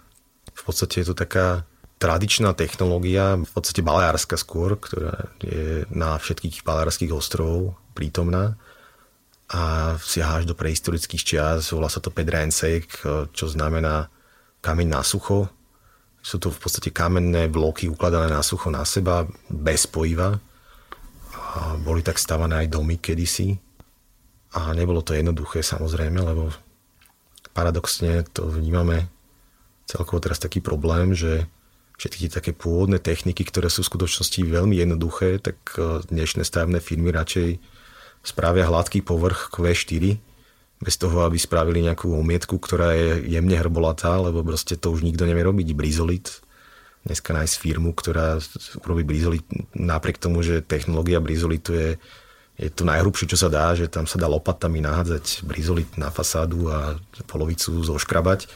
V 0.56 0.62
podstate 0.64 1.04
je 1.04 1.12
to 1.12 1.16
taká 1.16 1.68
tradičná 2.00 2.56
technológia, 2.56 3.36
v 3.36 3.50
podstate 3.52 3.84
baleárska 3.84 4.40
skôr, 4.40 4.80
ktorá 4.80 5.28
je 5.44 5.84
na 5.92 6.16
všetkých 6.16 6.64
baleárskych 6.64 7.12
ostrovov 7.12 7.76
prítomná 7.92 8.56
a 9.52 9.94
siaha 10.00 10.40
až 10.40 10.44
do 10.48 10.56
prehistorických 10.56 11.26
čias, 11.26 11.74
volá 11.74 11.92
sa 11.92 12.00
to 12.00 12.14
Pedrensek, 12.14 12.86
čo 13.34 13.44
znamená 13.50 14.08
kameň 14.64 14.88
na 14.88 15.02
sucho. 15.04 15.50
Sú 16.22 16.38
to 16.38 16.54
v 16.54 16.60
podstate 16.60 16.94
kamenné 16.94 17.50
bloky 17.50 17.90
ukladané 17.90 18.30
na 18.30 18.40
sucho 18.46 18.70
na 18.70 18.86
seba, 18.86 19.26
bez 19.50 19.90
pojiva 19.90 20.38
a 21.34 21.74
boli 21.76 22.00
tak 22.00 22.16
stavané 22.16 22.64
aj 22.64 22.72
domy 22.72 22.96
kedysi. 23.02 23.58
A 24.54 24.70
nebolo 24.72 25.02
to 25.02 25.18
jednoduché 25.18 25.66
samozrejme, 25.66 26.22
lebo 26.22 26.48
paradoxne 27.52 28.24
to 28.30 28.46
vnímame 28.48 29.10
celkovo 29.88 30.22
teraz 30.22 30.38
taký 30.38 30.62
problém, 30.62 31.12
že 31.12 31.50
všetky 32.00 32.32
také 32.32 32.50
pôvodné 32.56 32.96
techniky, 32.96 33.44
ktoré 33.44 33.68
sú 33.68 33.84
v 33.84 33.90
skutočnosti 33.92 34.40
veľmi 34.40 34.72
jednoduché, 34.78 35.36
tak 35.36 35.58
e, 35.76 36.00
dnešné 36.08 36.48
stavebné 36.48 36.80
firmy 36.80 37.12
radšej 37.12 37.60
spravia 38.24 38.64
hladký 38.70 39.04
povrch 39.04 39.52
Q4 39.52 40.16
bez 40.80 40.94
toho, 40.96 41.28
aby 41.28 41.36
spravili 41.36 41.84
nejakú 41.84 42.08
umietku, 42.08 42.56
ktorá 42.56 42.96
je 42.96 43.28
jemne 43.28 43.52
hrbolatá, 43.52 44.16
lebo 44.16 44.40
proste 44.40 44.80
to 44.80 44.96
už 44.96 45.04
nikto 45.04 45.28
nevie 45.28 45.44
robiť. 45.44 45.76
Brizolit 45.76 46.40
dneska 47.04 47.36
nájsť 47.36 47.54
firmu, 47.60 47.92
ktorá 47.92 48.40
urobí 48.84 49.04
brizolit, 49.04 49.44
napriek 49.72 50.20
tomu, 50.20 50.40
že 50.44 50.64
technológia 50.64 51.20
brizolitu 51.20 51.72
je, 51.72 51.88
je 52.60 52.68
to 52.68 52.84
najhrubšie, 52.84 53.24
čo 53.24 53.40
sa 53.40 53.48
dá, 53.48 53.72
že 53.72 53.88
tam 53.88 54.04
sa 54.04 54.20
dá 54.20 54.28
lopatami 54.28 54.84
nahádzať 54.84 55.48
brizolit 55.48 55.88
na 55.96 56.12
fasádu 56.12 56.68
a 56.68 57.00
polovicu 57.24 57.80
zoškrabať. 57.80 58.52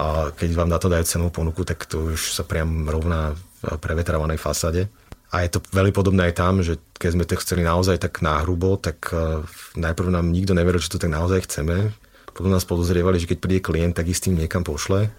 A 0.00 0.32
keď 0.32 0.50
vám 0.56 0.72
na 0.72 0.80
to 0.80 0.88
dajú 0.88 1.04
cenovú 1.04 1.44
ponuku, 1.44 1.60
tak 1.68 1.84
to 1.84 2.16
už 2.16 2.32
sa 2.32 2.48
priam 2.48 2.88
rovná 2.88 3.36
prevetravanej 3.60 4.40
fasáde. 4.40 4.88
A 5.36 5.44
je 5.44 5.52
to 5.52 5.60
veľmi 5.68 5.92
podobné 5.92 6.32
aj 6.32 6.34
tam, 6.38 6.64
že 6.64 6.80
keď 6.96 7.10
sme 7.12 7.24
to 7.28 7.36
chceli 7.42 7.60
naozaj 7.60 8.00
tak 8.00 8.24
náhrubo, 8.24 8.78
tak 8.80 9.10
e, 9.10 9.42
najprv 9.74 10.08
nám 10.14 10.30
nikto 10.30 10.54
neveril, 10.54 10.78
že 10.78 10.96
to 10.96 11.02
tak 11.02 11.12
naozaj 11.12 11.44
chceme. 11.44 11.92
Potom 12.30 12.48
nás 12.48 12.64
podozrievali, 12.64 13.18
že 13.20 13.28
keď 13.28 13.38
príde 13.42 13.60
klient, 13.60 13.98
tak 13.98 14.06
istým 14.06 14.38
niekam 14.38 14.62
pošle. 14.62 15.10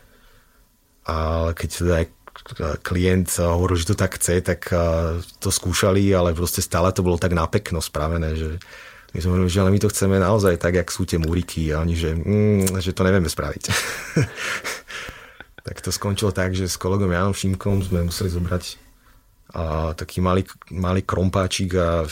Ale 1.05 1.51
keď 1.53 1.69
teda 1.69 1.93
aj 2.01 2.05
klient 2.85 3.27
hovoril, 3.41 3.77
že 3.77 3.93
to 3.93 3.95
tak 3.97 4.15
chce, 4.21 4.41
tak 4.45 4.69
to 5.41 5.49
skúšali, 5.49 6.13
ale 6.13 6.37
proste 6.37 6.61
stále 6.61 6.93
to 6.93 7.01
bolo 7.01 7.17
tak 7.17 7.33
napekno 7.33 7.81
spravené, 7.81 8.37
že 8.37 8.61
my 9.15 9.17
sme 9.23 9.29
hovorili, 9.33 9.49
že 9.49 9.61
ale 9.63 9.73
my 9.73 9.79
to 9.81 9.91
chceme 9.91 10.15
naozaj 10.19 10.59
tak, 10.59 10.77
jak 10.77 10.89
sú 10.91 11.07
tie 11.07 11.17
múriky 11.17 11.71
a 11.71 11.81
oni, 11.81 11.95
že, 11.95 12.11
mm, 12.13 12.77
že 12.83 12.91
to 12.91 13.01
nevieme 13.07 13.31
spraviť. 13.31 13.63
tak 15.67 15.81
to 15.81 15.89
skončilo 15.89 16.35
tak, 16.35 16.53
že 16.53 16.67
s 16.67 16.75
kolegom 16.75 17.09
Janom 17.09 17.33
Šimkom 17.33 17.81
sme 17.81 18.05
museli 18.05 18.29
zobrať 18.29 18.87
a 19.55 19.95
taký 19.95 20.19
malý, 20.19 20.43
malý 20.75 21.07
krompáčik 21.07 21.71
a 21.79 22.03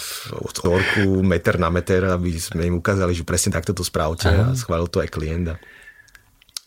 storku 0.49 1.19
meter 1.19 1.59
na 1.59 1.67
meter, 1.67 2.07
aby 2.07 2.31
sme 2.39 2.63
im 2.63 2.79
ukázali, 2.79 3.11
že 3.11 3.27
presne 3.27 3.51
takto 3.51 3.75
to 3.75 3.83
spravte 3.83 4.31
Aha. 4.31 4.55
a 4.55 4.57
schválil 4.57 4.87
to 4.87 5.03
aj 5.03 5.11
klient 5.11 5.51
a 5.51 5.55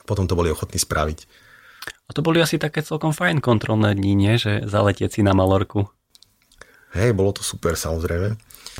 potom 0.04 0.28
to 0.28 0.36
boli 0.36 0.52
ochotní 0.52 0.76
spraviť. 0.76 1.47
A 2.08 2.16
to 2.16 2.24
boli 2.24 2.40
asi 2.40 2.56
také 2.56 2.80
celkom 2.80 3.12
fajn 3.12 3.44
kontrolné 3.44 3.92
dní, 3.92 4.16
nie? 4.16 4.34
Že 4.40 4.64
zaletieť 4.64 5.10
si 5.12 5.20
na 5.20 5.36
Malorku. 5.36 5.84
Hej, 6.96 7.12
bolo 7.12 7.36
to 7.36 7.44
super 7.44 7.76
samozrejme. 7.76 8.32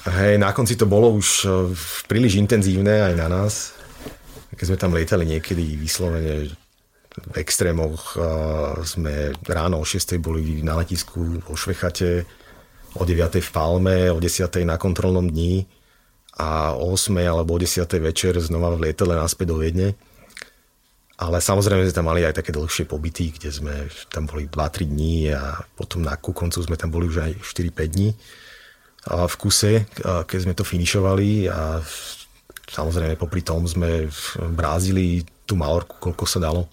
Hej, 0.09 0.41
na 0.41 0.57
konci 0.57 0.81
to 0.81 0.89
bolo 0.89 1.13
už 1.13 1.29
e, 1.45 1.49
príliš 2.09 2.41
intenzívne 2.41 3.05
aj 3.05 3.15
na 3.21 3.29
nás. 3.29 3.77
Keď 4.57 4.65
sme 4.65 4.81
tam 4.81 4.97
lietali 4.97 5.29
niekedy 5.29 5.77
vyslovene 5.77 6.49
v 7.19 7.35
extrémoch, 7.35 8.15
sme 8.87 9.35
ráno 9.47 9.83
o 9.83 9.85
6. 9.85 10.19
boli 10.23 10.63
na 10.63 10.79
letisku 10.79 11.43
vo 11.43 11.55
Švechate, 11.59 12.27
o 12.97 13.03
9. 13.05 13.43
v 13.43 13.51
Palme, 13.53 14.09
o 14.11 14.19
10. 14.19 14.49
na 14.65 14.81
kontrolnom 14.81 15.29
dni 15.29 15.67
a 16.39 16.73
o 16.75 16.95
8. 16.95 17.13
alebo 17.27 17.55
o 17.55 17.61
10. 17.61 17.85
večer 18.01 18.39
znova 18.41 18.73
v 18.75 18.89
lietele 18.89 19.19
naspäť 19.19 19.47
do 19.53 19.57
Viedne. 19.61 19.99
Ale 21.19 21.43
samozrejme 21.43 21.83
sme 21.83 21.99
tam 21.99 22.07
mali 22.07 22.23
aj 22.23 22.39
také 22.39 22.55
dlhšie 22.55 22.87
pobyty, 22.87 23.35
kde 23.35 23.51
sme 23.51 23.75
tam 24.07 24.31
boli 24.31 24.47
2-3 24.47 24.87
dní 24.87 25.35
a 25.35 25.67
potom 25.75 26.07
na 26.07 26.15
ku 26.15 26.31
koncu 26.31 26.63
sme 26.63 26.79
tam 26.79 26.95
boli 26.95 27.11
už 27.11 27.19
aj 27.27 27.33
4-5 27.43 27.95
dní 27.99 28.15
a 29.11 29.27
v 29.27 29.35
kuse, 29.35 29.83
keď 29.99 30.39
sme 30.39 30.55
to 30.55 30.63
finišovali 30.63 31.51
a 31.51 31.83
samozrejme 32.71 33.19
popri 33.19 33.43
tom 33.43 33.67
sme 33.67 34.07
brázili 34.53 35.25
tú 35.49 35.57
malorku, 35.57 35.97
koľko 35.99 36.25
sa 36.29 36.39
dalo. 36.39 36.71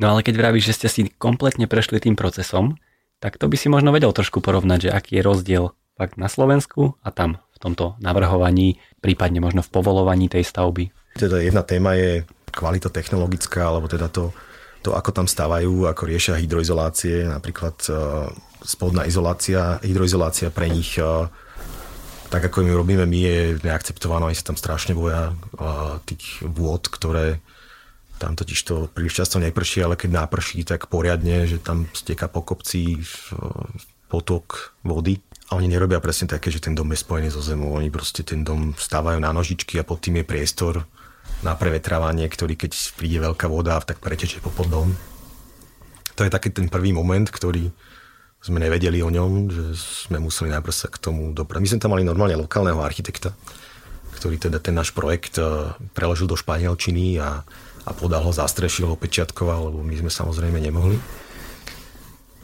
No 0.00 0.14
ale 0.14 0.24
keď 0.24 0.40
vravíš, 0.40 0.72
že 0.72 0.76
ste 0.78 0.88
si 0.88 1.00
kompletne 1.10 1.66
prešli 1.68 2.00
tým 2.00 2.16
procesom, 2.16 2.80
tak 3.20 3.36
to 3.36 3.50
by 3.50 3.60
si 3.60 3.68
možno 3.68 3.92
vedel 3.92 4.14
trošku 4.14 4.40
porovnať, 4.40 4.88
že 4.88 4.94
aký 4.94 5.20
je 5.20 5.26
rozdiel 5.26 5.64
fakt 5.98 6.16
na 6.16 6.32
Slovensku 6.32 6.96
a 7.04 7.12
tam 7.12 7.42
v 7.52 7.58
tomto 7.58 7.98
navrhovaní, 8.00 8.80
prípadne 9.04 9.42
možno 9.42 9.60
v 9.60 9.70
povolovaní 9.70 10.32
tej 10.32 10.46
stavby. 10.46 10.90
Teda 11.18 11.42
jedna 11.42 11.66
téma 11.66 11.98
je 11.98 12.24
kvalita 12.52 12.92
technologická, 12.92 13.64
alebo 13.64 13.88
teda 13.88 14.12
to, 14.12 14.30
to 14.84 14.92
ako 14.92 15.10
tam 15.10 15.26
stávajú, 15.26 15.88
ako 15.88 16.02
riešia 16.04 16.38
hydroizolácie, 16.38 17.26
napríklad 17.26 17.76
uh, 17.88 18.28
spodná 18.60 19.08
izolácia, 19.08 19.80
hydroizolácia 19.80 20.52
pre 20.52 20.68
nich 20.68 21.00
uh, 21.00 21.26
tak 22.32 22.48
ako 22.48 22.64
my 22.64 22.72
robíme 22.72 23.04
my, 23.04 23.20
je 23.20 23.38
neakceptované, 23.60 24.24
oni 24.24 24.38
sa 24.38 24.48
tam 24.52 24.56
strašne 24.56 24.96
boja 24.96 25.36
uh, 25.36 26.00
tých 26.08 26.40
vôd, 26.40 26.88
ktoré 26.88 27.44
tam 28.16 28.38
totiž 28.38 28.60
to 28.62 28.86
príliš 28.88 29.18
často 29.18 29.42
neprší, 29.42 29.82
ale 29.82 29.98
keď 29.98 30.24
náprší, 30.24 30.62
tak 30.62 30.86
poriadne, 30.86 31.50
že 31.50 31.58
tam 31.58 31.90
steká 31.90 32.30
po 32.30 32.46
kopci 32.46 33.02
potok 34.06 34.78
vody. 34.86 35.18
A 35.50 35.58
oni 35.58 35.66
nerobia 35.66 35.98
presne 35.98 36.30
také, 36.30 36.54
že 36.54 36.62
ten 36.62 36.72
dom 36.72 36.86
je 36.94 37.02
spojený 37.02 37.34
so 37.34 37.42
zemou. 37.42 37.74
Oni 37.74 37.90
proste 37.90 38.22
ten 38.22 38.46
dom 38.46 38.78
stávajú 38.78 39.18
na 39.18 39.34
nožičky 39.34 39.74
a 39.76 39.84
pod 39.84 39.98
tým 40.00 40.22
je 40.22 40.24
priestor 40.24 40.86
na 41.40 41.56
prevetrávanie, 41.56 42.28
ktorý 42.28 42.54
keď 42.54 42.72
príde 42.94 43.18
veľká 43.18 43.48
voda, 43.48 43.80
tak 43.80 43.98
preteče 43.98 44.44
po 44.44 44.52
podom. 44.52 44.92
To 46.14 46.22
je 46.22 46.30
taký 46.30 46.52
ten 46.52 46.68
prvý 46.68 46.92
moment, 46.92 47.24
ktorý 47.24 47.72
sme 48.42 48.58
nevedeli 48.58 48.98
o 49.00 49.10
ňom, 49.10 49.48
že 49.48 49.64
sme 50.10 50.18
museli 50.18 50.50
najprv 50.50 50.74
sa 50.74 50.90
k 50.90 50.98
tomu 50.98 51.30
doprať. 51.30 51.58
My 51.62 51.68
sme 51.70 51.82
tam 51.82 51.92
mali 51.94 52.02
normálne 52.02 52.34
lokálneho 52.34 52.82
architekta, 52.82 53.30
ktorý 54.18 54.36
teda 54.36 54.58
ten 54.58 54.74
náš 54.74 54.90
projekt 54.90 55.38
eh, 55.38 55.72
preložil 55.94 56.26
do 56.26 56.34
španielčiny 56.34 57.22
a, 57.22 57.46
a 57.86 57.90
podal 57.94 58.26
ho, 58.26 58.34
zastrešil 58.34 58.90
ho, 58.90 58.98
pečiatkoval, 58.98 59.70
lebo 59.70 59.80
my 59.86 59.94
sme 59.94 60.10
samozrejme 60.10 60.58
nemohli. 60.58 60.98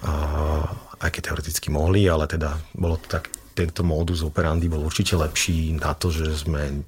A, 0.06 0.12
aj 1.02 1.10
keď 1.10 1.30
teoreticky 1.30 1.74
mohli, 1.74 2.06
ale 2.06 2.30
teda 2.30 2.54
bolo 2.74 2.98
to 3.02 3.18
tak, 3.18 3.30
tento 3.58 3.82
modus 3.82 4.22
operandi 4.22 4.70
bol 4.70 4.86
určite 4.86 5.18
lepší 5.18 5.74
na 5.74 5.90
to, 5.90 6.14
že 6.14 6.46
sme 6.46 6.86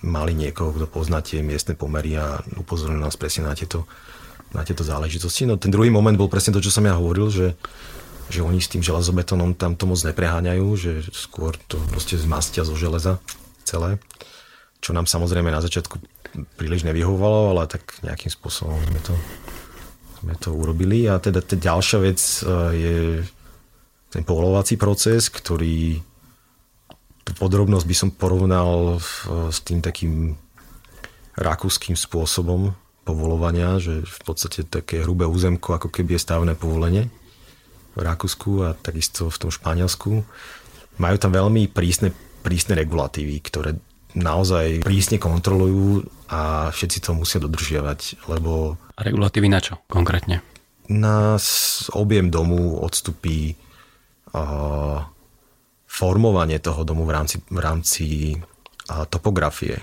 mali 0.00 0.32
niekoho, 0.32 0.72
kto 0.72 0.86
pozná 0.88 1.20
tie 1.20 1.44
miestne 1.44 1.76
pomery 1.76 2.16
a 2.16 2.40
upozornil 2.56 3.00
nás 3.00 3.20
presne 3.20 3.48
na 3.48 3.52
tieto, 3.52 3.84
na 4.56 4.64
tieto 4.64 4.80
záležitosti. 4.80 5.44
No 5.44 5.60
ten 5.60 5.68
druhý 5.68 5.92
moment 5.92 6.16
bol 6.16 6.32
presne 6.32 6.56
to, 6.56 6.64
čo 6.64 6.72
som 6.72 6.88
ja 6.88 6.96
hovoril, 6.96 7.28
že, 7.28 7.56
že 8.32 8.40
oni 8.40 8.58
s 8.60 8.72
tým 8.72 8.80
železobetónom 8.80 9.56
tam 9.56 9.76
to 9.76 9.84
moc 9.84 10.00
nepreháňajú, 10.00 10.66
že 10.76 10.92
skôr 11.12 11.52
to 11.68 11.76
proste 11.92 12.16
zmastia 12.16 12.64
zo 12.64 12.74
železa 12.74 13.20
celé. 13.64 14.00
čo 14.80 14.96
nám 14.96 15.04
samozrejme 15.04 15.52
na 15.52 15.60
začiatku 15.60 16.00
príliš 16.56 16.88
nevyhovovalo, 16.88 17.52
ale 17.52 17.68
tak 17.68 18.00
nejakým 18.00 18.32
spôsobom 18.32 18.80
sme 18.80 19.00
to, 19.04 19.14
sme 20.24 20.34
to 20.40 20.48
urobili. 20.56 21.04
A 21.10 21.20
teda 21.20 21.44
tá 21.44 21.58
ďalšia 21.58 21.98
vec 22.00 22.20
e, 22.20 22.42
je 22.72 22.96
ten 24.10 24.22
povolovací 24.24 24.74
proces, 24.80 25.28
ktorý 25.28 26.02
podrobnosť 27.36 27.86
by 27.86 27.96
som 27.96 28.10
porovnal 28.10 28.98
s 29.50 29.58
tým 29.62 29.84
takým 29.84 30.38
rakúskym 31.38 31.94
spôsobom 31.94 32.74
povolovania, 33.04 33.80
že 33.80 34.04
v 34.04 34.18
podstate 34.22 34.62
také 34.68 35.02
hrubé 35.02 35.24
územko, 35.26 35.74
ako 35.74 35.88
keby 35.88 36.16
je 36.16 36.24
stavné 36.24 36.52
povolenie 36.54 37.08
v 37.96 38.00
Rakúsku 38.00 38.70
a 38.70 38.78
takisto 38.78 39.26
v 39.32 39.40
tom 39.40 39.50
Španielsku. 39.50 40.22
Majú 41.00 41.16
tam 41.18 41.32
veľmi 41.34 41.66
prísne, 41.72 42.14
prísne 42.44 42.78
regulatívy, 42.78 43.40
ktoré 43.42 43.80
naozaj 44.14 44.86
prísne 44.86 45.18
kontrolujú 45.18 46.06
a 46.30 46.70
všetci 46.70 46.98
to 47.02 47.10
musia 47.18 47.42
dodržiavať, 47.42 48.30
lebo... 48.30 48.78
A 48.94 49.00
regulatívy 49.02 49.50
na 49.50 49.58
čo 49.58 49.82
konkrétne? 49.90 50.42
Na 50.90 51.38
objem 51.94 52.30
domu 52.30 52.78
odstupí 52.78 53.54
uh, 54.34 55.02
formovanie 55.90 56.62
toho 56.62 56.86
domu 56.86 57.02
v 57.02 57.12
rámci, 57.18 57.42
v 57.50 57.58
rámci 57.58 58.04
topografie. 59.10 59.82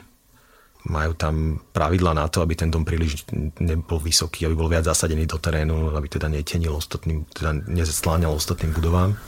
Majú 0.87 1.19
tam 1.19 1.59
pravidla 1.75 2.15
na 2.15 2.31
to, 2.31 2.39
aby 2.39 2.55
ten 2.55 2.71
dom 2.71 2.87
príliš 2.87 3.27
nebol 3.59 3.99
vysoký, 3.99 4.47
aby 4.47 4.55
bol 4.55 4.71
viac 4.71 4.87
zasadený 4.87 5.27
do 5.27 5.35
terénu, 5.35 5.91
aby 5.91 6.07
teda 6.07 6.31
netenil 6.31 6.79
ostatným, 6.79 7.27
teda 7.35 7.51
nezesláňal 7.67 8.31
ostatným 8.31 8.71
budovám 8.71 9.19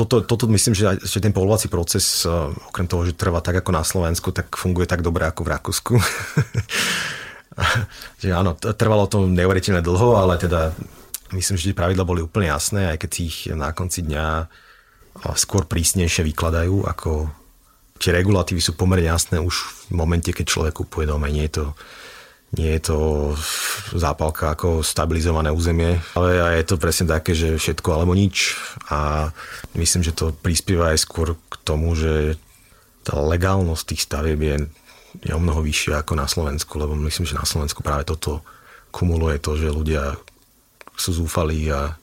toto, 0.00 0.24
toto 0.24 0.48
myslím, 0.48 0.72
že, 0.72 0.96
že 1.04 1.20
ten 1.20 1.32
povolovací 1.32 1.68
proces, 1.68 2.24
eh, 2.24 2.32
okrem 2.72 2.88
toho, 2.88 3.04
že 3.04 3.16
trvá 3.16 3.44
tak 3.44 3.60
ako 3.60 3.70
na 3.72 3.84
Slovensku, 3.84 4.32
tak 4.32 4.56
funguje 4.56 4.88
tak 4.88 5.04
dobre 5.04 5.28
ako 5.28 5.44
v 5.44 5.52
Rakúsku. 5.52 5.94
že 8.22 8.28
áno, 8.32 8.56
trvalo 8.56 9.04
to 9.10 9.28
neuveriteľne 9.28 9.84
dlho, 9.84 10.16
ale 10.16 10.40
teda 10.40 10.72
myslím, 11.36 11.56
že 11.60 11.72
tie 11.72 11.76
pravidla 11.76 12.08
boli 12.08 12.24
úplne 12.24 12.48
jasné, 12.48 12.96
aj 12.96 12.98
keď 13.04 13.12
ich 13.20 13.36
na 13.52 13.76
konci 13.76 14.00
dňa 14.06 14.48
skôr 15.36 15.66
prísnejšie 15.66 16.22
vykladajú, 16.26 16.86
ako 16.86 17.28
tie 18.00 18.14
regulatívy 18.16 18.60
sú 18.62 18.72
pomerne 18.78 19.10
jasné 19.12 19.36
už 19.36 19.54
v 19.90 19.92
momente, 19.92 20.32
keď 20.32 20.46
človek 20.46 20.74
kupuje 20.84 21.04
dom, 21.04 21.26
nie 21.28 21.44
je 21.50 21.60
to 21.60 21.64
nie 22.50 22.74
je 22.78 22.90
to 22.90 22.98
zápalka 23.94 24.50
ako 24.50 24.82
stabilizované 24.82 25.54
územie, 25.54 26.02
ale 26.18 26.34
je 26.58 26.66
to 26.66 26.82
presne 26.82 27.06
také, 27.06 27.30
že 27.30 27.54
všetko 27.54 27.94
alebo 27.94 28.10
nič. 28.10 28.58
A 28.90 29.30
myslím, 29.78 30.02
že 30.02 30.10
to 30.10 30.34
prispieva 30.34 30.90
aj 30.90 30.98
skôr 30.98 31.38
k 31.46 31.54
tomu, 31.62 31.94
že 31.94 32.34
tá 33.06 33.14
legálnosť 33.22 33.84
tých 33.86 34.02
stavieb 34.02 34.40
je, 34.42 34.56
je 35.22 35.30
o 35.30 35.38
mnoho 35.38 35.62
vyššia 35.62 36.02
ako 36.02 36.18
na 36.18 36.26
Slovensku, 36.26 36.74
lebo 36.74 36.98
myslím, 37.06 37.22
že 37.22 37.38
na 37.38 37.46
Slovensku 37.46 37.86
práve 37.86 38.02
toto 38.02 38.42
kumuluje 38.90 39.38
to, 39.38 39.54
že 39.54 39.70
ľudia 39.70 40.18
sú 40.98 41.22
zúfalí 41.22 41.70
a, 41.70 41.94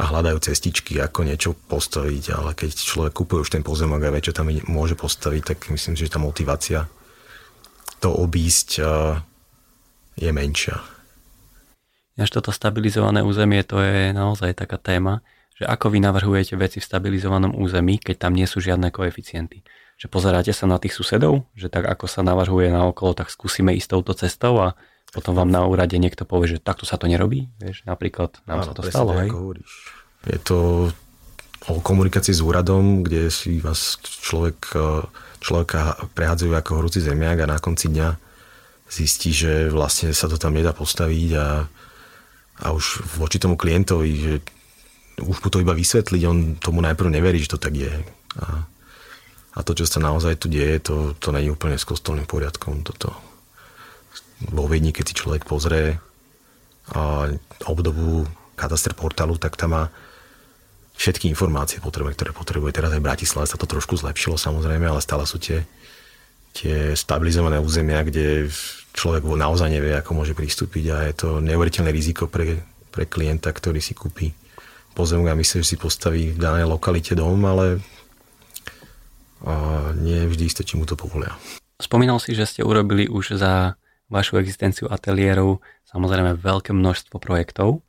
a 0.00 0.08
hľadajú 0.08 0.40
cestičky, 0.40 0.96
ako 0.96 1.28
niečo 1.28 1.52
postaviť, 1.52 2.24
ale 2.32 2.56
keď 2.56 2.72
človek 2.72 3.12
kúpuje 3.12 3.44
už 3.44 3.52
ten 3.52 3.60
pozemok 3.60 4.00
a 4.00 4.12
vie, 4.16 4.24
čo 4.24 4.32
tam 4.32 4.48
môže 4.72 4.96
postaviť, 4.96 5.42
tak 5.52 5.58
myslím, 5.68 5.92
že 5.92 6.08
tá 6.08 6.16
motivácia 6.16 6.88
to 8.00 8.08
obísť 8.08 8.80
je 10.16 10.30
menšia. 10.32 10.80
Až 12.20 12.36
toto 12.36 12.52
stabilizované 12.52 13.24
územie, 13.24 13.64
to 13.64 13.80
je 13.80 14.12
naozaj 14.12 14.52
taká 14.52 14.76
téma, 14.76 15.24
že 15.56 15.64
ako 15.64 15.92
vy 15.92 16.04
navrhujete 16.04 16.56
veci 16.56 16.80
v 16.80 16.88
stabilizovanom 16.88 17.56
území, 17.56 17.96
keď 18.00 18.28
tam 18.28 18.32
nie 18.36 18.44
sú 18.44 18.60
žiadne 18.60 18.92
koeficienty. 18.92 19.64
Že 20.00 20.06
pozeráte 20.08 20.52
sa 20.52 20.68
na 20.68 20.80
tých 20.80 20.96
susedov, 20.96 21.48
že 21.52 21.68
tak 21.68 21.84
ako 21.84 22.08
sa 22.08 22.24
navrhuje 22.24 22.72
na 22.72 22.88
okolo, 22.88 23.12
tak 23.12 23.28
skúsime 23.32 23.76
ísť 23.76 23.96
touto 23.96 24.12
cestou 24.16 24.56
a 24.60 24.76
potom 25.10 25.34
vám 25.34 25.50
na 25.50 25.66
úrade 25.66 25.98
niekto 25.98 26.22
povie, 26.22 26.56
že 26.56 26.62
takto 26.62 26.86
sa 26.86 26.94
to 26.94 27.10
nerobí. 27.10 27.50
Vieš, 27.58 27.82
napríklad 27.82 28.38
nám 28.46 28.62
Áno, 28.62 28.66
sa 28.70 28.72
to 28.78 28.82
stalo. 28.86 29.10
Hej? 29.18 29.30
Je 30.30 30.38
to 30.38 30.58
o 31.66 31.82
komunikácii 31.82 32.32
s 32.32 32.40
úradom, 32.40 33.02
kde 33.02 33.28
si 33.28 33.58
vás 33.58 33.98
človek, 34.00 34.70
človeka 35.42 35.98
prehádzajú 36.14 36.52
ako 36.54 36.70
horúci 36.78 37.02
zemiak 37.02 37.42
a 37.42 37.50
na 37.50 37.58
konci 37.58 37.90
dňa 37.90 38.08
zistí, 38.90 39.34
že 39.34 39.70
vlastne 39.70 40.14
sa 40.14 40.30
to 40.30 40.38
tam 40.38 40.54
nedá 40.54 40.70
postaviť 40.70 41.28
a, 41.36 41.48
a 42.62 42.66
už 42.70 43.02
voči 43.18 43.38
tomu 43.38 43.58
klientovi, 43.58 44.10
že 44.14 44.34
už 45.20 45.36
mu 45.44 45.48
to 45.52 45.62
iba 45.62 45.76
vysvetliť, 45.76 46.22
on 46.24 46.38
tomu 46.56 46.80
najprv 46.80 47.12
neverí, 47.12 47.38
že 47.42 47.54
to 47.54 47.58
tak 47.60 47.76
je. 47.76 47.92
A, 48.40 48.64
a 49.54 49.58
to, 49.66 49.74
čo 49.74 49.84
sa 49.84 50.00
naozaj 50.00 50.38
tu 50.38 50.46
deje, 50.48 50.80
to, 50.80 51.12
to 51.18 51.28
není 51.34 51.50
úplne 51.52 51.76
s 51.76 51.84
kostolným 51.84 52.24
poriadkom. 52.24 52.82
Toto. 52.86 53.29
Vo 54.48 54.64
Viedni, 54.64 54.96
keď 54.96 55.04
si 55.12 55.18
človek 55.20 55.44
pozrie 55.44 56.00
obdobu 57.68 58.24
katastr 58.56 58.96
portálu, 58.96 59.36
tak 59.36 59.60
tam 59.60 59.76
má 59.76 59.84
všetky 60.96 61.28
informácie 61.32 61.80
potrebné, 61.80 62.12
ktoré 62.12 62.32
potrebuje. 62.32 62.76
Teraz 62.76 62.92
aj 62.92 63.00
v 63.00 63.08
sa 63.48 63.56
to 63.56 63.68
trošku 63.68 63.96
zlepšilo 63.96 64.36
samozrejme, 64.36 64.84
ale 64.84 65.00
stále 65.00 65.24
sú 65.24 65.40
tie, 65.40 65.64
tie 66.52 66.92
stabilizované 66.92 67.56
územia, 67.56 68.04
kde 68.04 68.52
človek 68.92 69.24
naozaj 69.24 69.72
nevie, 69.72 69.96
ako 69.96 70.12
môže 70.12 70.36
pristúpiť 70.36 70.84
a 70.92 70.96
je 71.08 71.14
to 71.16 71.28
neuveriteľné 71.40 71.88
riziko 71.88 72.28
pre, 72.28 72.60
pre 72.92 73.08
klienta, 73.08 73.48
ktorý 73.48 73.80
si 73.80 73.96
kúpi 73.96 74.34
pozemok 74.92 75.32
a 75.32 75.38
myslí, 75.38 75.62
že 75.62 75.70
si 75.72 75.76
postaví 75.80 76.34
v 76.34 76.42
danej 76.42 76.68
lokalite 76.68 77.16
dom, 77.16 77.38
ale 77.48 77.80
a 79.40 79.96
nie 79.96 80.28
vždy 80.28 80.52
isté, 80.52 80.68
či 80.68 80.76
mu 80.76 80.84
to 80.84 81.00
povolia. 81.00 81.32
Spomínal 81.80 82.20
si, 82.20 82.36
že 82.36 82.44
ste 82.44 82.60
urobili 82.60 83.08
už 83.08 83.40
za 83.40 83.80
vašu 84.10 84.42
existenciu 84.42 84.90
ateliérov 84.90 85.62
samozrejme 85.86 86.36
veľké 86.36 86.74
množstvo 86.74 87.16
projektov. 87.22 87.86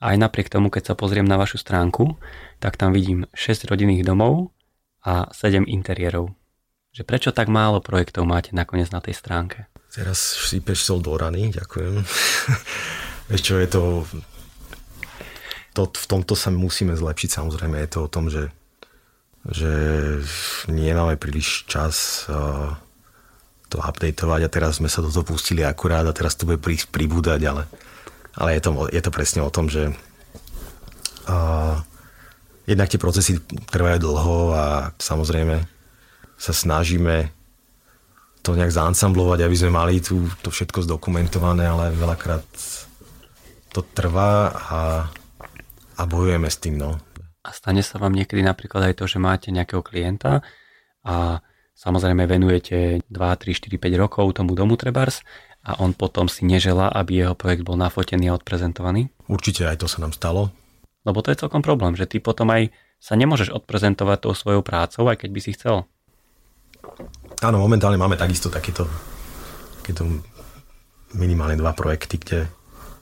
Aj 0.00 0.16
napriek 0.16 0.48
tomu, 0.48 0.72
keď 0.72 0.92
sa 0.92 0.94
pozriem 0.96 1.28
na 1.28 1.36
vašu 1.36 1.60
stránku, 1.60 2.16
tak 2.58 2.80
tam 2.80 2.96
vidím 2.96 3.28
6 3.36 3.68
rodinných 3.68 4.02
domov 4.02 4.50
a 5.04 5.28
7 5.30 5.68
interiérov. 5.68 6.32
Že 6.96 7.02
prečo 7.04 7.30
tak 7.30 7.52
málo 7.52 7.84
projektov 7.84 8.24
máte 8.24 8.56
nakoniec 8.56 8.88
na 8.90 9.04
tej 9.04 9.14
stránke? 9.14 9.68
Teraz 9.92 10.38
šípeš 10.38 10.84
sol 10.84 11.00
do 11.04 11.14
rany, 11.14 11.52
ďakujem. 11.52 12.00
Vieš 13.28 13.42
čo, 13.44 13.54
je 13.60 13.68
to, 13.68 13.82
to... 15.76 15.82
V 15.92 16.06
tomto 16.08 16.32
sa 16.32 16.48
musíme 16.48 16.96
zlepšiť, 16.96 17.30
samozrejme. 17.40 17.76
Je 17.84 17.90
to 17.92 18.00
o 18.06 18.12
tom, 18.12 18.32
že, 18.32 18.48
že 19.44 19.72
nemáme 20.68 21.20
príliš 21.20 21.68
čas 21.68 22.24
uh, 22.32 22.72
to 23.68 23.78
updateovať 23.78 24.40
a 24.44 24.52
teraz 24.52 24.80
sme 24.80 24.88
sa 24.88 25.04
do 25.04 25.12
toho 25.12 25.24
pustili 25.24 25.60
akurát 25.60 26.04
a 26.08 26.16
teraz 26.16 26.34
to 26.34 26.48
bude 26.48 26.60
prísť 26.60 26.88
pribúdať, 26.88 27.40
ale, 27.44 27.62
ale 28.34 28.56
je, 28.56 28.60
to, 28.64 28.70
je 28.88 29.02
to 29.04 29.10
presne 29.12 29.40
o 29.44 29.52
tom, 29.52 29.68
že 29.68 29.92
uh, 31.28 31.76
jednak 32.64 32.88
tie 32.88 33.00
procesy 33.00 33.40
trvajú 33.68 33.98
dlho 34.00 34.36
a 34.56 34.64
samozrejme 34.96 35.64
sa 36.38 36.52
snažíme 36.56 37.28
to 38.40 38.56
nejak 38.56 38.72
zaansamblovať, 38.72 39.44
aby 39.44 39.56
sme 39.58 39.70
mali 39.74 40.00
tu 40.00 40.24
to 40.40 40.48
všetko 40.48 40.86
zdokumentované, 40.88 41.68
ale 41.68 41.92
veľakrát 41.92 42.46
to 43.74 43.84
trvá 43.92 44.48
a, 44.48 44.80
a 45.98 46.02
bojujeme 46.08 46.48
s 46.48 46.56
tým. 46.56 46.80
No. 46.80 46.96
A 47.44 47.50
stane 47.52 47.84
sa 47.84 48.00
vám 48.00 48.16
niekedy 48.16 48.40
napríklad 48.40 48.92
aj 48.92 48.94
to, 49.00 49.04
že 49.04 49.20
máte 49.20 49.52
nejakého 49.52 49.84
klienta 49.84 50.40
a 51.04 51.44
samozrejme 51.78 52.26
venujete 52.26 53.06
2, 53.06 53.14
3, 53.14 53.54
4, 53.54 53.78
5 53.78 54.02
rokov 54.02 54.34
tomu 54.34 54.58
domu 54.58 54.74
Trebars 54.74 55.22
a 55.62 55.78
on 55.78 55.94
potom 55.94 56.26
si 56.26 56.42
nežela, 56.42 56.90
aby 56.90 57.22
jeho 57.22 57.38
projekt 57.38 57.62
bol 57.62 57.78
nafotený 57.78 58.34
a 58.34 58.36
odprezentovaný? 58.36 59.14
Určite 59.30 59.70
aj 59.70 59.78
to 59.78 59.86
sa 59.86 60.02
nám 60.02 60.10
stalo. 60.10 60.50
Lebo 61.06 61.22
to 61.22 61.30
je 61.30 61.40
celkom 61.40 61.62
problém, 61.62 61.94
že 61.94 62.10
ty 62.10 62.18
potom 62.18 62.50
aj 62.50 62.74
sa 62.98 63.14
nemôžeš 63.14 63.54
odprezentovať 63.54 64.26
tou 64.26 64.34
svojou 64.34 64.66
prácou, 64.66 65.06
aj 65.06 65.22
keď 65.22 65.30
by 65.30 65.40
si 65.40 65.54
chcel. 65.54 65.86
Áno, 67.38 67.62
momentálne 67.62 67.94
máme 67.94 68.18
takisto 68.18 68.50
takéto, 68.50 68.90
takéto 69.82 70.02
minimálne 71.14 71.54
dva 71.54 71.70
projekty, 71.70 72.18
kde 72.18 72.38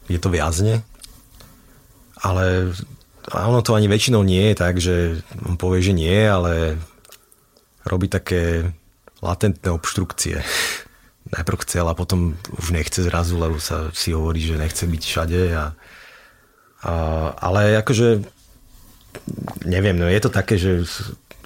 je 0.07 0.21
to 0.21 0.29
viazne, 0.29 0.85
ale 2.21 2.77
a 3.27 3.51
ono 3.51 3.59
to 3.59 3.75
ani 3.75 3.91
väčšinou 3.91 4.23
nie 4.23 4.53
je 4.53 4.55
tak, 4.55 4.79
že 4.79 5.19
on 5.43 5.59
povie, 5.59 5.83
že 5.83 5.91
nie, 5.97 6.15
ale 6.15 6.79
robí 7.87 8.11
také 8.11 8.75
latentné 9.23 9.71
obštrukcie. 9.71 10.43
Najprv 11.27 11.63
chcel 11.67 11.87
a 11.87 11.99
potom 11.99 12.39
už 12.59 12.71
nechce 12.71 13.03
zrazu, 13.03 13.39
lebo 13.39 13.59
sa 13.59 13.91
si 13.91 14.15
hovorí, 14.15 14.43
že 14.43 14.61
nechce 14.61 14.87
byť 14.87 15.03
všade. 15.03 15.41
A, 15.55 15.65
a, 16.87 16.93
ale 17.39 17.79
akože 17.81 18.23
neviem, 19.65 19.97
no 19.97 20.07
je 20.07 20.21
to 20.21 20.31
také, 20.31 20.61
že 20.61 20.85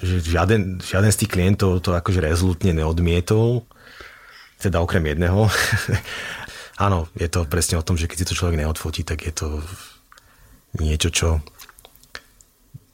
že 0.01 0.25
žiaden, 0.25 0.81
žiaden 0.81 1.13
z 1.13 1.21
tých 1.25 1.33
klientov 1.37 1.85
to 1.85 1.93
akože 1.93 2.25
rezolutne 2.25 2.73
neodmietol, 2.73 3.69
teda 4.57 4.81
okrem 4.81 5.05
jedného. 5.05 5.45
Áno, 6.85 7.13
je 7.13 7.29
to 7.29 7.45
presne 7.45 7.77
o 7.77 7.85
tom, 7.85 8.01
že 8.01 8.09
keď 8.09 8.25
si 8.25 8.29
to 8.33 8.39
človek 8.41 8.57
neodfotí, 8.57 9.05
tak 9.05 9.29
je 9.29 9.33
to 9.37 9.61
niečo, 10.81 11.13
čo 11.13 11.29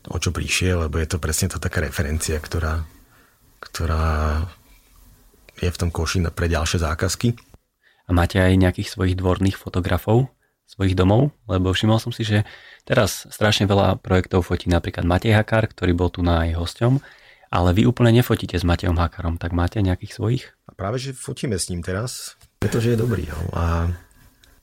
o 0.07 0.19
čo 0.23 0.31
prišiel, 0.31 0.87
lebo 0.87 0.99
je 1.03 1.09
to 1.11 1.19
presne 1.19 1.51
to 1.51 1.59
taká 1.59 1.83
referencia, 1.83 2.39
ktorá, 2.39 2.83
ktorá 3.61 4.45
je 5.57 5.71
v 5.73 5.81
tom 5.81 5.91
koši 5.91 6.25
pre 6.33 6.47
ďalšie 6.49 6.81
zákazky. 6.81 7.37
A 8.07 8.11
máte 8.15 8.39
aj 8.39 8.55
nejakých 8.55 8.93
svojich 8.93 9.19
dvorných 9.19 9.59
fotografov, 9.59 10.31
svojich 10.69 10.95
domov? 10.95 11.35
Lebo 11.51 11.75
všimol 11.75 11.99
som 11.99 12.15
si, 12.15 12.23
že 12.23 12.47
teraz 12.87 13.27
strašne 13.33 13.67
veľa 13.67 13.99
projektov 13.99 14.47
fotí 14.47 14.71
napríklad 14.71 15.03
Matej 15.03 15.35
Hakár, 15.35 15.67
ktorý 15.67 15.93
bol 15.97 16.09
tu 16.13 16.23
na 16.23 16.47
aj 16.47 16.55
hosťom, 16.55 17.03
ale 17.51 17.69
vy 17.75 17.87
úplne 17.87 18.15
nefotíte 18.15 18.59
s 18.59 18.67
Matejom 18.67 18.99
Hakarom, 18.99 19.39
tak 19.39 19.55
máte 19.55 19.83
nejakých 19.83 20.13
svojich? 20.13 20.45
A 20.67 20.75
práve, 20.75 20.99
že 21.03 21.15
fotíme 21.15 21.59
s 21.59 21.71
ním 21.71 21.83
teraz, 21.83 22.35
pretože 22.59 22.95
je 22.95 22.99
dobrý. 22.99 23.27
No. 23.27 23.39
A 23.55 23.65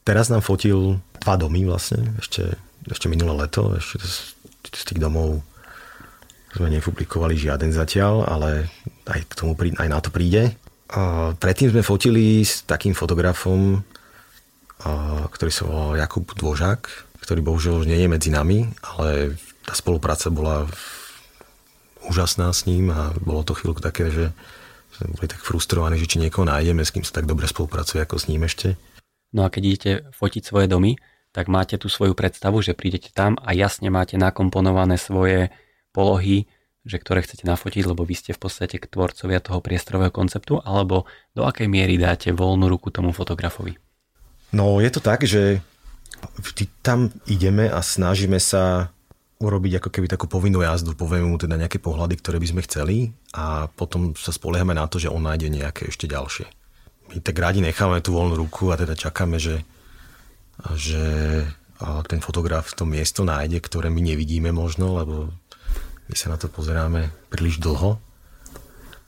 teraz 0.07 0.27
nám 0.27 0.43
fotil 0.43 0.99
dva 1.23 1.35
domy 1.39 1.63
vlastne, 1.67 2.15
ešte, 2.19 2.59
ešte 2.87 3.07
minulé 3.07 3.47
leto, 3.47 3.75
ešte 3.75 4.03
z, 4.03 4.35
z 4.71 4.83
tých 4.87 4.99
domov 4.99 5.43
sme 6.53 6.69
nepublikovali 6.69 7.33
žiaden 7.33 7.73
zatiaľ, 7.73 8.29
ale 8.29 8.69
aj, 9.09 9.21
k 9.25 9.33
tomu, 9.33 9.57
aj 9.57 9.89
na 9.89 9.99
to 9.99 10.13
príde. 10.13 10.53
A 10.93 11.33
predtým 11.33 11.73
sme 11.73 11.81
fotili 11.81 12.45
s 12.45 12.61
takým 12.61 12.93
fotografom, 12.93 13.81
ktorý 15.33 15.51
sa 15.51 15.65
volal 15.65 15.97
Jakub 15.97 16.29
Dvožák, 16.29 16.81
ktorý 17.25 17.39
bohužiaľ 17.41 17.81
už 17.81 17.89
nie 17.89 18.03
je 18.03 18.11
medzi 18.11 18.29
nami, 18.29 18.69
ale 18.83 19.39
tá 19.65 19.73
spolupráca 19.73 20.29
bola 20.29 20.67
úžasná 22.03 22.51
s 22.51 22.67
ním 22.67 22.91
a 22.91 23.15
bolo 23.23 23.47
to 23.47 23.55
chvíľku 23.55 23.79
také, 23.79 24.11
že 24.11 24.35
sme 24.93 25.17
boli 25.17 25.25
tak 25.31 25.41
frustrovaní, 25.41 25.97
že 25.97 26.05
či 26.05 26.21
niekoho 26.21 26.45
nájdeme, 26.45 26.83
s 26.83 26.93
kým 26.93 27.01
sa 27.01 27.17
tak 27.17 27.25
dobre 27.25 27.49
spolupracuje 27.49 28.03
ako 28.03 28.19
s 28.19 28.27
ním 28.29 28.45
ešte. 28.45 28.77
No 29.33 29.47
a 29.47 29.49
keď 29.49 29.61
idete 29.65 29.91
fotiť 30.13 30.43
svoje 30.45 30.69
domy, 30.69 30.99
tak 31.33 31.49
máte 31.49 31.81
tú 31.81 31.89
svoju 31.89 32.13
predstavu, 32.13 32.61
že 32.61 32.77
prídete 32.77 33.09
tam 33.09 33.39
a 33.41 33.57
jasne 33.57 33.89
máte 33.89 34.19
nakomponované 34.21 35.01
svoje 35.01 35.49
polohy, 35.93 36.49
že 36.83 36.99
ktoré 36.99 37.23
chcete 37.23 37.47
nafotiť, 37.47 37.87
lebo 37.87 38.03
vy 38.03 38.17
ste 38.17 38.35
v 38.35 38.43
podstate 38.43 38.81
tvorcovia 38.81 39.39
toho 39.39 39.63
priestorového 39.63 40.11
konceptu, 40.11 40.59
alebo 40.65 41.07
do 41.31 41.47
akej 41.47 41.71
miery 41.71 41.95
dáte 41.95 42.33
voľnú 42.35 42.67
ruku 42.67 42.91
tomu 42.91 43.15
fotografovi? 43.15 43.79
No 44.51 44.83
je 44.83 44.91
to 44.91 44.99
tak, 44.99 45.23
že 45.23 45.63
vždy 46.43 46.67
tam 46.83 47.13
ideme 47.29 47.71
a 47.71 47.79
snažíme 47.79 48.41
sa 48.41 48.91
urobiť 49.43 49.83
ako 49.83 49.89
keby 49.91 50.07
takú 50.07 50.25
povinnú 50.31 50.63
jazdu, 50.63 50.95
povieme 50.95 51.27
mu 51.27 51.35
teda 51.35 51.59
nejaké 51.59 51.79
pohľady, 51.79 52.15
ktoré 52.19 52.39
by 52.39 52.47
sme 52.47 52.61
chceli 52.63 52.97
a 53.35 53.67
potom 53.67 54.15
sa 54.15 54.31
spoliehame 54.31 54.71
na 54.71 54.87
to, 54.87 55.03
že 55.03 55.11
on 55.11 55.23
nájde 55.23 55.51
nejaké 55.51 55.91
ešte 55.91 56.07
ďalšie. 56.07 56.47
My 57.11 57.19
tak 57.19 57.35
radi 57.35 57.59
necháme 57.59 57.99
tú 57.99 58.15
voľnú 58.15 58.39
ruku 58.39 58.71
a 58.71 58.79
teda 58.79 58.95
čakáme, 58.95 59.43
že, 59.43 59.67
že 60.79 61.03
ten 62.07 62.23
fotograf 62.23 62.71
to 62.71 62.87
miesto 62.87 63.27
nájde, 63.27 63.59
ktoré 63.59 63.91
my 63.91 63.99
nevidíme 63.99 64.55
možno, 64.55 64.95
lebo 64.95 65.35
my 66.13 66.21
sa 66.21 66.29
na 66.29 66.37
to 66.37 66.45
pozeráme 66.45 67.09
príliš 67.33 67.57
dlho. 67.57 67.97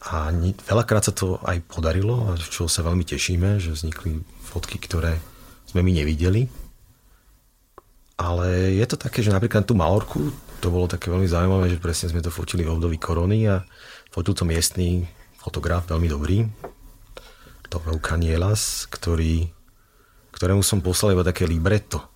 A 0.10 0.34
veľakrát 0.66 1.06
sa 1.06 1.14
to 1.14 1.38
aj 1.46 1.62
podarilo, 1.70 2.34
a 2.34 2.42
čo 2.42 2.66
sa 2.66 2.82
veľmi 2.82 3.06
tešíme, 3.06 3.62
že 3.62 3.78
vznikli 3.78 4.26
fotky, 4.42 4.82
ktoré 4.82 5.22
sme 5.70 5.86
my 5.86 6.02
nevideli. 6.02 6.50
Ale 8.18 8.74
je 8.74 8.86
to 8.90 8.98
také, 8.98 9.22
že 9.22 9.30
napríklad 9.30 9.70
tú 9.70 9.78
Malorku, 9.78 10.34
to 10.66 10.74
bolo 10.74 10.90
také 10.90 11.14
veľmi 11.14 11.30
zaujímavé, 11.30 11.70
že 11.70 11.78
presne 11.78 12.10
sme 12.10 12.26
to 12.26 12.34
fotili 12.34 12.66
v 12.66 12.74
období 12.74 12.98
korony 12.98 13.46
a 13.54 13.62
fotil 14.10 14.34
to 14.34 14.42
miestný 14.42 15.06
fotograf, 15.38 15.86
veľmi 15.86 16.10
dobrý, 16.10 16.50
Tovel 17.70 18.02
Kanielas, 18.02 18.90
ktorý, 18.90 19.46
ktorému 20.34 20.66
som 20.66 20.82
poslal 20.82 21.14
iba 21.14 21.22
také 21.22 21.46
libretto 21.46 22.15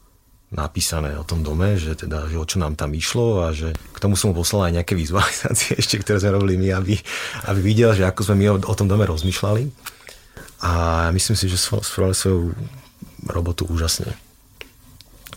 napísané 0.49 1.13
o 1.13 1.25
tom 1.25 1.45
dome, 1.45 1.77
že 1.77 1.93
teda, 1.93 2.25
že 2.25 2.37
o 2.41 2.45
čo 2.45 2.57
nám 2.57 2.73
tam 2.73 2.89
išlo 2.97 3.45
a 3.45 3.53
že 3.53 3.77
k 3.77 3.97
tomu 4.01 4.17
som 4.17 4.33
mu 4.33 4.41
poslal 4.41 4.69
aj 4.69 4.81
nejaké 4.81 4.93
vizualizácie 4.97 5.77
ešte, 5.81 6.01
ktoré 6.01 6.17
sme 6.17 6.41
robili 6.41 6.57
my, 6.57 6.69
aby, 6.73 6.93
aby 7.45 7.59
videl, 7.61 7.93
že 7.93 8.09
ako 8.09 8.21
sme 8.25 8.35
my 8.41 8.45
o, 8.49 8.55
o 8.57 8.75
tom 8.77 8.89
dome 8.89 9.05
rozmýšľali. 9.05 9.69
A 10.59 10.71
myslím 11.15 11.37
si, 11.39 11.47
že 11.47 11.55
spravili 11.55 12.17
svoju 12.17 12.51
robotu 13.31 13.63
úžasne. 13.69 14.11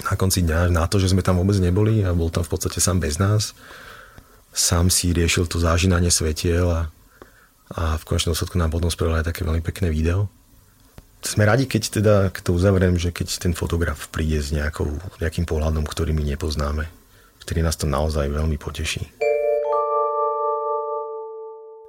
Na 0.02 0.18
konci 0.18 0.42
dňa, 0.42 0.72
na 0.72 0.88
to, 0.90 0.98
že 0.98 1.14
sme 1.14 1.22
tam 1.22 1.38
vôbec 1.38 1.54
neboli 1.62 2.02
a 2.02 2.10
bol 2.10 2.32
tam 2.32 2.42
v 2.42 2.50
podstate 2.50 2.82
sám 2.82 2.98
bez 2.98 3.22
nás, 3.22 3.54
sám 4.50 4.90
si 4.90 5.14
riešil 5.14 5.46
to 5.46 5.62
zážinanie 5.62 6.10
svetiel 6.10 6.66
a, 6.66 6.80
a 7.70 7.82
v 8.00 8.02
konečnom 8.02 8.34
dôsledku 8.34 8.58
nám 8.58 8.74
potom 8.74 8.90
spravili 8.90 9.22
aj 9.22 9.30
také 9.30 9.46
veľmi 9.46 9.62
pekné 9.62 9.94
video 9.94 10.26
sme 11.22 11.46
radi, 11.46 11.70
keď 11.70 11.82
teda, 12.02 12.14
keď 12.34 12.42
to 12.50 12.52
uzavriem, 12.52 12.98
že 12.98 13.14
keď 13.14 13.38
ten 13.38 13.52
fotograf 13.54 14.10
príde 14.10 14.42
s 14.42 14.50
nejakou, 14.50 14.90
nejakým 15.22 15.46
pohľadom, 15.46 15.86
ktorý 15.86 16.10
my 16.10 16.26
nepoznáme, 16.34 16.90
ktorý 17.42 17.62
nás 17.62 17.78
to 17.78 17.86
naozaj 17.86 18.26
veľmi 18.26 18.58
poteší. 18.58 19.06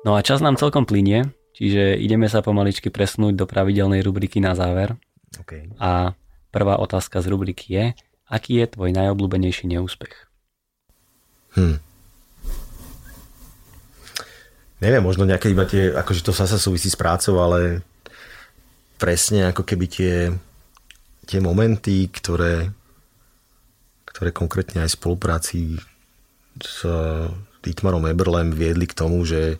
No 0.03 0.13
a 0.13 0.21
čas 0.21 0.43
nám 0.43 0.59
celkom 0.59 0.83
plinie, 0.83 1.31
čiže 1.55 1.95
ideme 1.95 2.27
sa 2.27 2.43
pomaličky 2.43 2.91
presnúť 2.91 3.39
do 3.39 3.45
pravidelnej 3.47 4.03
rubriky 4.03 4.43
na 4.43 4.53
záver. 4.53 4.99
Okay. 5.33 5.71
A 5.79 6.13
prvá 6.53 6.77
otázka 6.77 7.23
z 7.23 7.31
rubriky 7.31 7.65
je, 7.73 7.85
aký 8.27 8.61
je 8.61 8.65
tvoj 8.69 8.91
najobľúbenejší 8.93 9.71
neúspech? 9.71 10.13
Hm. 11.55 11.77
Neviem, 14.83 15.03
možno 15.05 15.23
nejaké 15.23 15.47
iba 15.47 15.63
tie, 15.63 15.95
akože 15.95 16.21
to 16.27 16.35
sa 16.35 16.43
súvisí 16.45 16.91
s 16.91 16.99
prácou, 16.99 17.39
ale 17.39 17.79
presne 19.03 19.51
ako 19.51 19.67
keby 19.67 19.85
tie, 19.91 20.15
tie 21.27 21.43
momenty, 21.43 22.07
ktoré, 22.07 22.71
ktoré 24.07 24.31
konkrétne 24.31 24.87
aj 24.87 24.95
v 24.95 24.97
spolupráci 25.03 25.59
s 26.63 26.87
Dietmarom 27.59 28.07
Eberlem 28.07 28.55
viedli 28.55 28.87
k 28.87 28.95
tomu, 28.95 29.27
že 29.27 29.59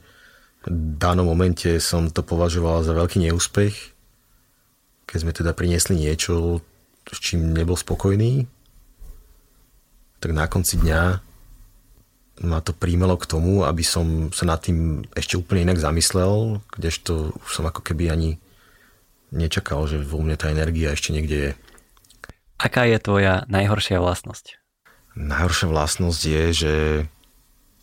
v 0.64 0.68
danom 0.96 1.28
momente 1.28 1.76
som 1.84 2.08
to 2.08 2.24
považoval 2.24 2.88
za 2.88 2.96
veľký 2.96 3.20
neúspech, 3.20 3.76
keď 5.12 5.18
sme 5.20 5.36
teda 5.36 5.52
priniesli 5.52 6.00
niečo, 6.00 6.64
s 7.04 7.20
čím 7.20 7.52
nebol 7.52 7.76
spokojný, 7.76 8.48
tak 10.24 10.32
na 10.32 10.48
konci 10.48 10.80
dňa 10.80 11.20
ma 12.48 12.64
to 12.64 12.72
príjmelo 12.72 13.20
k 13.20 13.28
tomu, 13.28 13.68
aby 13.68 13.84
som 13.84 14.32
sa 14.32 14.48
nad 14.48 14.64
tým 14.64 15.04
ešte 15.12 15.36
úplne 15.36 15.68
inak 15.68 15.84
zamyslel, 15.84 16.64
kdežto 16.72 17.36
už 17.44 17.52
som 17.52 17.68
ako 17.68 17.84
keby 17.84 18.08
ani 18.08 18.40
nečakal, 19.34 19.90
že 19.90 19.98
vo 19.98 20.22
mne 20.22 20.38
tá 20.38 20.54
energia 20.54 20.94
ešte 20.94 21.10
niekde 21.10 21.38
je. 21.38 21.52
Aká 22.62 22.86
je 22.86 23.02
tvoja 23.02 23.44
najhoršia 23.50 23.98
vlastnosť? 23.98 24.62
Najhoršia 25.18 25.68
vlastnosť 25.68 26.22
je, 26.22 26.44
že 26.54 26.74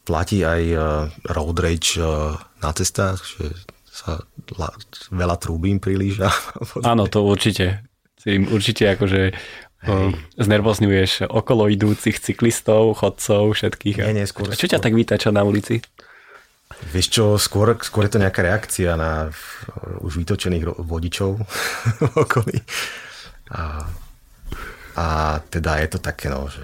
platí 0.07 0.47
aj 0.47 0.63
uh, 0.73 0.83
road 1.27 1.59
rage 1.59 1.99
uh, 1.99 2.39
na 2.63 2.71
cestách, 2.73 3.23
že 3.27 3.53
sa 3.91 4.23
la, 4.57 4.71
veľa 5.13 5.37
trúbim 5.37 5.83
príliš. 5.83 6.23
A 6.25 6.31
Áno, 6.95 7.11
to 7.11 7.27
určite. 7.27 7.85
Si 8.17 8.41
určite 8.41 8.97
akože 8.97 9.33
Hej. 9.81 10.13
znervozňuješ 10.37 11.29
okolo 11.29 11.69
idúcich 11.73 12.21
cyklistov, 12.21 13.01
chodcov, 13.01 13.57
všetkých. 13.57 13.97
Nie, 14.01 14.25
nie, 14.25 14.27
skôr, 14.29 14.49
a 14.49 14.57
čo 14.57 14.69
skôr. 14.69 14.73
ťa 14.77 14.81
tak 14.81 14.93
vytača 14.97 15.31
na 15.33 15.45
ulici? 15.45 15.81
Vieš 16.71 17.07
čo, 17.11 17.25
skôr, 17.37 17.77
skôr 17.83 18.07
je 18.07 18.15
to 18.17 18.23
nejaká 18.23 18.41
reakcia 18.47 18.95
na 18.95 19.29
už 20.01 20.23
vytočených 20.23 20.81
vodičov 20.81 21.39
v 22.01 22.15
okolí. 22.15 22.59
A, 23.51 23.85
a 24.95 25.07
teda 25.51 25.83
je 25.83 25.89
to 25.91 25.99
také, 25.99 26.31
no, 26.31 26.47
že 26.47 26.63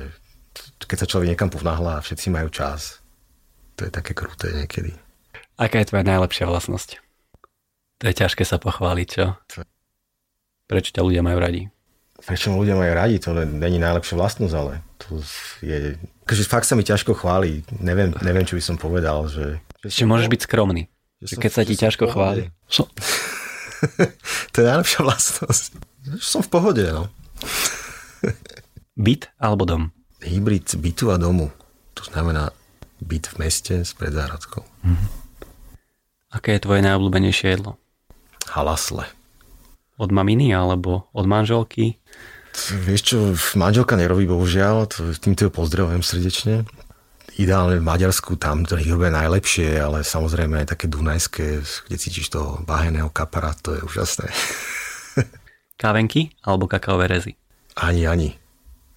keď 0.87 0.99
sa 1.03 1.11
človek 1.11 1.35
niekam 1.35 1.51
povnáhla 1.51 1.99
a 1.99 2.05
všetci 2.05 2.31
majú 2.31 2.49
čas, 2.49 3.03
to 3.75 3.87
je 3.87 3.93
také 3.93 4.15
kruté 4.15 4.55
niekedy. 4.55 4.95
Aká 5.59 5.83
je 5.83 5.89
tvoja 5.91 6.05
najlepšia 6.07 6.47
vlastnosť? 6.49 7.03
To 8.01 8.05
je 8.07 8.15
ťažké 8.15 8.45
sa 8.45 8.61
pochváliť, 8.61 9.09
čo? 9.09 9.37
Prečo 10.69 10.91
ťa 10.95 11.03
ľudia 11.03 11.23
majú 11.25 11.39
radi? 11.41 11.63
Prečo 12.23 12.53
ľudia 12.53 12.77
majú 12.77 12.93
radi? 12.93 13.17
To 13.25 13.33
není 13.37 13.79
najlepšia 13.81 14.17
vlastnosť, 14.17 14.55
ale 14.57 14.85
to 15.01 15.21
je... 15.65 15.97
Takže 16.27 16.43
fakt 16.45 16.67
sa 16.67 16.75
mi 16.75 16.83
ťažko 16.83 17.15
chváli. 17.15 17.63
Neviem, 17.79 18.11
neviem, 18.21 18.43
čo 18.43 18.59
by 18.59 18.63
som 18.63 18.77
povedal, 18.77 19.31
že 19.31 19.63
že 19.87 20.03
môžeš 20.03 20.27
byť 20.27 20.41
skromný. 20.51 20.91
Že 21.23 21.39
som, 21.39 21.41
keď 21.41 21.53
sa 21.55 21.63
ti 21.63 21.75
ťažko 21.79 22.05
chváli. 22.11 22.51
So... 22.67 22.91
to 24.53 24.57
je 24.59 24.67
najlepšia 24.67 25.01
vlastnosť. 25.07 25.71
Že 26.11 26.27
som 26.27 26.43
v 26.43 26.51
pohode, 26.51 26.85
no. 26.91 27.07
byt 28.99 29.31
alebo 29.39 29.63
dom? 29.63 29.83
Hybrid 30.27 30.67
bytu 30.83 31.15
a 31.15 31.17
domu. 31.21 31.55
To 31.95 32.03
znamená 32.03 32.51
byt 32.99 33.31
v 33.31 33.47
meste 33.47 33.75
s 33.87 33.95
predzárodkou. 33.95 34.67
Mm-hmm. 34.83 35.11
Aké 36.35 36.59
je 36.59 36.65
tvoje 36.67 36.81
najobľúbenejšie 36.83 37.47
jedlo? 37.55 37.79
Halasle. 38.51 39.07
Od 39.97 40.11
maminy 40.13 40.53
alebo 40.53 41.09
od 41.15 41.25
manželky? 41.25 41.97
Vieš 42.57 43.03
čo, 43.05 43.17
manželka 43.55 44.01
nerobí, 44.01 44.25
bohužiaľ, 44.25 44.89
to, 44.89 45.13
týmto 45.21 45.47
ju 45.47 45.51
pozdravujem 45.53 46.01
srdečne 46.01 46.65
ideálne 47.37 47.77
v 47.79 47.85
Maďarsku, 47.85 48.41
tam 48.41 48.65
to 48.65 48.81
ich 48.81 48.89
robia 48.89 49.13
najlepšie, 49.13 49.77
ale 49.77 50.01
samozrejme 50.01 50.65
aj 50.65 50.73
také 50.77 50.89
dunajské, 50.89 51.61
kde 51.61 51.97
cítiš 52.01 52.33
toho 52.33 52.65
baheného 52.65 53.13
kapara, 53.13 53.53
to 53.61 53.77
je 53.77 53.81
úžasné. 53.85 54.27
Kávenky 55.81 56.33
alebo 56.41 56.65
kakaové 56.65 57.13
rezy? 57.13 57.33
Ani, 57.77 58.09
ani. 58.09 58.33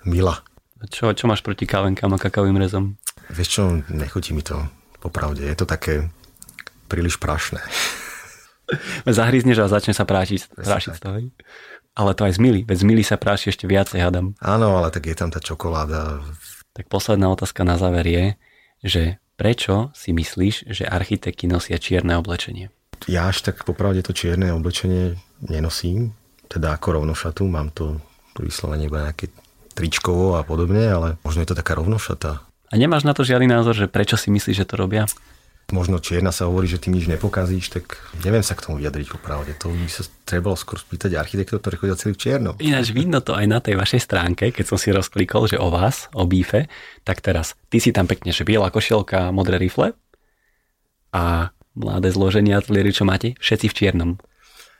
Mila. 0.08 0.40
Čo, 0.88 1.12
čo 1.12 1.28
máš 1.28 1.44
proti 1.44 1.68
kávenkám 1.68 2.16
a 2.16 2.22
kakaovým 2.22 2.56
rezom? 2.56 2.96
Vieš 3.28 3.50
čo, 3.52 3.64
nechutí 3.92 4.32
mi 4.32 4.40
to, 4.40 4.64
popravde. 5.04 5.44
Je 5.44 5.56
to 5.60 5.68
také 5.68 6.08
príliš 6.88 7.20
prašné. 7.20 7.60
Zahryzneš 9.04 9.60
a 9.60 9.68
začne 9.68 9.92
sa 9.92 10.08
práčiť, 10.08 10.56
prášiť 10.56 10.92
z 10.96 11.02
toho. 11.04 11.16
Ale 12.00 12.16
to 12.16 12.24
aj 12.24 12.34
z 12.36 12.40
Mili, 12.40 12.62
veď 12.64 12.78
z 12.80 12.86
sa 13.04 13.20
práši 13.20 13.52
ešte 13.52 13.68
viacej, 13.68 14.00
hadam. 14.00 14.32
Áno, 14.40 14.80
ale 14.80 14.88
tak 14.88 15.12
je 15.12 15.20
tam 15.20 15.28
tá 15.28 15.44
čokoláda. 15.44 16.24
Tak 16.72 16.88
posledná 16.88 17.28
otázka 17.28 17.68
na 17.68 17.76
záver 17.76 18.08
je, 18.08 18.26
že 18.80 19.04
prečo 19.36 19.92
si 19.92 20.16
myslíš, 20.16 20.72
že 20.72 20.88
architekti 20.88 21.52
nosia 21.52 21.76
čierne 21.76 22.16
oblečenie? 22.16 22.72
Ja 23.12 23.28
až 23.28 23.44
tak 23.44 23.68
popravde 23.68 24.00
to 24.00 24.16
čierne 24.16 24.56
oblečenie 24.56 25.20
nenosím, 25.44 26.16
teda 26.48 26.80
ako 26.80 27.04
rovnošatu, 27.04 27.44
mám 27.52 27.76
to 27.76 28.00
vyslovene 28.40 28.88
iba 28.88 29.12
nejaké 29.12 29.28
tričkovo 29.76 30.40
a 30.40 30.48
podobne, 30.48 30.88
ale 30.88 31.08
možno 31.28 31.44
je 31.44 31.52
to 31.52 31.60
taká 31.60 31.76
rovnošata. 31.76 32.40
A 32.70 32.74
nemáš 32.80 33.04
na 33.04 33.12
to 33.12 33.28
žiadny 33.28 33.52
názor, 33.52 33.76
že 33.76 33.92
prečo 33.92 34.16
si 34.16 34.32
myslíš, 34.32 34.64
že 34.64 34.70
to 34.70 34.80
robia? 34.80 35.04
Možno 35.70 36.02
čierna 36.02 36.34
sa 36.34 36.50
hovorí, 36.50 36.66
že 36.66 36.82
tým 36.82 36.98
nič 36.98 37.06
nepokazíš, 37.06 37.70
tak 37.70 38.02
neviem 38.26 38.42
sa 38.42 38.58
k 38.58 38.66
tomu 38.66 38.82
vyjadriť 38.82 39.08
popravde. 39.14 39.54
To 39.62 39.70
by 39.70 39.86
sa 39.86 40.02
trebalo 40.26 40.58
skôr 40.58 40.82
spýtať 40.82 41.14
architektov, 41.14 41.62
ktorí 41.62 41.78
chodia 41.78 41.94
celý 41.94 42.18
v 42.18 42.22
čiernom. 42.26 42.56
Ináč 42.58 42.90
vidno 42.90 43.22
to 43.22 43.38
aj 43.38 43.46
na 43.46 43.62
tej 43.62 43.78
vašej 43.78 44.02
stránke, 44.02 44.50
keď 44.50 44.66
som 44.66 44.82
si 44.82 44.90
rozklikol, 44.90 45.46
že 45.46 45.62
o 45.62 45.70
vás, 45.70 46.10
o 46.18 46.26
bífe, 46.26 46.66
tak 47.06 47.22
teraz 47.22 47.54
ty 47.70 47.78
si 47.78 47.94
tam 47.94 48.10
pekne, 48.10 48.34
že 48.34 48.42
biela 48.42 48.74
košielka, 48.74 49.30
modré 49.30 49.62
rifle 49.62 49.94
a 51.14 51.54
mladé 51.78 52.10
zloženie 52.10 52.58
ateliéry, 52.58 52.90
čo 52.90 53.06
máte, 53.06 53.38
všetci 53.38 53.70
v 53.70 53.78
čiernom. 53.78 54.12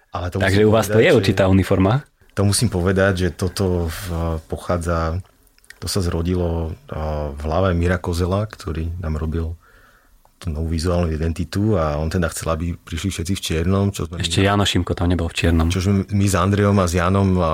Ale 0.10 0.34
to 0.34 0.42
Takže 0.42 0.66
u 0.66 0.74
vás 0.74 0.90
povedať, 0.90 0.98
to 0.98 1.06
je 1.06 1.12
určitá 1.14 1.44
uniforma. 1.46 2.02
To 2.34 2.42
musím 2.42 2.74
povedať, 2.74 3.30
že 3.30 3.30
toto 3.38 3.94
pochádza, 4.50 5.22
to 5.78 5.86
sa 5.86 6.02
zrodilo 6.02 6.74
v 7.38 7.42
hlave 7.46 7.78
Mira 7.78 8.02
Kozela, 8.02 8.50
ktorý 8.50 8.90
nám 9.06 9.22
robil 9.22 9.54
tú 10.40 10.48
novú 10.50 10.72
vizuálnu 10.72 11.12
identitu 11.12 11.76
a 11.76 12.00
on 12.00 12.08
teda 12.08 12.32
chcel, 12.32 12.56
aby 12.56 12.72
prišli 12.74 13.12
všetci 13.12 13.34
v 13.36 13.42
čiernom. 13.44 13.86
Čo 13.92 14.08
sme 14.08 14.24
Ešte 14.24 14.40
my, 14.40 14.48
Jano 14.48 14.64
Šimko 14.64 14.96
tam 14.96 15.12
nebol 15.12 15.28
v 15.28 15.36
čiernom. 15.36 15.68
Čo 15.68 15.84
sme 15.84 16.08
my 16.08 16.26
s 16.26 16.36
Andreom 16.40 16.80
a 16.80 16.86
s 16.88 16.94
Janom 16.96 17.30
a, 17.38 17.46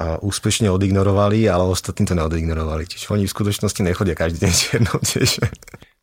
a 0.00 0.04
úspešne 0.24 0.72
odignorovali, 0.72 1.44
ale 1.44 1.68
ostatní 1.68 2.08
to 2.08 2.16
neodignorovali. 2.16 2.88
Čiže 2.88 3.12
oni 3.12 3.28
v 3.28 3.34
skutočnosti 3.36 3.80
nechodia 3.84 4.16
každý 4.16 4.48
deň 4.48 4.50
v 4.50 4.60
čiernom 4.64 4.98
tiež. 5.04 5.30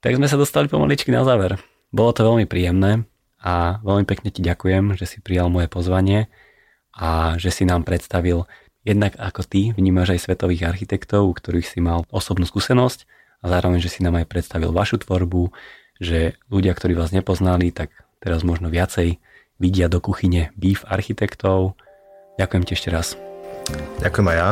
Tak 0.05 0.13
sme 0.13 0.29
sa 0.29 0.37
dostali 0.37 0.69
pomaličky 0.69 1.09
na 1.09 1.25
záver. 1.25 1.57
Bolo 1.89 2.13
to 2.13 2.21
veľmi 2.23 2.45
príjemné 2.45 3.09
a 3.41 3.81
veľmi 3.81 4.05
pekne 4.05 4.29
ti 4.29 4.45
ďakujem, 4.45 4.93
že 4.95 5.09
si 5.09 5.17
prijal 5.19 5.49
moje 5.49 5.65
pozvanie 5.65 6.29
a 6.93 7.41
že 7.41 7.49
si 7.49 7.65
nám 7.65 7.83
predstavil 7.83 8.45
jednak 8.81 9.13
ako 9.17 9.41
ty 9.45 9.61
vnímaš 9.73 10.17
aj 10.17 10.29
svetových 10.29 10.65
architektov, 10.65 11.29
u 11.29 11.33
ktorých 11.33 11.67
si 11.67 11.79
mal 11.81 12.05
osobnú 12.09 12.49
skúsenosť 12.49 13.05
a 13.41 13.45
zároveň, 13.49 13.81
že 13.81 13.89
si 13.89 14.05
nám 14.05 14.21
aj 14.21 14.29
predstavil 14.29 14.69
vašu 14.69 15.01
tvorbu, 15.01 15.49
že 15.97 16.37
ľudia, 16.49 16.73
ktorí 16.77 16.93
vás 16.93 17.13
nepoznali, 17.13 17.73
tak 17.73 17.93
teraz 18.21 18.45
možno 18.45 18.69
viacej 18.69 19.17
vidia 19.61 19.89
do 19.89 20.01
kuchyne 20.01 20.53
býv 20.57 20.85
architektov. 20.89 21.77
Ďakujem 22.37 22.63
ti 22.65 22.71
ešte 22.73 22.89
raz. 22.89 23.17
Ďakujem 24.01 24.27
aj 24.33 24.37
ja. 24.37 24.49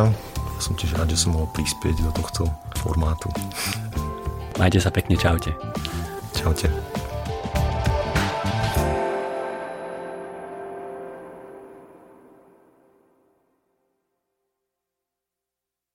Som 0.61 0.77
tiež 0.77 0.93
rád, 0.93 1.09
že 1.09 1.21
som 1.25 1.33
mohol 1.33 1.49
prispieť 1.55 1.97
do 2.05 2.11
tohto 2.13 2.45
formátu. 2.77 3.31
Majte 4.59 4.77
sa 4.77 4.91
pekne, 4.91 5.15
čaute. 5.15 5.55
Čaute. 6.35 6.98